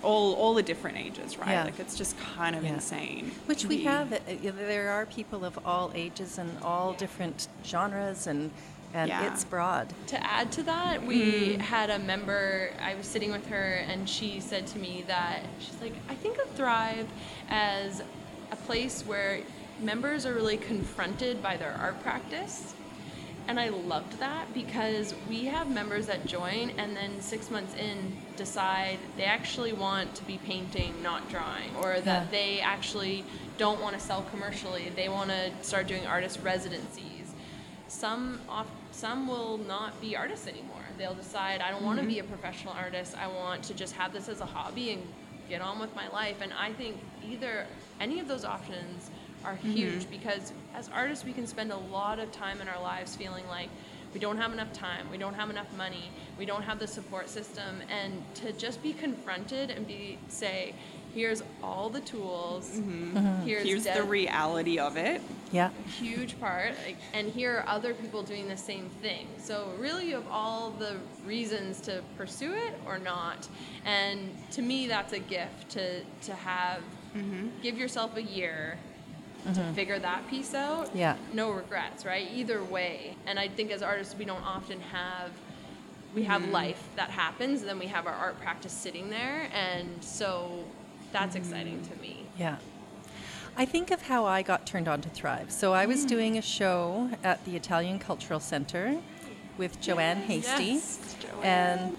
all, 0.04 0.36
all 0.36 0.54
the 0.54 0.62
different 0.62 0.98
ages, 0.98 1.40
right? 1.40 1.50
Yeah. 1.50 1.64
Like 1.64 1.80
it's 1.80 1.98
just 1.98 2.16
kind 2.20 2.56
of 2.56 2.64
Yeah. 2.64 2.76
insane. 2.76 3.32
Which 3.48 3.66
we 3.66 3.84
have. 3.86 4.14
uh, 4.14 4.18
uh, 4.18 4.52
There 4.56 4.92
are 4.92 5.08
people 5.08 5.44
of 5.44 5.58
all 5.66 5.92
ages 5.96 6.38
and 6.38 6.56
all 6.62 6.94
different 6.94 7.48
genres, 7.66 8.28
and 8.28 8.52
and 8.96 9.10
Yeah. 9.10 9.32
it's 9.32 9.44
broad. 9.44 9.94
To 10.08 10.26
add 10.26 10.54
to 10.54 10.64
that, 10.64 11.06
we 11.06 11.58
mm. 11.58 11.60
had 11.60 11.90
a 11.90 12.00
member, 12.00 12.72
I 12.82 12.96
was 12.96 13.06
sitting 13.06 13.32
with 13.32 13.46
her, 13.48 13.74
and 13.90 14.10
she 14.10 14.40
said 14.40 14.66
to 14.68 14.80
me 14.80 15.04
that 15.08 15.42
she's 15.60 15.80
like, 15.82 15.94
I 16.10 16.16
think 16.16 16.38
of 16.38 16.50
Thrive 16.52 17.08
as 17.50 18.02
a 18.52 18.56
place 18.56 19.04
where 19.06 19.42
members 19.82 20.26
are 20.26 20.34
really 20.34 20.56
confronted 20.56 21.44
by 21.44 21.58
their 21.58 21.74
art 21.74 22.02
practice. 22.02 22.74
And 23.48 23.60
I 23.60 23.70
loved 23.70 24.18
that 24.20 24.52
because 24.54 25.14
we 25.30 25.46
have 25.46 25.70
members 25.70 26.08
that 26.08 26.26
join 26.26 26.72
and 26.78 26.96
then 26.96 27.22
six 27.22 27.52
months 27.52 27.76
in 27.76 28.16
decide 28.38 28.98
they 29.18 29.26
actually 29.26 29.74
want 29.74 30.16
to 30.16 30.24
be 30.24 30.40
painting, 30.40 30.96
not 31.04 31.30
drawing, 31.30 31.76
or 31.82 32.00
that 32.00 32.06
Yeah. 32.06 32.28
they 32.32 32.60
actually 32.62 33.26
don't 33.58 33.82
want 33.82 33.94
to 33.94 34.00
sell 34.00 34.24
commercially. 34.32 34.90
They 34.96 35.10
want 35.10 35.30
to 35.32 35.52
start 35.62 35.86
doing 35.86 36.08
artist 36.08 36.40
residencies 36.42 37.16
some 37.88 38.40
off, 38.50 38.68
some 38.96 39.28
will 39.28 39.58
not 39.58 40.00
be 40.00 40.16
artists 40.16 40.48
anymore. 40.48 40.84
They'll 40.98 41.14
decide 41.14 41.60
I 41.60 41.70
don't 41.70 41.84
want 41.84 41.98
to 41.98 42.04
mm-hmm. 42.04 42.14
be 42.14 42.20
a 42.20 42.24
professional 42.24 42.74
artist. 42.74 43.16
I 43.18 43.28
want 43.28 43.62
to 43.64 43.74
just 43.74 43.94
have 43.96 44.14
this 44.14 44.30
as 44.30 44.40
a 44.40 44.46
hobby 44.46 44.92
and 44.92 45.04
get 45.50 45.62
on 45.62 45.80
with 45.80 45.94
my 45.96 46.08
life. 46.10 46.38
And 46.42 46.54
I 46.54 46.72
think 46.72 46.98
either 47.28 47.68
any 48.00 48.22
of 48.22 48.28
those 48.28 48.46
options 48.46 49.10
are 49.44 49.56
mm-hmm. 49.56 49.72
huge 49.72 50.10
because 50.10 50.54
as 50.74 50.90
artists 50.94 51.26
we 51.26 51.34
can 51.34 51.46
spend 51.46 51.74
a 51.74 51.78
lot 51.78 52.20
of 52.20 52.32
time 52.32 52.62
in 52.62 52.70
our 52.70 52.82
lives 52.82 53.16
feeling 53.18 53.46
like 53.48 53.70
we 54.14 54.20
don't 54.20 54.38
have 54.38 54.54
enough 54.54 54.72
time, 54.72 55.12
we 55.12 55.18
don't 55.18 55.34
have 55.34 55.50
enough 55.50 55.72
money, 55.76 56.10
we 56.40 56.46
don't 56.46 56.64
have 56.64 56.80
the 56.80 56.88
support 56.88 57.28
system 57.28 57.82
and 57.90 58.24
to 58.36 58.54
just 58.54 58.82
be 58.82 58.94
confronted 58.94 59.72
and 59.72 59.86
be 59.86 60.18
say 60.30 60.74
here's 61.16 61.42
all 61.64 61.90
the 61.90 62.02
tools. 62.02 62.70
Mm-hmm. 62.76 63.18
Uh-huh. 63.18 63.46
Here's, 63.46 63.64
Here's 63.64 63.84
the 63.86 64.04
reality 64.04 64.78
of 64.78 64.98
it. 64.98 65.22
Yeah. 65.52 65.70
huge 66.00 66.38
part 66.42 66.74
like, 66.86 66.98
and 67.14 67.32
here 67.32 67.58
are 67.58 67.70
other 67.70 67.94
people 67.94 68.22
doing 68.24 68.50
the 68.50 68.58
same 68.58 68.90
thing. 69.02 69.28
So 69.38 69.72
really 69.80 70.10
you 70.10 70.16
have 70.16 70.28
all 70.30 70.72
the 70.72 70.98
reasons 71.26 71.80
to 71.82 72.04
pursue 72.18 72.54
it 72.54 72.74
or 72.86 72.98
not 72.98 73.48
and 73.86 74.36
to 74.52 74.62
me 74.62 74.88
that's 74.88 75.14
a 75.14 75.20
gift 75.20 75.70
to 75.72 76.02
to 76.24 76.36
have. 76.36 76.82
Mm-hmm. 77.16 77.48
Give 77.64 77.78
yourself 77.78 78.18
a 78.18 78.22
year 78.22 78.78
to 79.46 79.52
mm-hmm. 79.52 79.74
figure 79.74 79.98
that 80.00 80.28
piece 80.30 80.54
out. 80.54 80.94
Yeah. 80.94 81.16
no 81.32 81.52
regrets 81.52 82.04
right? 82.06 82.28
Either 82.34 82.62
way. 82.62 83.16
And 83.26 83.40
i 83.40 83.48
think 83.48 83.72
as 83.72 83.82
artists 83.82 84.16
we 84.16 84.26
don't 84.26 84.44
often 84.44 84.82
have 84.82 85.32
we 86.14 86.24
have 86.24 86.48
life 86.50 86.82
that 86.96 87.10
happens 87.10 87.60
and 87.62 87.70
then 87.70 87.78
we 87.78 87.88
have 87.88 88.08
our 88.08 88.14
art 88.14 88.40
practice 88.42 88.74
sitting 88.74 89.10
there. 89.10 89.50
And 89.54 90.04
so 90.04 90.64
that's 91.12 91.36
exciting 91.36 91.82
to 91.90 91.96
me 92.02 92.26
Yeah. 92.38 92.58
I 93.58 93.64
think 93.64 93.90
of 93.90 94.02
how 94.02 94.26
I 94.26 94.42
got 94.42 94.66
turned 94.66 94.90
on 94.90 95.00
to 95.02 95.10
Thrive. 95.10 95.50
So 95.50 95.72
I 95.72 95.86
was 95.86 96.04
doing 96.04 96.38
a 96.38 96.42
show 96.42 97.10
at 97.24 97.46
the 97.46 97.56
Italian 97.56 98.00
Cultural 98.00 98.42
Center 98.42 98.98
with 99.58 99.80
Joanne 99.80 100.18
Hasty 100.24 100.66
Yes, 100.66 101.16
and 101.42 101.96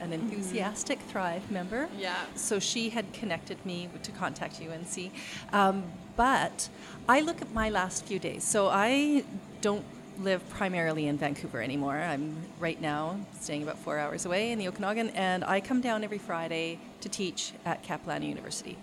an 0.00 0.12
enthusiastic 0.12 0.98
Thrive 1.00 1.48
member. 1.48 1.88
Yeah. 1.96 2.16
So 2.34 2.58
she 2.58 2.90
had 2.90 3.12
connected 3.12 3.64
me 3.64 3.88
to 4.02 4.10
contact 4.10 4.60
UNC. 4.60 5.12
Um, 5.52 5.84
but 6.16 6.68
I 7.08 7.20
look 7.20 7.40
at 7.40 7.52
my 7.54 7.68
last 7.70 8.04
few 8.04 8.18
days. 8.18 8.42
So 8.42 8.68
I 8.68 9.24
don't 9.60 9.84
live 10.18 10.48
primarily 10.50 11.06
in 11.06 11.18
Vancouver 11.18 11.62
anymore. 11.62 11.96
I'm 11.96 12.36
right 12.58 12.80
now 12.80 13.18
staying 13.40 13.62
about 13.62 13.78
four 13.78 13.98
hours 13.98 14.26
away 14.26 14.52
in 14.52 14.58
the 14.58 14.68
Okanagan, 14.68 15.10
and 15.10 15.44
I 15.44 15.60
come 15.60 15.80
down 15.80 16.04
every 16.04 16.18
Friday 16.18 16.78
to 17.00 17.08
teach 17.08 17.52
at 17.64 17.82
Capilano 17.82 18.26
University 18.26 18.76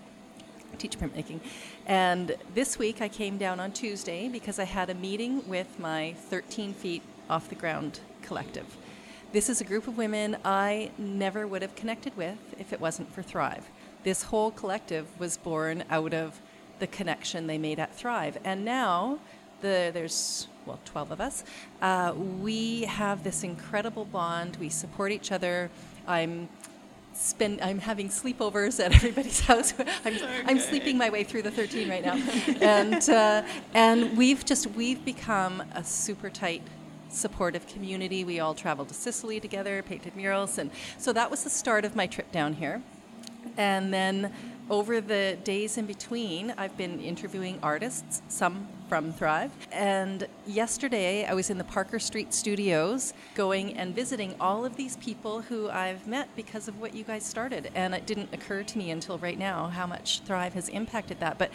teach 0.78 0.98
printmaking. 0.98 1.40
And 1.86 2.34
this 2.54 2.78
week 2.78 3.00
I 3.00 3.08
came 3.08 3.38
down 3.38 3.60
on 3.60 3.72
Tuesday 3.72 4.28
because 4.28 4.58
I 4.58 4.64
had 4.64 4.90
a 4.90 4.94
meeting 4.94 5.48
with 5.48 5.78
my 5.78 6.14
13 6.28 6.74
feet 6.74 7.02
off 7.30 7.48
the 7.48 7.54
ground 7.54 8.00
collective. 8.22 8.66
This 9.32 9.48
is 9.48 9.60
a 9.60 9.64
group 9.64 9.88
of 9.88 9.96
women 9.96 10.36
I 10.44 10.90
never 10.98 11.46
would 11.46 11.62
have 11.62 11.74
connected 11.74 12.16
with 12.16 12.38
if 12.58 12.72
it 12.72 12.80
wasn't 12.80 13.12
for 13.12 13.22
Thrive. 13.22 13.68
This 14.04 14.24
whole 14.24 14.50
collective 14.50 15.06
was 15.18 15.36
born 15.36 15.84
out 15.90 16.14
of 16.14 16.40
the 16.78 16.86
connection 16.86 17.46
they 17.46 17.58
made 17.58 17.78
at 17.78 17.94
Thrive. 17.94 18.38
And 18.44 18.64
now 18.64 19.18
the, 19.60 19.90
there's, 19.92 20.48
well, 20.66 20.80
12 20.84 21.10
of 21.12 21.20
us. 21.20 21.44
Uh, 21.82 22.14
we 22.16 22.82
have 22.82 23.24
this 23.24 23.42
incredible 23.42 24.04
bond. 24.04 24.56
We 24.56 24.68
support 24.68 25.12
each 25.12 25.32
other. 25.32 25.70
I'm 26.06 26.48
spend 27.12 27.60
I'm 27.60 27.78
having 27.78 28.08
sleepovers 28.08 28.84
at 28.84 28.92
everybody's 28.98 29.40
house. 29.40 29.74
I'm, 30.04 30.18
I'm 30.46 30.58
sleeping 30.58 30.98
my 30.98 31.10
way 31.10 31.24
through 31.24 31.42
the 31.42 31.50
13 31.50 31.88
right 31.88 32.04
now, 32.04 32.20
and 32.60 33.08
uh, 33.08 33.42
and 33.72 34.16
we've 34.16 34.44
just 34.44 34.66
we've 34.68 35.04
become 35.04 35.62
a 35.74 35.84
super 35.84 36.30
tight 36.30 36.62
supportive 37.08 37.66
community. 37.68 38.24
We 38.24 38.40
all 38.40 38.54
traveled 38.54 38.88
to 38.88 38.94
Sicily 38.94 39.40
together, 39.40 39.82
painted 39.82 40.16
murals, 40.16 40.58
and 40.58 40.70
so 40.98 41.12
that 41.12 41.30
was 41.30 41.44
the 41.44 41.50
start 41.50 41.84
of 41.84 41.94
my 41.94 42.06
trip 42.06 42.30
down 42.32 42.54
here. 42.54 42.82
And 43.56 43.94
then 43.94 44.32
over 44.70 45.00
the 45.00 45.36
days 45.44 45.76
in 45.76 45.86
between, 45.86 46.54
I've 46.56 46.76
been 46.76 47.00
interviewing 47.00 47.58
artists, 47.62 48.22
some 48.28 48.66
from 48.88 49.12
Thrive. 49.12 49.50
And 49.72 50.26
yesterday, 50.46 51.26
I 51.26 51.34
was 51.34 51.50
in 51.50 51.58
the 51.58 51.64
Parker 51.64 51.98
Street 51.98 52.32
studios 52.32 53.12
going 53.34 53.76
and 53.76 53.94
visiting 53.94 54.34
all 54.40 54.64
of 54.64 54.76
these 54.76 54.96
people 54.96 55.42
who 55.42 55.68
I've 55.68 56.06
met 56.06 56.28
because 56.36 56.68
of 56.68 56.80
what 56.80 56.94
you 56.94 57.04
guys 57.04 57.24
started. 57.24 57.70
And 57.74 57.94
it 57.94 58.06
didn't 58.06 58.32
occur 58.32 58.62
to 58.62 58.78
me 58.78 58.90
until 58.90 59.18
right 59.18 59.38
now 59.38 59.68
how 59.68 59.86
much 59.86 60.20
Thrive 60.20 60.54
has 60.54 60.68
impacted 60.70 61.20
that. 61.20 61.38
But 61.38 61.50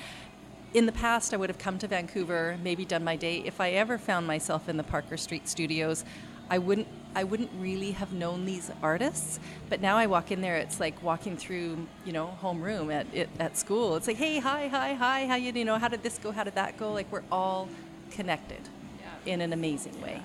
in 0.73 0.85
the 0.85 0.91
past, 0.91 1.33
I 1.33 1.37
would 1.37 1.49
have 1.49 1.57
come 1.57 1.79
to 1.79 1.87
Vancouver, 1.87 2.59
maybe 2.63 2.85
done 2.85 3.03
my 3.03 3.15
day. 3.15 3.37
If 3.43 3.59
I 3.59 3.71
ever 3.71 3.97
found 3.97 4.27
myself 4.27 4.69
in 4.69 4.77
the 4.77 4.83
Parker 4.83 5.17
Street 5.17 5.47
studios, 5.47 6.05
I 6.49 6.57
wouldn't 6.57 6.87
I 7.15 7.23
wouldn't 7.23 7.49
really 7.57 7.91
have 7.91 8.13
known 8.13 8.45
these 8.45 8.71
artists. 8.83 9.39
But 9.67 9.81
now 9.81 9.97
I 9.97 10.05
walk 10.05 10.31
in 10.31 10.41
there, 10.41 10.57
it's 10.57 10.79
like 10.79 11.01
walking 11.01 11.37
through, 11.37 11.87
you 12.05 12.13
know, 12.13 12.37
homeroom 12.41 12.93
at 12.93 13.07
it, 13.13 13.29
at 13.39 13.57
school. 13.57 13.95
It's 13.95 14.07
like, 14.07 14.17
hey, 14.17 14.37
hi, 14.39 14.67
hi, 14.67 14.93
hi, 14.93 15.25
how 15.25 15.35
you, 15.35 15.51
you 15.51 15.65
know, 15.65 15.77
how 15.77 15.87
did 15.87 16.03
this 16.03 16.19
go? 16.19 16.31
How 16.31 16.43
did 16.43 16.55
that 16.55 16.77
go? 16.77 16.93
Like 16.93 17.11
we're 17.11 17.23
all 17.31 17.67
connected 18.11 18.61
Yeah. 18.99 19.33
in 19.33 19.41
an 19.41 19.53
amazing 19.53 19.99
way. 20.01 20.21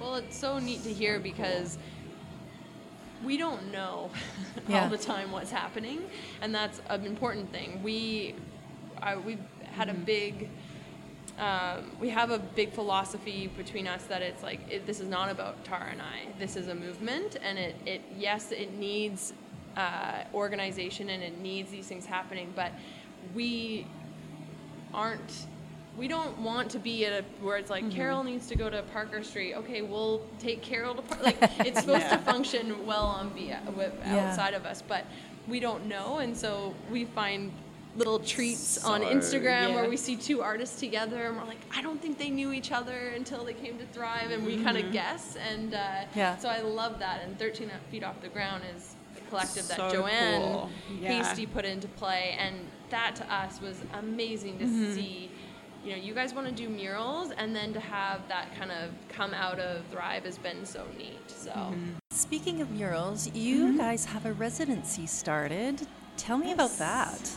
Well, 0.00 0.16
it's 0.16 0.36
so 0.36 0.58
neat 0.58 0.82
to 0.82 0.92
hear 0.92 1.20
because 1.20 1.78
we 3.24 3.36
don't 3.36 3.72
know 3.72 4.10
Yeah. 4.68 4.82
all 4.82 4.88
the 4.88 4.98
time 4.98 5.30
what's 5.30 5.50
happening, 5.50 6.02
and 6.42 6.54
that's 6.54 6.80
an 6.88 7.06
important 7.06 7.52
thing. 7.52 7.82
We, 7.82 8.34
I, 9.00 9.16
we've 9.16 9.40
had 9.62 9.88
a 9.88 9.92
mm-hmm. 9.92 10.02
big, 10.04 10.50
um, 11.38 11.90
we 12.00 12.08
have 12.10 12.30
a 12.30 12.38
big 12.38 12.72
philosophy 12.72 13.48
between 13.56 13.86
us 13.86 14.04
that 14.04 14.22
it's 14.22 14.42
like 14.42 14.60
it, 14.70 14.86
this 14.86 15.00
is 15.00 15.08
not 15.08 15.30
about 15.30 15.62
Tara 15.64 15.88
and 15.90 16.00
I. 16.00 16.32
This 16.38 16.56
is 16.56 16.68
a 16.68 16.74
movement, 16.74 17.36
and 17.42 17.58
it, 17.58 17.74
it 17.84 18.00
yes, 18.16 18.52
it 18.52 18.72
needs 18.74 19.32
uh, 19.76 20.22
organization 20.32 21.10
and 21.10 21.22
it 21.22 21.38
needs 21.40 21.70
these 21.70 21.86
things 21.86 22.06
happening, 22.06 22.52
but 22.56 22.72
we 23.34 23.86
aren't 24.94 25.46
we 25.98 26.08
don't 26.08 26.38
want 26.38 26.70
to 26.70 26.78
be 26.78 27.06
at 27.06 27.12
a 27.12 27.24
where 27.44 27.56
it's 27.56 27.70
like 27.70 27.84
Mm-hmm. 27.84 27.96
Carol 27.96 28.22
needs 28.24 28.46
to 28.48 28.56
go 28.56 28.68
to 28.70 28.82
Parker 28.92 29.22
Street. 29.22 29.54
Okay, 29.54 29.82
we'll 29.82 30.22
take 30.38 30.62
Carol 30.62 30.94
to 30.94 31.02
Par-. 31.02 31.18
like 31.22 31.36
it's 31.60 31.80
supposed 31.80 32.00
Yeah. 32.02 32.16
to 32.16 32.22
function 32.22 32.86
well 32.86 33.04
on 33.06 33.30
be 33.30 33.52
with 33.76 33.92
Yeah. 34.04 34.28
outside 34.28 34.54
of 34.54 34.64
us, 34.66 34.82
but 34.86 35.04
we 35.48 35.60
don't 35.60 35.86
know, 35.86 36.18
and 36.18 36.36
so 36.36 36.74
we 36.90 37.04
find 37.04 37.52
little 37.96 38.18
treats 38.18 38.84
on 38.84 39.00
So, 39.00 39.08
Instagram 39.08 39.74
where 39.74 39.88
we 39.88 39.96
see 39.96 40.16
two 40.16 40.42
artists 40.42 40.78
together, 40.78 41.26
and 41.26 41.36
we're 41.36 41.44
like, 41.44 41.60
I 41.74 41.82
don't 41.82 42.00
think 42.00 42.18
they 42.18 42.30
knew 42.30 42.52
each 42.52 42.72
other 42.72 43.08
until 43.16 43.44
they 43.44 43.54
came 43.54 43.78
to 43.78 43.86
Thrive, 43.86 44.30
and 44.30 44.44
we 44.44 44.54
Mm-hmm. 44.56 44.64
kind 44.64 44.78
of 44.78 44.92
guess, 44.92 45.36
and 45.50 45.74
uh, 45.74 46.04
Yeah. 46.14 46.36
so 46.36 46.48
I 46.48 46.60
love 46.60 46.98
that. 47.00 47.22
And 47.24 47.38
13 47.38 47.70
Feet 47.90 48.04
Off 48.04 48.20
the 48.20 48.28
Ground 48.28 48.62
is 48.76 48.94
a 49.16 49.28
collective 49.30 49.66
that 49.68 49.78
Joanne 49.92 50.42
cool. 50.42 50.70
Yeah. 51.00 51.22
Hasty 51.22 51.46
put 51.46 51.64
into 51.64 51.88
play, 51.88 52.36
and 52.38 52.56
that 52.90 53.16
to 53.16 53.32
us 53.34 53.60
was 53.60 53.76
amazing 53.94 54.58
to 54.58 54.64
Mm-hmm. 54.64 54.94
see. 54.94 55.30
You 55.84 55.92
know, 55.92 55.98
you 56.02 56.14
guys 56.14 56.34
want 56.34 56.48
to 56.48 56.52
do 56.52 56.68
murals, 56.68 57.30
and 57.38 57.54
then 57.54 57.72
to 57.72 57.78
have 57.80 58.26
that 58.28 58.52
kind 58.58 58.72
of 58.72 58.90
come 59.08 59.32
out 59.32 59.60
of 59.60 59.84
Thrive 59.92 60.24
has 60.24 60.36
been 60.36 60.64
so 60.66 60.84
neat. 60.98 61.30
So 61.30 61.50
Mm-hmm. 61.50 61.90
Speaking 62.10 62.60
of 62.60 62.70
murals, 62.70 63.30
you 63.34 63.76
guys 63.76 64.04
have 64.06 64.26
a 64.26 64.32
residency 64.32 65.06
started. 65.06 65.86
Tell 66.16 66.38
me 66.38 66.50
about 66.52 66.76
that. 66.78 67.36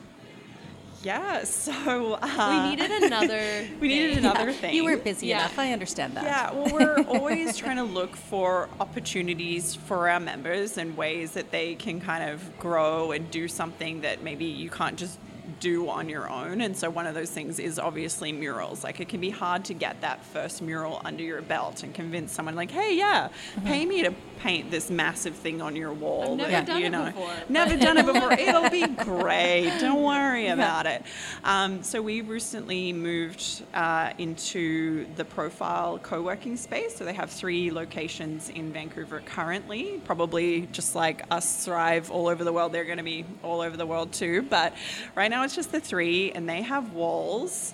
Yeah, 1.02 1.44
so 1.46 2.18
uh, 2.22 2.64
we 2.64 2.76
needed 2.76 3.04
another. 3.04 3.66
we 3.80 3.88
needed 3.88 4.16
thing. 4.16 4.26
another 4.26 4.52
thing. 4.52 4.76
You 4.76 4.84
weren't 4.84 5.04
busy 5.04 5.28
Yeah. 5.28 5.40
enough. 5.40 5.58
I 5.58 5.72
understand 5.72 6.16
that. 6.18 6.24
Yeah, 6.26 6.52
well, 6.52 6.74
we're 6.74 7.04
always 7.08 7.56
trying 7.56 7.78
to 7.78 7.84
look 7.84 8.16
for 8.16 8.68
opportunities 8.82 9.76
for 9.76 10.10
our 10.10 10.20
members 10.20 10.78
and 10.78 10.98
ways 10.98 11.32
that 11.32 11.52
they 11.52 11.76
can 11.76 12.02
kind 12.02 12.30
of 12.30 12.58
grow 12.60 13.12
and 13.12 13.32
do 13.32 13.48
something 13.48 14.02
that 14.02 14.24
maybe 14.24 14.46
you 14.46 14.70
can't 14.70 14.98
just 14.98 15.20
do 15.60 15.90
on 15.90 16.08
your 16.08 16.30
own. 16.30 16.62
And 16.62 16.78
so 16.78 16.90
one 16.90 17.08
of 17.08 17.16
those 17.16 17.30
things 17.32 17.60
is 17.60 17.80
obviously 17.80 18.32
murals. 18.32 18.84
Like 18.84 19.00
it 19.00 19.10
can 19.10 19.20
be 19.20 19.30
hard 19.30 19.66
to 19.66 19.74
get 19.74 20.00
that 20.02 20.24
first 20.24 20.62
mural 20.62 21.02
under 21.04 21.24
your 21.24 21.42
belt 21.42 21.84
and 21.84 21.94
convince 21.94 22.32
someone 22.32 22.56
like, 22.56 22.72
"Hey, 22.72 22.96
yeah, 22.98 23.30
pay 23.66 23.86
me 23.86 24.04
to 24.04 24.14
paint 24.40 24.72
this 24.72 24.90
massive 24.90 25.36
thing 25.36 25.62
on 25.62 25.76
your 25.76 25.94
wall." 25.94 26.32
I've 26.32 26.38
never 26.38 26.52
that, 26.52 26.66
done 26.66 26.80
you 26.80 26.86
it 26.88 26.90
know, 26.90 27.06
before, 27.06 27.34
Never 27.50 27.78
done 27.78 27.98
it 27.98 28.06
before. 28.06 28.34
It'll 28.40 28.70
be 28.70 28.88
great. 28.88 29.78
Don't 29.80 30.04
worry 30.04 30.48
about 30.48 30.86
it. 30.86 31.04
Um, 31.44 31.84
so 31.84 32.02
we 32.02 32.22
recently 32.22 32.94
moved 32.94 33.64
uh, 33.74 34.14
into 34.18 35.06
the 35.16 35.26
Profile 35.26 36.00
co-working 36.00 36.58
space. 36.58 36.96
So 36.96 37.06
they 37.06 37.14
have 37.14 37.30
three 37.30 37.72
locations 37.72 38.50
in 38.50 38.72
Vancouver 38.74 39.22
currently. 39.26 40.02
Probably 40.06 40.68
just 40.72 40.96
like 40.96 41.24
us 41.32 41.66
thrive 41.66 42.12
all 42.12 42.28
over 42.28 42.44
the 42.44 42.54
world. 42.54 42.72
They're 42.72 42.86
going 42.86 42.98
to 42.98 43.04
be 43.04 43.26
all 43.44 43.62
over 43.62 43.78
the 43.78 43.86
world 43.86 44.12
too. 44.12 44.44
But 44.44 44.74
right 45.16 45.30
now 45.30 45.44
it's 45.44 45.56
just 45.56 45.72
the 45.72 45.80
three, 45.80 46.32
and 46.32 46.48
they 46.48 46.62
have 46.62 46.94
walls. 46.94 47.74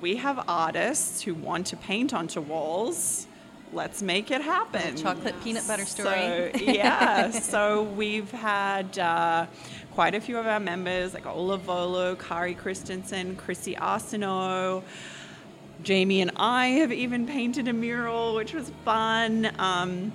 We 0.00 0.16
have 0.16 0.44
artists 0.48 1.22
who 1.22 1.34
want 1.34 1.66
to 1.68 1.76
paint 1.76 2.12
onto 2.12 2.40
walls. 2.40 3.26
Let's 3.72 4.00
make 4.00 4.30
it 4.30 4.40
happen. 4.40 4.96
Chocolate 4.96 5.34
peanut 5.42 5.66
butter 5.66 5.84
story. 5.84 6.52
So, 6.54 6.60
yeah, 6.62 7.30
so 7.30 7.82
we've 7.82 8.30
had 8.30 8.98
uh, 8.98 9.46
quite 9.92 10.14
a 10.14 10.20
few 10.20 10.38
of 10.38 10.46
our 10.46 10.60
members, 10.60 11.14
like 11.14 11.26
Ola 11.26 11.58
Volo, 11.58 12.14
Kari 12.14 12.54
Christensen, 12.54 13.36
Chrissy 13.36 13.74
Arsenault. 13.74 14.82
Jamie 15.82 16.22
and 16.22 16.30
I 16.36 16.68
have 16.68 16.92
even 16.92 17.26
painted 17.26 17.68
a 17.68 17.72
mural, 17.72 18.34
which 18.34 18.54
was 18.54 18.70
fun. 18.84 19.50
Um, 19.58 20.12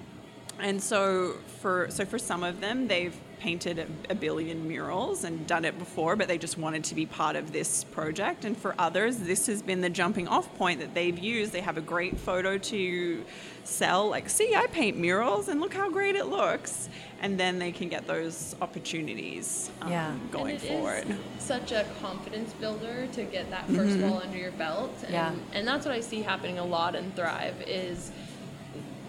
and 0.59 0.81
so 0.81 1.35
for 1.59 1.87
so 1.89 2.05
for 2.05 2.19
some 2.19 2.43
of 2.43 2.61
them, 2.61 2.87
they've 2.87 3.15
painted 3.41 3.79
a, 3.79 3.87
a 4.11 4.15
billion 4.15 4.67
murals 4.67 5.23
and 5.23 5.47
done 5.47 5.65
it 5.65 5.77
before, 5.79 6.15
but 6.15 6.27
they 6.27 6.37
just 6.37 6.59
wanted 6.59 6.83
to 6.83 6.93
be 6.93 7.07
part 7.07 7.35
of 7.35 7.51
this 7.51 7.83
project. 7.85 8.45
And 8.45 8.55
for 8.55 8.75
others, 8.77 9.17
this 9.17 9.47
has 9.47 9.63
been 9.63 9.81
the 9.81 9.89
jumping 9.89 10.27
off 10.27 10.53
point 10.59 10.79
that 10.79 10.93
they've 10.93 11.17
used. 11.17 11.51
They 11.51 11.61
have 11.61 11.75
a 11.75 11.81
great 11.81 12.19
photo 12.19 12.59
to 12.59 13.25
sell, 13.63 14.07
like, 14.09 14.29
see, 14.29 14.53
I 14.55 14.67
paint 14.67 14.95
murals 14.97 15.47
and 15.47 15.59
look 15.59 15.73
how 15.73 15.89
great 15.89 16.15
it 16.15 16.27
looks. 16.27 16.87
And 17.19 17.39
then 17.39 17.57
they 17.57 17.71
can 17.71 17.89
get 17.89 18.05
those 18.05 18.55
opportunities 18.61 19.71
um, 19.81 19.89
Yeah. 19.91 20.13
going 20.31 20.51
and 20.55 20.61
it 20.61 20.63
is 20.63 20.69
forward. 20.69 21.17
such 21.39 21.71
a 21.71 21.85
confidence 21.99 22.53
builder 22.53 23.07
to 23.13 23.23
get 23.23 23.49
that 23.49 23.67
1st 23.69 24.01
wall 24.07 24.21
under 24.23 24.37
your 24.37 24.51
belt. 24.51 24.91
And, 25.03 25.13
Yeah. 25.13 25.33
and 25.53 25.67
that's 25.67 25.85
what 25.85 25.95
I 25.95 26.01
see 26.01 26.21
happening 26.21 26.59
a 26.59 26.65
lot 26.65 26.95
in 26.95 27.11
Thrive 27.13 27.59
is 27.67 28.11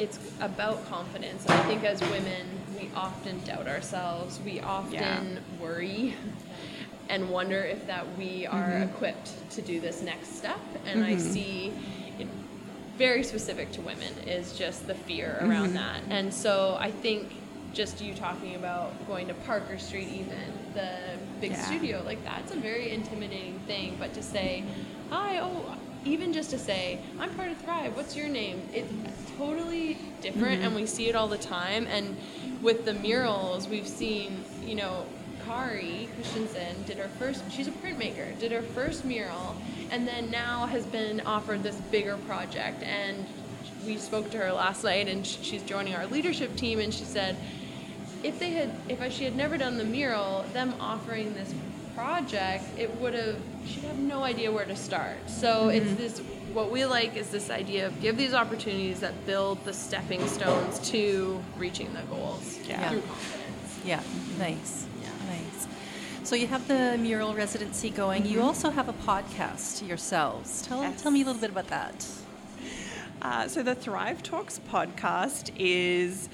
it's 0.02 0.18
about 0.40 0.84
confidence. 0.88 1.44
And 1.44 1.54
I 1.54 1.62
think 1.62 1.84
as 1.84 2.00
women, 2.00 2.44
we 2.76 2.90
often 2.96 3.38
doubt 3.44 3.68
ourselves. 3.68 4.40
We 4.44 4.58
often 4.58 4.92
Yeah. 4.92 5.62
worry 5.62 6.14
and 7.08 7.30
wonder 7.30 7.62
if 7.62 7.86
that 7.86 8.04
we 8.18 8.44
are 8.46 8.70
mm-hmm. 8.70 8.94
equipped 8.94 9.50
to 9.52 9.62
do 9.62 9.80
this 9.80 10.02
next 10.02 10.36
step. 10.36 10.58
And 10.86 11.04
I 11.04 11.12
mm-hmm. 11.12 11.32
see 11.32 11.72
it 12.18 12.26
very 12.98 13.22
specific 13.22 13.70
to 13.72 13.80
women 13.80 14.12
is 14.26 14.58
just 14.58 14.88
the 14.88 14.94
fear 14.94 15.38
around 15.40 15.68
mm-hmm. 15.68 15.76
that. 15.76 16.00
And 16.10 16.34
so 16.34 16.76
I 16.80 16.90
think 16.90 17.34
just 17.72 18.02
you 18.02 18.12
talking 18.14 18.56
about 18.56 18.92
going 19.06 19.28
to 19.28 19.34
Parker 19.34 19.78
Street 19.78 20.08
even 20.08 20.52
the 20.74 20.98
big 21.40 21.52
Yeah. 21.52 21.64
studio 21.64 22.02
like 22.04 22.22
that's 22.24 22.52
a 22.52 22.56
very 22.56 22.92
intimidating 22.92 23.58
thing 23.66 23.96
but 23.98 24.12
to 24.14 24.22
say 24.22 24.62
hi 25.10 25.38
oh 25.40 25.76
even 26.04 26.32
just 26.32 26.50
to 26.50 26.58
say 26.58 26.98
i'm 27.18 27.30
part 27.34 27.50
of 27.50 27.56
thrive 27.58 27.96
what's 27.96 28.16
your 28.16 28.28
name? 28.28 28.60
It's 28.72 28.92
totally 29.38 29.98
different 30.20 30.58
mm-hmm. 30.58 30.66
and 30.66 30.74
we 30.74 30.86
see 30.86 31.08
it 31.08 31.14
all 31.14 31.28
the 31.28 31.38
time. 31.38 31.86
And 31.86 32.16
with 32.60 32.84
the 32.84 32.94
murals 32.94 33.68
we've 33.68 33.88
seen 33.88 34.44
you 34.64 34.74
know 34.74 35.04
Kari 35.44 36.08
Christensen 36.14 36.84
did 36.86 36.98
her 36.98 37.08
first, 37.08 37.42
she's 37.50 37.66
a 37.66 37.72
printmaker, 37.72 38.38
did 38.38 38.52
her 38.52 38.62
first 38.62 39.04
mural, 39.04 39.56
and 39.90 40.06
then 40.06 40.30
now 40.30 40.66
has 40.66 40.86
been 40.86 41.20
offered 41.22 41.64
this 41.64 41.76
bigger 41.90 42.16
project. 42.28 42.82
And 42.84 43.26
we 43.84 43.96
spoke 43.96 44.30
to 44.30 44.38
her 44.38 44.52
last 44.52 44.84
night, 44.84 45.08
and 45.08 45.26
she's 45.26 45.64
joining 45.64 45.96
our 45.96 46.06
leadership 46.06 46.54
team, 46.54 46.78
and 46.78 46.94
she 46.94 47.02
said, 47.02 47.36
if 48.22 48.38
they 48.38 48.50
had, 48.50 48.70
if 48.88 49.12
she 49.12 49.24
had 49.24 49.34
never 49.34 49.58
done 49.58 49.78
the 49.78 49.84
mural, 49.84 50.44
them 50.52 50.74
offering 50.78 51.34
this 51.34 51.52
project, 51.96 52.64
it 52.78 52.94
would 53.00 53.14
have, 53.14 53.36
she'd 53.66 53.84
have 53.84 53.98
no 53.98 54.22
idea 54.22 54.50
where 54.50 54.64
to 54.64 54.76
start. 54.76 55.18
So 55.28 55.68
it's 55.68 55.92
this, 55.94 56.18
what 56.52 56.70
we 56.70 56.84
like 56.84 57.16
is 57.16 57.28
this 57.30 57.50
idea 57.50 57.86
of 57.86 58.00
give 58.00 58.16
these 58.16 58.34
opportunities 58.34 59.00
that 59.00 59.26
build 59.26 59.64
the 59.64 59.72
stepping 59.72 60.26
stones 60.28 60.78
to 60.90 61.42
reaching 61.56 61.92
the 61.94 62.02
goals 62.14 62.58
Yeah. 62.68 62.88
through 62.88 63.00
confidence. 63.02 63.80
Yeah, 63.84 64.02
nice. 64.38 64.86
Nice. 65.28 65.66
So 66.24 66.36
you 66.36 66.46
have 66.46 66.66
the 66.68 66.96
mural 66.98 67.34
residency 67.34 67.90
going. 67.90 68.26
You 68.26 68.42
also 68.42 68.70
have 68.70 68.88
a 68.88 68.92
podcast 68.92 69.86
yourselves. 69.86 70.62
Tell, 70.62 70.82
Yes. 70.82 71.02
tell 71.02 71.10
me 71.10 71.22
a 71.22 71.24
little 71.24 71.40
bit 71.40 71.50
about 71.50 71.68
that. 71.68 72.06
Uh, 73.22 73.46
so 73.48 73.62
the 73.62 73.74
Thrive 73.74 74.22
Talks 74.22 74.58
podcast 74.70 75.50
is 75.56 76.28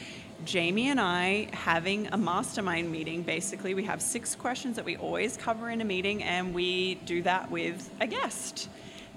Jamie 0.45 0.89
and 0.89 1.01
I 1.01 1.49
having 1.53 2.07
a 2.09 2.16
mastermind 2.16 2.91
meeting. 2.91 3.22
Basically, 3.22 3.74
we 3.74 3.84
have 3.84 4.01
six 4.01 4.34
questions 4.34 4.76
that 4.76 4.84
we 4.84 4.97
always 4.97 5.36
cover 5.36 5.70
in 5.70 5.80
a 5.80 5.84
meeting, 5.84 6.22
and 6.22 6.55
we 6.55 6.95
do 7.07 7.22
that 7.22 7.51
with 7.51 7.91
a 8.01 8.07
guest. 8.07 8.68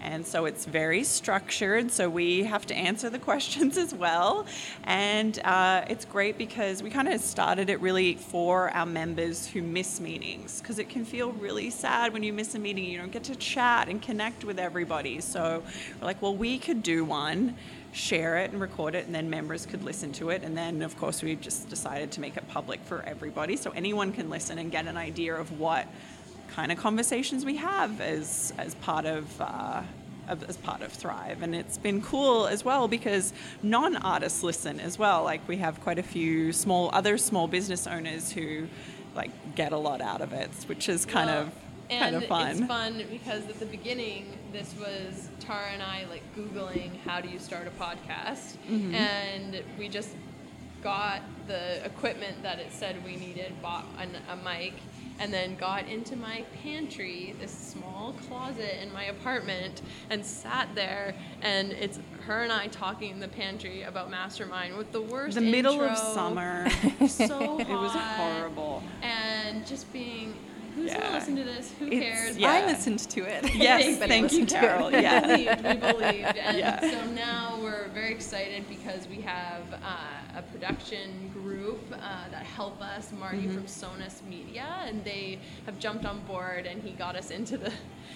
And 0.02 0.26
so 0.26 0.45
it's 0.45 0.66
very 0.66 1.04
structured, 1.04 1.91
so 1.91 2.10
we 2.10 2.43
have 2.43 2.66
to 2.68 2.76
answer 2.76 3.10
the 3.10 3.20
questions 3.32 3.78
as 3.78 3.93
well. 3.93 4.45
And 4.84 5.39
uh, 5.43 5.86
it's 5.89 6.06
great 6.06 6.38
because 6.38 6.82
we 6.82 6.89
kind 6.89 7.08
of 7.08 7.22
started 7.22 7.70
it 7.70 7.80
really 7.82 8.16
for 8.16 8.70
our 8.72 8.86
members 8.86 9.45
who 9.47 9.62
miss 9.62 9.99
meetings, 9.99 10.60
because 10.60 10.80
it 10.80 10.89
can 10.89 11.06
feel 11.06 11.32
really 11.34 11.70
sad 11.70 12.14
when 12.14 12.24
you 12.24 12.34
miss 12.34 12.56
a 12.56 12.60
meeting. 12.60 12.86
You 12.86 12.97
don't 12.97 13.12
get 13.12 13.24
to 13.26 13.36
chat 13.36 13.89
and 13.89 14.02
connect 14.02 14.43
with 14.43 14.58
everybody. 14.58 15.22
So 15.22 15.64
we're 15.99 16.06
like, 16.06 16.22
well, 16.22 16.36
we 16.36 16.58
could 16.58 16.82
do 16.82 17.06
one, 17.06 17.56
share 17.91 18.38
it 18.38 18.52
and 18.52 18.60
record 18.60 18.95
it, 18.95 19.06
and 19.06 19.14
then 19.14 19.30
members 19.30 19.66
could 19.66 19.84
listen 19.84 20.12
to 20.14 20.30
it. 20.30 20.43
And 20.43 20.58
then, 20.58 20.82
of 20.82 20.97
course, 20.97 21.22
we 21.22 21.36
just 21.36 21.70
decided 21.70 22.12
to 22.14 22.22
make 22.22 22.38
it 22.38 22.47
public 22.47 22.80
for 22.84 23.04
everybody 23.04 23.56
so 23.56 23.72
anyone 23.72 24.12
can 24.14 24.30
listen 24.30 24.58
and 24.58 24.72
get 24.72 24.88
an 24.88 24.97
idea 24.97 25.36
of 25.36 25.60
what 25.60 25.88
kind 26.52 26.72
of 26.72 26.78
conversations 26.78 27.45
we 27.45 27.58
have 27.58 27.99
as 28.02 28.54
as 28.58 28.76
part 28.76 29.06
of. 29.06 29.39
Uh, 29.41 29.84
as 30.47 30.56
part 30.56 30.82
of 30.82 30.93
Thrive, 30.93 31.41
and 31.41 31.54
it's 31.54 31.78
been 31.78 32.02
cool 32.02 32.47
as 32.47 32.64
well 32.64 32.88
because 32.88 33.34
non-artists 33.64 34.43
listen 34.43 34.80
as 34.80 34.97
well. 34.97 35.24
Like 35.26 35.45
we 35.45 35.58
have 35.58 35.82
quite 35.82 35.99
a 35.99 36.04
few 36.04 36.54
small 36.54 36.89
other 36.93 37.18
small 37.18 37.47
business 37.47 37.86
owners 37.86 38.32
who 38.32 38.68
like 39.14 39.32
get 39.56 39.74
a 39.74 39.78
lot 39.78 39.99
out 39.99 40.22
of 40.22 40.32
it, 40.32 40.49
which 40.68 40.88
is 40.88 41.06
kind 41.06 41.28
Well, 41.30 41.41
of 41.41 41.52
kind 41.99 42.16
of 42.16 42.22
and 42.22 42.30
fun. 42.30 42.49
It's 42.52 42.62
fun 42.62 43.04
because 43.12 43.45
at 43.49 43.60
the 43.60 43.66
beginning, 43.66 44.38
this 44.54 44.74
was 44.80 45.28
Tara 45.41 45.68
and 45.74 45.84
I 45.84 46.06
like 46.10 46.24
Googling 46.38 46.91
how 47.04 47.20
do 47.20 47.28
you 47.28 47.39
start 47.39 47.68
a 47.68 47.72
podcast, 47.72 48.56
Mm-hmm. 48.70 48.95
and 48.95 49.62
we 49.78 49.89
just 49.89 50.12
got 50.82 51.22
the 51.47 51.84
equipment 51.84 52.41
that 52.43 52.60
it 52.60 52.72
said 52.72 53.04
we 53.04 53.18
needed, 53.18 53.52
bought 53.62 53.86
an, 53.99 54.16
a 54.30 54.36
mic, 54.38 54.74
and 55.22 55.32
then 55.32 55.55
got 55.55 55.88
into 55.88 56.15
my 56.15 56.43
pantry, 56.63 57.36
this 57.39 57.51
small 57.51 58.15
closet 58.28 58.82
in 58.82 58.91
my 58.91 59.03
apartment, 59.05 59.84
and 60.09 60.26
sat 60.26 60.67
there. 60.74 61.13
And 61.43 61.74
it's 61.74 61.99
her 62.26 62.41
and 62.41 62.51
I 62.51 62.67
talking 62.67 63.11
in 63.11 63.19
the 63.19 63.28
pantry 63.28 63.84
about 63.84 64.09
Mastermind 64.09 64.76
with 64.76 64.91
the 64.91 65.01
worst. 65.01 65.36
the 65.36 65.41
middle 65.41 65.80
of 65.80 65.95
summer. 65.95 66.67
so 67.07 67.28
hot, 67.28 67.61
it 67.61 67.69
was 67.69 67.91
horrible. 67.91 68.82
and 69.03 69.65
just 69.67 69.93
being 69.93 70.34
who's 70.76 70.88
Yeah. 70.91 70.99
gonna 71.01 71.13
listen 71.15 71.36
to 71.38 71.43
this? 71.43 71.72
Who 71.80 71.88
It's- 71.88 72.01
cares? 72.03 72.38
yeah. 72.38 72.51
I 72.51 72.65
listened 72.65 72.99
to 72.99 73.22
it. 73.22 73.55
Yes, 73.55 73.82
Everybody 73.84 74.09
thank 74.09 74.32
you, 74.32 74.39
listened 74.39 74.49
to. 74.49 74.59
Carol. 74.59 74.91
Yeah. 74.91 75.22
we 75.22 75.45
believed, 75.45 75.63
we 75.63 75.74
believed. 75.91 76.38
And 76.38 76.57
Yeah. 76.57 76.80
so 76.82 77.05
now 77.11 77.57
we're 77.61 77.88
very 77.89 78.11
excited 78.11 78.67
because 78.69 79.07
we 79.07 79.22
have 79.22 79.61
uh, 79.74 80.38
a 80.39 80.41
production 80.41 81.30
group 81.34 81.82
uh, 81.93 81.97
that 82.32 82.43
help 82.45 82.82
us, 82.82 83.11
Marty 83.19 83.39
Mm-hmm. 83.39 83.53
from 83.55 83.65
Sonus 83.65 84.22
Media, 84.30 84.65
and 84.86 85.03
they 85.03 85.39
have 85.65 85.80
jumped 85.80 86.05
on 86.05 86.19
board 86.22 86.65
and 86.65 86.82
he 86.84 86.91
got 86.91 87.15
us 87.15 87.32
into 87.32 87.57
the, 87.57 87.72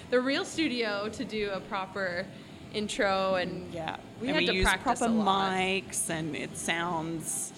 the 0.09 0.19
real 0.19 0.45
studio 0.45 1.09
to 1.09 1.23
do 1.25 1.51
a 1.51 1.59
proper 1.61 2.25
intro 2.73 3.35
and 3.35 3.73
Yeah. 3.73 3.95
we 4.21 4.27
and 4.27 4.35
had 4.35 4.41
we 4.41 4.47
to 4.47 4.53
use 4.55 4.65
practice 4.65 4.99
proper 4.99 5.13
a 5.13 5.15
lot. 5.15 5.51
mics 5.53 6.09
and 6.09 6.35
it 6.35 6.57
sounds 6.57 7.53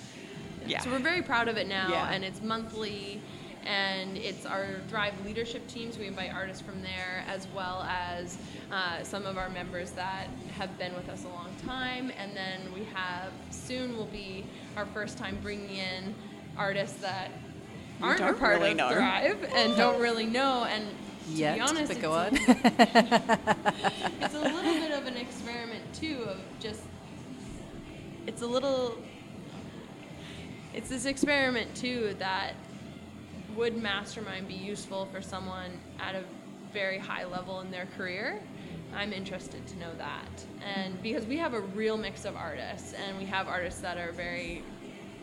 yeah. 0.68 0.82
So 0.82 0.90
we're 0.92 1.00
very 1.00 1.22
proud 1.22 1.48
of 1.48 1.56
it 1.56 1.66
now, 1.68 1.88
Yeah. 1.90 2.12
and 2.12 2.26
it's 2.26 2.42
monthly, 2.42 3.22
and 3.66 4.18
it's 4.18 4.46
our 4.46 4.68
Thrive 4.88 5.14
leadership 5.26 5.68
teams. 5.68 5.98
We 5.98 6.08
invite 6.08 6.34
artists 6.34 6.62
from 6.62 6.82
there, 6.82 7.24
as 7.28 7.48
well 7.56 7.86
as 7.90 8.38
uh, 8.72 9.04
some 9.04 9.26
of 9.26 9.38
our 9.38 9.50
members 9.50 9.92
that 9.92 10.28
have 10.58 10.78
been 10.78 10.94
with 10.96 11.10
us 11.10 11.26
a 11.26 11.30
long 11.30 11.50
time. 11.66 12.12
And 12.18 12.36
then 12.36 12.62
we 12.74 12.86
have 12.94 13.32
soon 13.52 13.98
will 13.98 14.06
be 14.06 14.46
our 14.76 14.86
first 14.88 15.18
time 15.18 15.38
bringing 15.42 15.70
in 15.78 16.16
artists 16.58 17.00
that 17.02 17.32
aren't 18.02 18.22
a 18.22 18.34
part 18.34 18.60
really 18.60 18.72
of 18.72 18.78
know. 18.78 18.90
Thrive 18.92 19.44
and 19.54 19.76
don't 19.76 20.00
really 20.00 20.26
know. 20.26 20.66
And 20.66 20.86
to 21.28 21.34
Yet, 21.34 21.56
be 21.56 21.62
honest, 21.62 21.92
it's 21.92 22.02
go 22.02 22.14
a- 22.14 22.28
on. 22.28 22.30
it's 24.22 24.34
a 24.36 24.40
little 24.40 24.74
bit 24.74 24.92
of 24.92 25.06
an 25.08 25.18
experiment 25.18 25.84
too 25.94 26.24
of 26.28 26.38
just 26.60 26.82
it's 28.26 28.42
a 28.42 28.48
little 28.48 28.98
it's 30.74 30.90
this 30.90 31.06
experiment 31.06 31.74
too 31.76 32.16
that 32.20 32.54
would 33.58 33.76
mastermind 33.76 34.48
be 34.48 34.54
useful 34.54 35.08
for 35.12 35.22
someone 35.22 35.72
at 36.00 36.16
a 36.16 36.24
very 36.72 36.98
high 36.98 37.26
level 37.26 37.60
in 37.62 37.72
their 37.72 37.88
career 37.98 38.40
i'm 38.96 39.12
interested 39.12 39.66
to 39.68 39.78
know 39.80 39.92
that 39.98 40.46
and 40.64 41.02
because 41.02 41.26
we 41.26 41.38
have 41.38 41.54
a 41.54 41.60
real 41.60 41.98
mix 41.98 42.24
of 42.24 42.36
artists 42.36 42.94
and 42.94 43.18
we 43.18 43.26
have 43.26 43.48
artists 43.48 43.82
that 43.82 43.98
are 43.98 44.12
very 44.12 44.64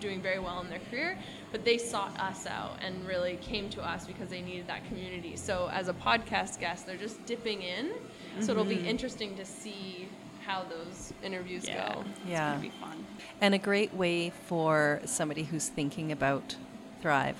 doing 0.00 0.20
very 0.20 0.38
well 0.38 0.60
in 0.60 0.68
their 0.68 0.80
career 0.90 1.16
but 1.52 1.64
they 1.64 1.78
sought 1.78 2.18
us 2.18 2.46
out 2.46 2.76
and 2.82 3.06
really 3.06 3.36
came 3.36 3.70
to 3.70 3.80
us 3.80 4.06
because 4.06 4.28
they 4.28 4.42
needed 4.42 4.66
that 4.66 4.84
community 4.88 5.36
so 5.36 5.70
as 5.72 5.88
a 5.88 5.94
podcast 5.94 6.58
guest 6.58 6.86
they're 6.86 6.96
just 6.96 7.24
dipping 7.26 7.62
in 7.62 7.92
so 8.40 8.50
it'll 8.50 8.64
be 8.64 8.76
mm-hmm. 8.76 8.86
interesting 8.86 9.36
to 9.36 9.44
see 9.44 10.08
how 10.44 10.64
those 10.64 11.12
interviews 11.22 11.64
yeah. 11.66 11.94
go 11.94 12.00
It's 12.00 12.30
Yeah. 12.30 12.50
gonna 12.50 12.62
be 12.62 12.72
fun. 12.80 13.06
And 13.40 13.54
a 13.54 13.58
great 13.58 13.94
way 13.94 14.30
for 14.30 15.00
somebody 15.04 15.44
who's 15.44 15.68
thinking 15.68 16.12
about 16.12 16.56
Thrive 17.00 17.36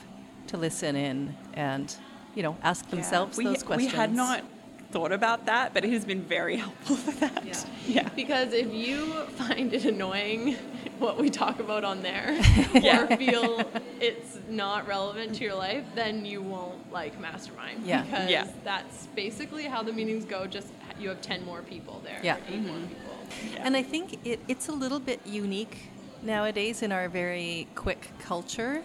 to 0.49 0.57
listen 0.57 0.97
in 0.97 1.35
and, 1.55 1.95
you 2.35 2.43
know, 2.43 2.57
ask 2.63 2.85
Yeah. 2.85 2.91
themselves 2.97 3.37
we, 3.39 3.45
those 3.45 3.63
questions. 3.63 3.93
We 3.93 3.99
had 3.99 4.15
not 4.15 4.43
thought 4.91 5.13
about 5.13 5.47
that, 5.47 5.75
but 5.75 5.85
it 5.85 5.93
has 5.93 6.05
been 6.05 6.23
very 6.23 6.57
helpful 6.65 6.97
for 6.97 7.11
that. 7.13 7.45
Yeah. 7.45 7.65
Yeah. 7.87 8.09
Because 8.15 8.53
if 8.53 8.73
you 8.73 9.13
find 9.37 9.73
it 9.73 9.85
annoying 9.85 10.57
what 10.99 11.19
we 11.19 11.31
talk 11.31 11.59
about 11.59 11.83
on 11.85 12.03
there 12.03 12.33
Yeah. 12.75 13.03
or 13.03 13.17
feel 13.17 13.69
it's 14.01 14.39
not 14.49 14.87
relevant 14.87 15.35
to 15.37 15.45
your 15.45 15.55
life, 15.55 15.85
then 15.95 16.25
you 16.25 16.41
won't 16.41 16.93
like 16.93 17.19
Mastermind. 17.21 17.85
Yeah. 17.85 18.03
Because 18.03 18.31
Yeah. 18.31 18.47
that's 18.63 19.07
basically 19.17 19.65
how 19.65 19.83
the 19.83 19.93
meetings 19.93 20.25
go, 20.25 20.47
just 20.47 20.69
you 20.99 21.09
have 21.09 21.21
10 21.21 21.45
more 21.45 21.63
people 21.63 22.01
there. 22.05 22.21
Yeah. 22.23 22.37
or 22.37 22.41
8 22.49 22.61
more 22.61 22.77
mm-hmm. 22.77 22.87
people. 22.87 23.15
And 23.59 23.77
I 23.77 23.83
think 23.83 24.25
it, 24.25 24.41
it's 24.47 24.69
a 24.69 24.73
little 24.73 25.01
bit 25.01 25.21
unique 25.27 25.89
nowadays 26.23 26.83
in 26.83 26.93
our 26.93 27.09
very 27.09 27.67
quick 27.75 28.11
culture 28.19 28.83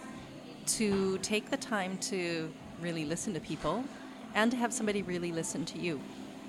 to 0.76 1.18
take 1.18 1.50
the 1.50 1.56
time 1.56 1.98
to 1.98 2.52
really 2.80 3.04
listen 3.04 3.34
to 3.34 3.40
people 3.40 3.84
and 4.34 4.50
to 4.50 4.56
have 4.56 4.72
somebody 4.72 5.02
really 5.02 5.32
listen 5.32 5.64
to 5.66 5.78
you. 5.78 6.00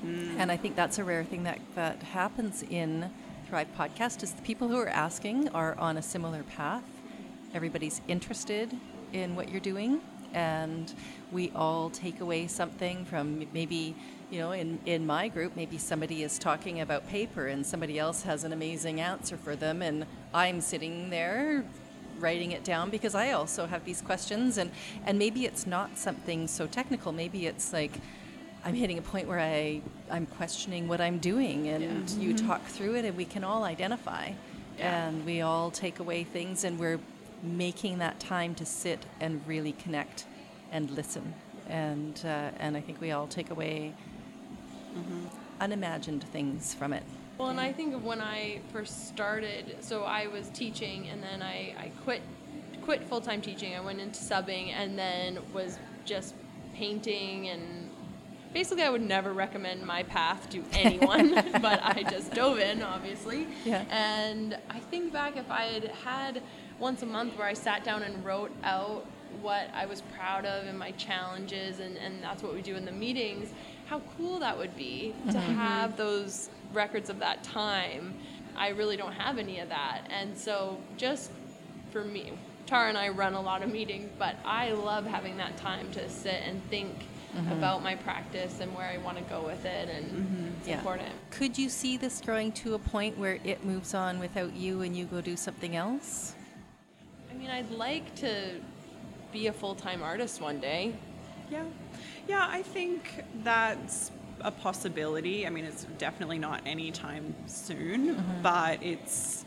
Mm. 0.05 0.35
And 0.37 0.51
I 0.51 0.57
think 0.57 0.75
that's 0.75 0.99
a 0.99 1.03
rare 1.03 1.23
thing 1.23 1.43
that, 1.43 1.59
that 1.75 2.01
happens 2.03 2.63
in 2.63 3.09
Thrive 3.47 3.67
Podcast 3.77 4.23
is 4.23 4.31
the 4.31 4.41
people 4.41 4.67
who 4.67 4.77
are 4.77 4.87
asking 4.87 5.49
are 5.49 5.77
on 5.77 5.97
a 5.97 6.01
similar 6.01 6.43
path. 6.43 6.83
Everybody's 7.53 8.01
interested 8.07 8.75
in 9.13 9.35
what 9.35 9.49
you're 9.49 9.59
doing 9.59 10.01
and 10.33 10.93
we 11.31 11.51
all 11.55 11.89
take 11.89 12.21
away 12.21 12.47
something 12.47 13.05
from 13.05 13.45
maybe 13.53 13.95
you 14.29 14.39
know 14.39 14.51
in, 14.51 14.79
in 14.85 15.05
my 15.05 15.27
group 15.27 15.55
maybe 15.55 15.77
somebody 15.77 16.23
is 16.23 16.39
talking 16.39 16.81
about 16.81 17.07
paper 17.07 17.47
and 17.47 17.65
somebody 17.65 17.99
else 17.99 18.23
has 18.23 18.43
an 18.43 18.53
amazing 18.53 19.01
answer 19.01 19.35
for 19.35 19.55
them 19.55 19.81
and 19.81 20.05
i'm 20.33 20.61
sitting 20.61 21.09
there 21.09 21.65
writing 22.21 22.51
it 22.51 22.63
down 22.63 22.89
because 22.89 23.15
i 23.15 23.31
also 23.31 23.65
have 23.65 23.83
these 23.85 24.01
questions 24.01 24.57
and 24.57 24.71
and 25.05 25.17
maybe 25.17 25.45
it's 25.45 25.65
not 25.67 25.97
something 25.97 26.47
so 26.47 26.67
technical. 26.67 27.11
Maybe 27.11 27.47
it's 27.47 27.73
like 27.73 27.91
i'm 28.63 28.75
hitting 28.75 28.97
a 28.97 29.01
point 29.01 29.27
where 29.27 29.39
i 29.39 29.81
i'm 30.09 30.25
questioning 30.25 30.87
what 30.87 31.01
i'm 31.01 31.17
doing 31.17 31.67
and 31.67 32.09
you 32.11 32.37
talk 32.37 32.63
through 32.65 32.95
it 32.95 33.05
and 33.05 33.17
we 33.17 33.25
can 33.25 33.43
all 33.43 33.63
identify. 33.63 34.31
Yeah. 34.77 35.07
and 35.07 35.25
we 35.25 35.41
all 35.41 35.69
take 35.69 35.99
away 35.99 36.23
things 36.23 36.63
and 36.63 36.79
we're 36.79 36.99
making 37.43 37.99
that 37.99 38.19
time 38.19 38.55
to 38.55 38.65
sit 38.65 39.05
and 39.19 39.41
really 39.47 39.73
connect 39.73 40.25
and 40.71 40.89
listen. 40.91 41.33
And 41.69 42.19
uh, 42.25 42.51
and 42.59 42.77
I 42.77 42.81
think 42.81 43.01
we 43.01 43.11
all 43.11 43.27
take 43.27 43.49
away 43.51 43.93
unimagined 45.59 46.23
things 46.31 46.73
from 46.73 46.93
it. 46.93 47.03
Well, 47.37 47.49
and 47.49 47.59
I 47.59 47.71
think 47.71 47.95
of 47.95 48.03
when 48.03 48.21
I 48.21 48.59
first 48.71 49.07
started, 49.07 49.77
so 49.81 50.03
I 50.03 50.27
was 50.27 50.49
teaching 50.49 51.07
and 51.07 51.23
then 51.23 51.41
I, 51.41 51.75
I 51.77 51.91
quit 52.03 52.21
quit 52.81 53.03
full 53.03 53.21
time 53.21 53.41
teaching. 53.41 53.75
I 53.75 53.79
went 53.79 53.99
into 53.99 54.19
subbing 54.19 54.73
and 54.73 54.97
then 54.97 55.39
was 55.53 55.77
just 56.05 56.35
painting 56.73 57.49
and 57.49 57.89
basically 58.53 58.83
I 58.83 58.89
would 58.89 59.01
never 59.01 59.33
recommend 59.33 59.85
my 59.85 60.03
path 60.03 60.49
to 60.49 60.63
anyone, 60.73 61.33
but 61.61 61.81
I 61.83 62.03
just 62.09 62.33
dove 62.33 62.59
in, 62.59 62.81
obviously. 62.81 63.47
Yeah. 63.65 63.85
And 63.89 64.57
I 64.69 64.79
think 64.79 65.13
back 65.13 65.37
if 65.37 65.49
I 65.49 65.63
had 65.63 65.85
had 66.03 66.41
once 66.79 67.01
a 67.01 67.05
month 67.05 67.37
where 67.37 67.47
I 67.47 67.53
sat 67.53 67.83
down 67.83 68.03
and 68.03 68.23
wrote 68.25 68.51
out 68.63 69.05
what 69.41 69.69
I 69.73 69.85
was 69.85 70.01
proud 70.15 70.45
of 70.45 70.67
and 70.67 70.77
my 70.77 70.91
challenges, 70.91 71.79
and, 71.79 71.97
and 71.97 72.21
that's 72.21 72.43
what 72.43 72.53
we 72.53 72.61
do 72.61 72.75
in 72.75 72.85
the 72.85 72.91
meetings, 72.91 73.53
how 73.85 74.01
cool 74.17 74.39
that 74.39 74.57
would 74.57 74.75
be 74.75 75.13
to 75.27 75.33
mm-hmm. 75.33 75.53
have 75.55 75.97
those 75.97 76.49
records 76.73 77.09
of 77.09 77.19
that 77.19 77.43
time. 77.43 78.13
I 78.55 78.69
really 78.69 78.97
don't 78.97 79.13
have 79.13 79.37
any 79.37 79.59
of 79.59 79.69
that. 79.69 80.07
And 80.09 80.37
so, 80.37 80.77
just 80.97 81.31
for 81.91 82.03
me, 82.03 82.33
Tara 82.65 82.89
and 82.89 82.97
I 82.97 83.09
run 83.09 83.33
a 83.33 83.41
lot 83.41 83.63
of 83.63 83.71
meetings, 83.71 84.09
but 84.17 84.35
I 84.45 84.71
love 84.71 85.05
having 85.05 85.37
that 85.37 85.57
time 85.57 85.91
to 85.91 86.09
sit 86.09 86.41
and 86.45 86.63
think 86.69 86.93
mm-hmm. 87.35 87.51
about 87.51 87.83
my 87.83 87.95
practice 87.95 88.59
and 88.59 88.73
where 88.75 88.85
I 88.85 88.97
want 88.97 89.17
to 89.17 89.23
go 89.23 89.41
with 89.41 89.65
it, 89.65 89.89
and 89.89 90.55
it's 90.59 90.67
Yeah. 90.67 90.77
important. 90.77 91.09
Could 91.31 91.57
you 91.57 91.69
see 91.69 91.97
this 91.97 92.21
growing 92.21 92.51
to 92.53 92.73
a 92.73 92.79
point 92.79 93.17
where 93.17 93.39
it 93.43 93.63
moves 93.65 93.93
on 93.93 94.19
without 94.19 94.53
you 94.53 94.81
and 94.81 94.95
you 94.95 95.05
go 95.05 95.21
do 95.21 95.35
something 95.35 95.75
else? 95.75 96.35
I 97.29 97.33
mean, 97.33 97.49
I'd 97.49 97.71
like 97.71 98.13
to 98.15 98.61
be 99.31 99.47
a 99.47 99.53
full 99.53 99.75
time 99.75 100.03
artist 100.03 100.41
one 100.41 100.59
day. 100.59 100.93
Yeah. 101.49 101.63
Yeah, 102.27 102.47
I 102.49 102.61
think 102.61 103.23
that's 103.43 104.11
a 104.43 104.51
possibility. 104.51 105.45
I 105.45 105.49
mean, 105.49 105.65
it's 105.65 105.85
definitely 105.97 106.39
not 106.39 106.61
anytime 106.65 107.33
soon, 107.47 108.23
but 108.41 108.81
it's, 108.83 109.43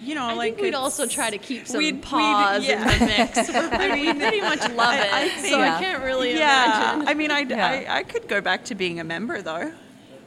you 0.00 0.14
know, 0.14 0.24
I 0.24 0.32
like. 0.34 0.54
think 0.54 0.62
we'd 0.62 0.74
also 0.74 1.06
try 1.06 1.30
to 1.30 1.38
keep 1.38 1.66
some 1.66 1.78
we'd- 1.78 1.92
we'd- 1.96 2.02
pause 2.06 2.66
yeah. 2.66 2.82
in 2.92 2.98
the 2.98 3.06
mix. 3.06 3.38
I 3.50 3.88
mean, 3.94 4.06
we 4.16 4.20
pretty 4.20 4.40
much 4.40 4.60
love 4.72 4.94
it, 4.94 5.12
I 5.12 5.28
so 5.28 5.42
think- 5.42 5.54
I 5.56 5.80
can't 5.80 6.02
really 6.04 6.36
yeah. 6.36 6.94
imagine. 6.94 7.08
I 7.08 7.14
mean, 7.14 7.30
I'd, 7.30 7.50
Yeah. 7.50 7.66
I, 7.88 7.98
I 7.98 8.02
could 8.02 8.28
go 8.28 8.40
back 8.40 8.64
to 8.66 8.74
being 8.74 9.00
a 9.00 9.04
member, 9.04 9.42
though. 9.42 9.72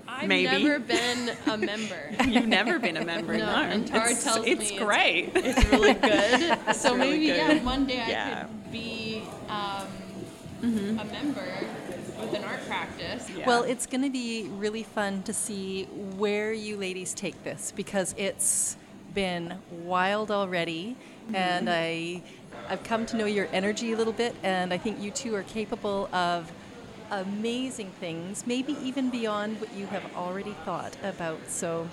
I've 0.08 0.30
maybe. 0.30 0.64
never 0.64 0.80
been 0.80 1.32
a 1.48 1.58
member. 1.58 2.12
You've 2.26 2.48
never 2.48 2.80
been 2.80 2.96
a 2.96 3.04
member, 3.04 3.34
No, 3.38 3.46
no. 3.48 3.62
and 3.64 3.86
Tara 3.86 4.12
it's, 4.12 4.24
tells 4.24 4.46
it's 4.46 4.60
me 4.60 4.76
it's- 4.76 4.80
great. 4.80 5.32
It's 5.36 5.66
really 5.66 5.94
good. 5.94 6.76
so 6.76 6.96
really 6.96 7.10
maybe 7.12 7.26
good. 7.28 7.38
yeah, 7.38 7.64
one 7.64 7.86
day 7.86 8.02
I 8.02 8.42
could 8.46 8.72
be 8.72 9.24
um, 9.50 9.88
a 10.64 11.06
member 11.12 11.44
with 12.26 12.40
an 12.40 12.44
art 12.44 12.66
practice. 12.68 13.30
Yeah. 13.30 13.46
Well, 13.46 13.64
it's 13.64 13.86
going 13.86 14.02
to 14.02 14.10
be 14.10 14.50
really 14.58 14.84
fun 14.84 15.24
to 15.24 15.34
see 15.34 15.86
where 16.18 16.54
you 16.54 16.78
ladies 16.78 17.14
take 17.14 17.44
this 17.44 17.72
because 17.76 18.14
it's 18.18 18.78
been 19.14 19.60
wild 19.72 20.32
already, 20.32 20.96
mm-hmm. 21.26 21.36
and 21.36 21.70
I, 21.70 22.22
I've 22.70 22.84
come 22.84 23.06
to 23.08 23.18
know 23.18 23.26
your 23.26 23.48
energy 23.54 23.94
a 23.94 23.98
little 23.98 24.14
bit, 24.14 24.36
and 24.44 24.74
I 24.74 24.78
think 24.78 25.02
you 25.02 25.12
two 25.12 25.36
are 25.36 25.44
capable 25.44 26.10
of 26.14 26.52
amazing 27.12 27.92
things, 28.00 28.46
maybe 28.48 28.74
even 28.84 29.10
beyond 29.10 29.60
what 29.62 29.74
you 29.74 29.86
have 29.88 30.04
already 30.16 30.56
thought 30.66 30.96
about. 31.04 31.40
So, 31.48 31.88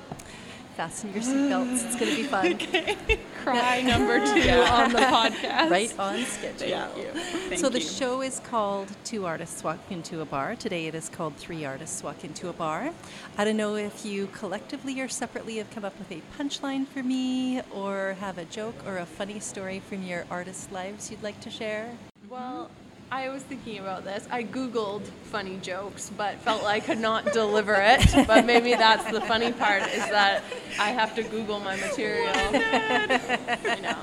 fasten 0.76 1.12
your 1.12 1.22
seatbelts; 1.22 1.84
it's 1.84 1.96
going 1.96 2.10
to 2.10 2.16
be 2.16 2.24
fun. 2.24 3.18
Cry 3.42 3.82
number 3.86 4.18
two 4.18 4.50
on 4.50 4.92
the 4.92 4.98
podcast. 4.98 5.70
Right 5.70 5.98
on 5.98 6.24
schedule. 6.24 6.68
Yeah. 6.68 6.88
Thank 6.88 7.60
so 7.60 7.68
the 7.68 7.80
you. 7.80 7.86
show 7.86 8.22
is 8.22 8.40
called 8.40 8.88
Two 9.04 9.26
Artists 9.26 9.64
Walk 9.64 9.78
Into 9.90 10.20
a 10.20 10.24
Bar. 10.24 10.54
Today 10.56 10.86
it 10.86 10.94
is 10.94 11.08
called 11.08 11.36
Three 11.36 11.64
Artists 11.64 12.02
Walk 12.02 12.24
Into 12.24 12.48
a 12.48 12.52
Bar. 12.52 12.92
I 13.36 13.44
don't 13.44 13.56
know 13.56 13.74
if 13.74 14.04
you 14.06 14.28
collectively 14.28 15.00
or 15.00 15.08
separately 15.08 15.56
have 15.56 15.70
come 15.70 15.84
up 15.84 15.98
with 15.98 16.12
a 16.12 16.22
punchline 16.38 16.86
for 16.86 17.02
me 17.02 17.60
or 17.72 18.16
have 18.20 18.38
a 18.38 18.44
joke 18.44 18.76
or 18.86 18.98
a 18.98 19.06
funny 19.06 19.40
story 19.40 19.80
from 19.80 20.04
your 20.04 20.24
artist 20.30 20.70
lives 20.70 21.10
you'd 21.10 21.22
like 21.22 21.40
to 21.40 21.50
share. 21.50 21.96
Well, 22.30 22.70
I 23.12 23.28
was 23.28 23.42
thinking 23.42 23.78
about 23.78 24.04
this. 24.04 24.26
I 24.30 24.42
Googled 24.42 25.02
funny 25.24 25.58
jokes, 25.60 26.10
but 26.16 26.38
felt 26.38 26.62
like 26.62 26.84
I 26.84 26.86
could 26.86 26.98
not 26.98 27.30
deliver 27.34 27.74
it. 27.78 28.26
But 28.26 28.46
maybe 28.46 28.72
that's 28.72 29.04
the 29.12 29.20
funny 29.20 29.52
part 29.52 29.82
is 29.82 29.98
that 30.08 30.42
I 30.80 30.92
have 30.92 31.14
to 31.16 31.22
Google 31.22 31.60
my 31.60 31.76
material. 31.76 32.32
Oh 32.34 33.58
I 33.66 33.80
know. 33.82 33.98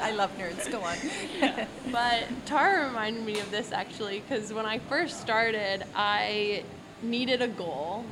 I 0.00 0.12
love 0.12 0.30
nerds. 0.38 0.70
Go 0.70 0.80
on. 0.82 1.66
But 1.90 2.28
Tara 2.46 2.86
reminded 2.86 3.26
me 3.26 3.40
of 3.40 3.50
this 3.50 3.72
actually 3.72 4.20
because 4.20 4.52
when 4.52 4.66
I 4.66 4.78
first 4.78 5.20
started, 5.20 5.82
I 5.96 6.62
needed 7.02 7.42
a 7.42 7.48
goal. 7.48 8.04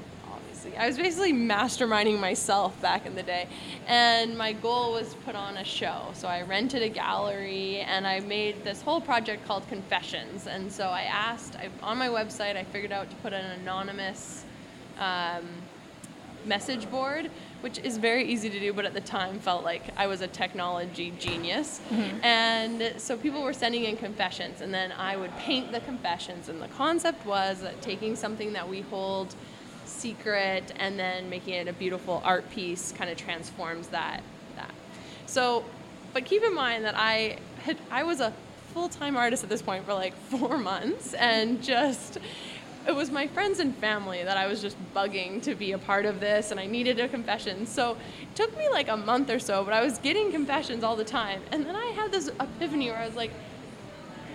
I 0.78 0.86
was 0.86 0.96
basically 0.96 1.32
masterminding 1.32 2.18
myself 2.18 2.80
back 2.80 3.06
in 3.06 3.14
the 3.14 3.22
day, 3.22 3.48
and 3.86 4.36
my 4.36 4.52
goal 4.52 4.92
was 4.92 5.12
to 5.12 5.16
put 5.20 5.34
on 5.34 5.56
a 5.56 5.64
show. 5.64 6.08
So 6.14 6.28
I 6.28 6.42
rented 6.42 6.82
a 6.82 6.88
gallery 6.88 7.78
and 7.80 8.06
I 8.06 8.20
made 8.20 8.64
this 8.64 8.82
whole 8.82 9.00
project 9.00 9.46
called 9.46 9.66
Confessions. 9.68 10.46
And 10.46 10.70
so 10.70 10.88
I 10.88 11.02
asked 11.02 11.56
I, 11.56 11.68
on 11.82 11.98
my 11.98 12.08
website, 12.08 12.56
I 12.56 12.64
figured 12.64 12.92
out 12.92 13.10
to 13.10 13.16
put 13.16 13.32
an 13.32 13.60
anonymous. 13.60 14.44
Um, 14.98 15.44
message 16.44 16.90
board, 16.90 17.30
which 17.60 17.78
is 17.78 17.96
very 17.98 18.24
easy 18.24 18.50
to 18.50 18.58
do, 18.58 18.72
but 18.72 18.84
at 18.84 18.94
the 18.94 19.00
time 19.00 19.38
felt 19.38 19.64
like 19.64 19.82
I 19.96 20.06
was 20.06 20.20
a 20.20 20.26
technology 20.26 21.12
genius. 21.18 21.80
And 22.22 23.00
so 23.00 23.16
people 23.16 23.42
were 23.42 23.52
sending 23.52 23.84
in 23.84 23.96
confessions, 23.96 24.60
and 24.60 24.72
then 24.74 24.92
I 24.92 25.16
would 25.16 25.30
paint 25.36 25.72
the 25.72 25.80
confessions. 25.80 26.48
And 26.48 26.60
the 26.60 26.68
concept 26.68 27.24
was 27.26 27.60
that 27.60 27.80
taking 27.80 28.16
something 28.16 28.52
that 28.54 28.68
we 28.68 28.80
hold 28.80 29.34
secret 30.03 30.72
and 30.76 30.98
then 30.98 31.30
making 31.30 31.55
it 31.55 31.68
a 31.68 31.72
beautiful 31.72 32.20
art 32.24 32.50
piece 32.50 32.92
kind 32.92 33.09
of 33.09 33.16
transforms 33.16 33.88
that. 33.88 34.20
That. 34.57 34.72
So, 35.26 35.64
but 36.12 36.24
keep 36.24 36.42
in 36.42 36.55
mind 36.55 36.84
that 36.84 36.94
I 36.96 37.38
had 37.62 37.78
I 37.90 38.03
was 38.03 38.20
a 38.20 38.32
full-time 38.74 39.16
artist 39.16 39.44
at 39.44 39.50
this 39.50 39.62
point 39.62 39.84
for 39.84 39.94
like 39.94 40.14
four 40.14 40.59
months, 40.59 41.14
and 41.14 41.62
just 41.62 42.18
it 42.86 42.94
was 42.94 43.11
my 43.11 43.28
friends 43.28 43.61
and 43.61 43.76
family 43.76 44.24
that 44.24 44.36
I 44.36 44.48
was 44.48 44.61
just 44.61 44.76
bugging 44.92 45.40
to 45.42 45.55
be 45.55 45.70
a 45.72 45.78
part 45.78 46.05
of 46.05 46.18
this, 46.18 46.50
and 46.50 46.59
I 46.59 46.66
needed 46.66 46.98
a 46.98 47.09
confession. 47.09 47.66
So 47.66 47.96
it 48.22 48.34
took 48.34 48.57
me 48.59 48.68
like 48.68 48.88
a 48.88 48.96
month 48.96 49.30
or 49.30 49.38
so, 49.38 49.62
but 49.64 49.72
I 49.72 49.82
was 49.84 49.98
getting 49.98 50.32
confessions 50.32 50.82
all 50.82 50.96
the 50.96 51.05
time. 51.05 51.40
And 51.53 51.64
then 51.64 51.76
I 51.76 51.86
had 51.94 52.11
this 52.11 52.28
epiphany 52.28 52.90
where 52.90 52.98
I 52.98 53.07
was 53.07 53.14
like, 53.14 53.30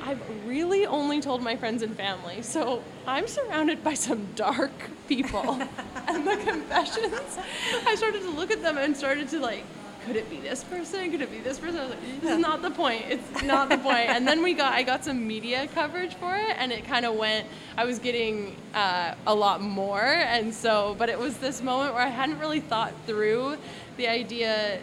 I've 0.01 0.21
really 0.45 0.85
only 0.85 1.21
told 1.21 1.41
my 1.41 1.55
friends 1.55 1.81
and 1.81 1.95
family. 1.95 2.41
So 2.41 2.83
I'm 3.05 3.27
surrounded 3.27 3.83
by 3.83 3.93
some 3.93 4.27
dark 4.35 4.71
people. 5.07 5.51
and 6.07 6.27
the 6.27 6.37
confessions, 6.37 7.37
I 7.85 7.95
started 7.95 8.21
to 8.21 8.29
look 8.29 8.51
at 8.51 8.61
them 8.61 8.77
and 8.77 8.95
started 8.95 9.29
to 9.29 9.39
like, 9.39 9.63
could 10.07 10.15
it 10.15 10.29
be 10.29 10.37
this 10.37 10.63
person? 10.63 11.11
Could 11.11 11.21
it 11.21 11.29
be 11.29 11.39
this 11.39 11.59
person? 11.59 11.79
I 11.79 11.83
was 11.83 11.89
like, 11.89 12.21
this 12.21 12.31
is 12.31 12.39
not 12.39 12.61
the 12.61 12.71
point. 12.71 13.03
It's 13.09 13.43
not 13.43 13.67
the 13.67 13.77
point. 13.77 14.09
And 14.09 14.25
then 14.25 14.41
we 14.41 14.53
got, 14.53 14.71
I 14.71 14.83
got 14.83 15.03
some 15.03 15.27
media 15.27 15.67
coverage 15.75 16.13
for 16.13 16.33
it, 16.33 16.55
and 16.57 16.71
it 16.71 16.85
kind 16.85 17.05
of 17.05 17.15
went. 17.15 17.45
I 17.75 17.83
was 17.83 17.99
getting 17.99 18.55
uh, 18.73 19.15
a 19.25 19.35
lot 19.35 19.59
more, 19.59 20.01
and 20.01 20.53
so, 20.53 20.95
but 20.97 21.09
it 21.09 21.19
was 21.19 21.37
this 21.39 21.61
moment 21.61 21.93
where 21.93 22.03
I 22.03 22.07
hadn't 22.07 22.39
really 22.39 22.61
thought 22.61 22.93
through 23.05 23.57
the 23.97 24.07
idea. 24.07 24.79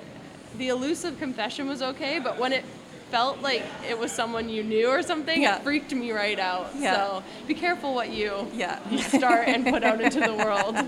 The 0.59 0.69
elusive 0.69 1.19
confession 1.19 1.69
was 1.69 1.81
okay, 1.81 2.19
but 2.19 2.39
when 2.39 2.53
it 2.53 2.65
felt 3.15 3.41
like 3.43 3.63
it 3.89 3.97
was 3.97 4.11
someone 4.11 4.49
you 4.49 4.65
knew 4.65 4.89
or 4.89 5.01
something, 5.01 5.41
Yeah. 5.41 5.59
it 5.59 5.63
freaked 5.63 5.95
me 5.95 6.11
right 6.11 6.37
out. 6.37 6.71
Yeah. 6.77 6.95
So 6.97 7.23
be 7.47 7.55
careful 7.55 7.95
what 7.95 8.11
you 8.11 8.49
Yeah. 8.53 8.81
start 9.19 9.47
and 9.47 9.65
put 9.65 9.85
out 9.85 10.01
into 10.01 10.19
the 10.19 10.35
world. 10.35 10.75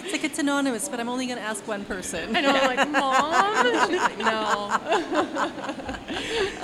It's 0.00 0.12
like 0.12 0.24
it's 0.24 0.38
anonymous, 0.38 0.88
but 0.88 0.98
I'm 1.00 1.08
only 1.10 1.26
going 1.26 1.38
to 1.38 1.44
ask 1.44 1.66
one 1.68 1.84
person. 1.84 2.34
I 2.34 2.40
know, 2.40 2.50
I'm 2.50 2.76
like, 2.76 2.90
Mom? 3.02 3.88
She's 3.90 4.00
like, 4.00 4.18
no. 4.18 4.70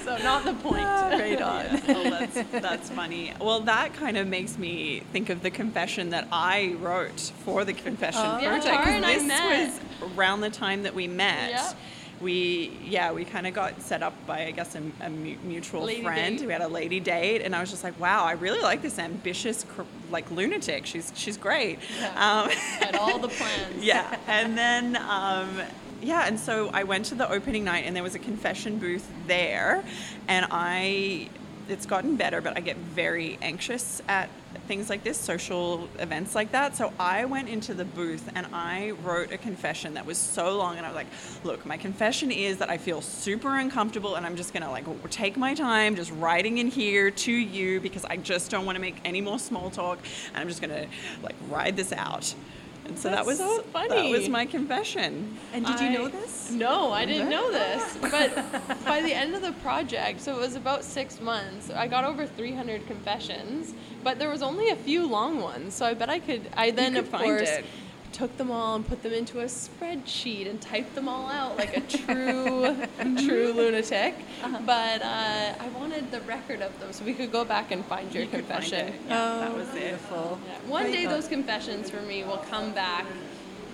so 0.04 0.16
not 0.22 0.44
the 0.44 0.54
point. 0.54 0.84
right 0.84 1.40
on. 1.42 1.66
Oh, 1.88 2.10
that's, 2.10 2.42
that's 2.50 2.90
funny. 2.90 3.32
Well, 3.40 3.60
that 3.60 3.92
kind 3.94 4.16
of 4.16 4.26
makes 4.26 4.56
me 4.56 5.00
think 5.12 5.28
of 5.30 5.42
the 5.42 5.50
confession 5.50 6.10
that 6.10 6.28
I 6.32 6.76
wrote 6.80 7.20
for 7.44 7.64
the 7.64 7.72
confession 7.74 8.22
Oh. 8.24 8.38
Yeah, 8.38 8.58
Tara 8.60 8.86
and 8.88 9.04
I 9.04 9.14
this 9.14 9.24
met. 9.26 9.68
was 9.68 9.80
around 10.16 10.40
the 10.40 10.50
time 10.50 10.82
that 10.84 10.94
we 10.94 11.06
met. 11.08 11.50
Yep. 11.50 11.76
We 12.24 12.72
yeah 12.82 13.12
we 13.12 13.24
kind 13.24 13.46
of 13.46 13.54
got 13.54 13.80
set 13.82 14.02
up 14.02 14.14
by 14.26 14.46
I 14.46 14.50
guess 14.50 14.74
a, 14.74 14.82
a 15.00 15.10
mutual 15.10 15.82
Lady 15.82 16.02
friend. 16.02 16.38
date. 16.38 16.46
We 16.46 16.52
had 16.52 16.62
a 16.62 16.68
lady 16.68 16.98
date, 16.98 17.42
and 17.42 17.54
I 17.54 17.60
was 17.60 17.70
just 17.70 17.84
like, 17.84 17.98
wow, 18.00 18.24
I 18.24 18.32
really 18.32 18.60
like 18.60 18.80
this 18.82 18.98
ambitious 18.98 19.64
cr- 19.68 19.82
like 20.10 20.30
lunatic. 20.30 20.86
She's 20.86 21.12
she's 21.14 21.36
great. 21.36 21.78
Um, 22.16 22.48
Had 22.48 22.96
all 22.96 23.18
the 23.18 23.28
plans. 23.28 23.76
yeah 23.84 24.18
and 24.26 24.56
then 24.56 24.96
um, 24.96 25.60
yeah 26.02 26.26
and 26.26 26.38
so 26.38 26.68
i 26.72 26.82
went 26.84 27.04
to 27.06 27.14
the 27.14 27.28
opening 27.30 27.64
night 27.64 27.84
and 27.86 27.94
there 27.96 28.02
was 28.02 28.14
a 28.14 28.18
confession 28.18 28.78
booth 28.78 29.06
there 29.26 29.82
and 30.28 30.46
i 30.50 31.28
it's 31.68 31.86
gotten 31.86 32.16
better 32.16 32.40
but 32.40 32.56
i 32.56 32.60
get 32.60 32.76
very 32.76 33.38
anxious 33.42 34.02
at 34.08 34.28
things 34.66 34.88
like 34.88 35.04
this 35.04 35.18
social 35.18 35.88
events 35.98 36.34
like 36.34 36.52
that. 36.52 36.76
So 36.76 36.92
i 36.98 37.24
went 37.24 37.48
into 37.48 37.74
the 37.74 37.84
booth 37.84 38.30
and 38.34 38.46
i 38.52 38.92
wrote 39.02 39.32
a 39.32 39.38
confession 39.38 39.94
that 39.94 40.06
was 40.06 40.18
so 40.18 40.56
long 40.56 40.76
and 40.76 40.86
i 40.86 40.88
was 40.88 40.96
like 40.96 41.06
look 41.44 41.66
my 41.66 41.76
confession 41.76 42.30
is 42.30 42.58
that 42.58 42.70
i 42.70 42.78
feel 42.78 43.00
super 43.00 43.58
uncomfortable 43.58 44.14
and 44.14 44.24
i'm 44.24 44.36
just 44.36 44.52
gonna 44.52 44.70
like 44.70 44.84
take 45.10 45.36
my 45.36 45.54
time 45.54 45.96
just 45.96 46.10
writing 46.12 46.58
in 46.58 46.68
here 46.68 47.10
to 47.10 47.32
you 47.32 47.80
because 47.80 48.04
i 48.06 48.16
just 48.16 48.50
don't 48.50 48.64
want 48.64 48.76
to 48.76 48.80
make 48.80 48.96
any 49.04 49.20
more 49.20 49.38
small 49.38 49.70
talk 49.70 49.98
and 50.28 50.38
i'm 50.38 50.48
just 50.48 50.60
gonna 50.60 50.86
like 51.22 51.36
ride 51.48 51.76
this 51.76 51.92
out 51.92 52.34
and 52.86 52.98
so 52.98 53.10
that 53.10 53.24
was 53.24 53.38
so 53.38 53.56
that 53.58 53.88
funny. 53.88 54.10
was 54.10 54.28
my 54.28 54.44
confession. 54.44 55.36
And 55.52 55.64
did 55.64 55.80
you 55.80 55.90
know 55.90 56.08
this? 56.08 56.50
No, 56.50 56.92
I 56.92 57.04
didn't 57.06 57.30
know 57.30 57.50
this. 57.50 57.96
But 57.96 58.34
by 58.84 59.00
the 59.00 59.12
end 59.12 59.34
of 59.34 59.42
the 59.42 59.52
project, 59.52 60.20
so 60.20 60.36
it 60.36 60.40
was 60.40 60.54
about 60.54 60.84
six 60.84 61.20
months, 61.20 61.70
I 61.70 61.86
got 61.86 62.04
over 62.04 62.26
300 62.26 62.86
confessions, 62.86 63.74
but 64.02 64.18
there 64.18 64.28
was 64.28 64.42
only 64.42 64.68
a 64.68 64.76
few 64.76 65.06
long 65.06 65.40
ones. 65.40 65.74
So 65.74 65.86
I 65.86 65.94
bet 65.94 66.10
I 66.10 66.18
could, 66.18 66.42
I 66.56 66.70
then, 66.70 66.94
could 66.94 67.04
of 67.04 67.12
course, 67.12 67.48
it. 67.48 67.64
Took 68.14 68.34
them 68.38 68.50
all 68.50 68.76
and 68.76 68.86
put 68.86 69.02
them 69.02 69.12
into 69.12 69.40
a 69.40 69.44
spreadsheet 69.46 70.48
and 70.48 70.60
typed 70.62 70.94
them 70.94 71.08
all 71.08 71.28
out 71.28 71.56
like 71.58 71.76
a 71.76 71.80
true, 71.98 72.76
true 73.26 73.52
lunatic. 73.52 74.14
Uh-huh. 74.42 74.58
But 74.64 75.02
uh, 75.02 75.54
I 75.60 75.68
wanted 75.74 76.10
the 76.12 76.20
record 76.22 76.62
of 76.62 76.78
them 76.78 76.92
so 76.92 77.04
we 77.04 77.12
could 77.12 77.32
go 77.32 77.44
back 77.44 77.72
and 77.72 77.84
find 77.86 78.14
your 78.14 78.22
You 78.22 78.28
could 78.30 78.44
find 78.44 78.62
confession. 78.62 78.88
it. 78.88 79.00
Yeah, 79.08 79.38
that 79.40 79.50
Oh, 79.50 79.54
was 79.56 79.68
beautiful. 79.68 80.38
Yeah. 80.46 80.70
One 80.70 80.92
day 80.92 81.06
those 81.06 81.26
confessions 81.26 81.90
for 81.90 82.00
me 82.02 82.22
will 82.22 82.42
come 82.50 82.72
back 82.72 83.04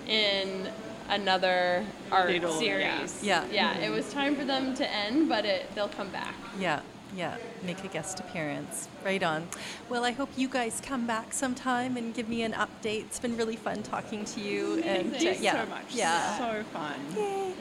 in 0.08 0.68
another 1.10 1.84
art 2.10 2.30
It'll- 2.30 2.52
series. 2.58 3.22
yeah. 3.22 3.44
Yeah. 3.52 3.76
It 3.78 3.90
was 3.90 4.10
time 4.12 4.34
for 4.36 4.44
them 4.46 4.74
to 4.76 4.90
end, 4.90 5.28
but 5.28 5.44
it 5.44 5.66
they'll 5.74 5.88
come 5.88 6.08
back. 6.08 6.34
Yeah, 6.58 6.80
yeah. 7.16 7.36
Make 7.64 7.82
a 7.84 7.88
guest 7.88 8.20
appearance. 8.20 8.88
Right 9.04 9.22
on. 9.22 9.48
Well, 9.88 10.04
I 10.04 10.10
hope 10.12 10.28
you 10.36 10.48
guys 10.48 10.80
come 10.84 11.06
back 11.06 11.32
sometime 11.32 11.96
and 11.96 12.12
give 12.14 12.28
me 12.28 12.42
an 12.42 12.52
update. 12.52 13.06
It's 13.06 13.18
been 13.20 13.36
really 13.36 13.56
fun 13.56 13.82
talking 13.82 14.24
to 14.26 14.40
you. 14.40 14.80
And 14.84 15.10
Thank 15.12 15.22
you 15.22 15.30
uh, 15.30 15.34
yeah, 15.40 15.64
so 15.64 15.70
much. 15.70 15.84
Yeah. 15.90 16.38
So 16.38 16.62
fun. 16.72 16.94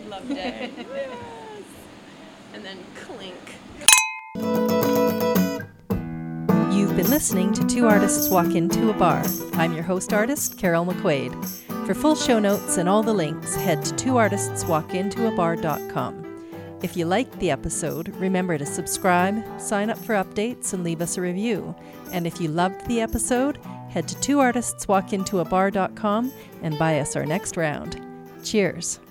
Loved 0.09 0.31
it. 0.31 0.71
And 2.53 2.65
then 2.65 2.77
clink. 2.95 3.35
You've 6.73 6.95
been 6.95 7.09
listening 7.09 7.51
to 7.53 7.65
Two 7.67 7.87
Artists 7.87 8.29
Walk 8.29 8.55
Into 8.55 8.89
a 8.89 8.93
Bar. 8.93 9.23
I'm 9.53 9.73
your 9.73 9.83
host 9.83 10.13
artist, 10.13 10.57
Carol 10.57 10.85
McQuaid. 10.85 11.33
For 11.85 11.93
full 11.93 12.15
show 12.15 12.39
notes 12.39 12.77
and 12.77 12.87
all 12.87 13.03
the 13.03 13.13
links, 13.13 13.53
head 13.55 13.83
to 13.85 13.93
twoartistswalkintoabar.com. 13.95 16.28
If 16.81 16.95
you 16.95 17.05
liked 17.05 17.37
the 17.39 17.51
episode, 17.51 18.15
remember 18.15 18.57
to 18.57 18.65
subscribe, 18.65 19.43
sign 19.59 19.89
up 19.89 19.97
for 19.97 20.15
updates, 20.15 20.71
and 20.73 20.81
leave 20.83 21.01
us 21.01 21.17
a 21.17 21.21
review. 21.21 21.75
And 22.11 22.25
if 22.25 22.39
you 22.39 22.47
loved 22.47 22.87
the 22.87 23.01
episode, 23.01 23.57
head 23.89 24.07
to 24.07 24.15
twoartistswalkintoabar.com 24.15 26.31
and 26.61 26.79
buy 26.79 26.99
us 26.99 27.17
our 27.17 27.25
next 27.25 27.57
round. 27.57 27.99
Cheers. 28.43 29.01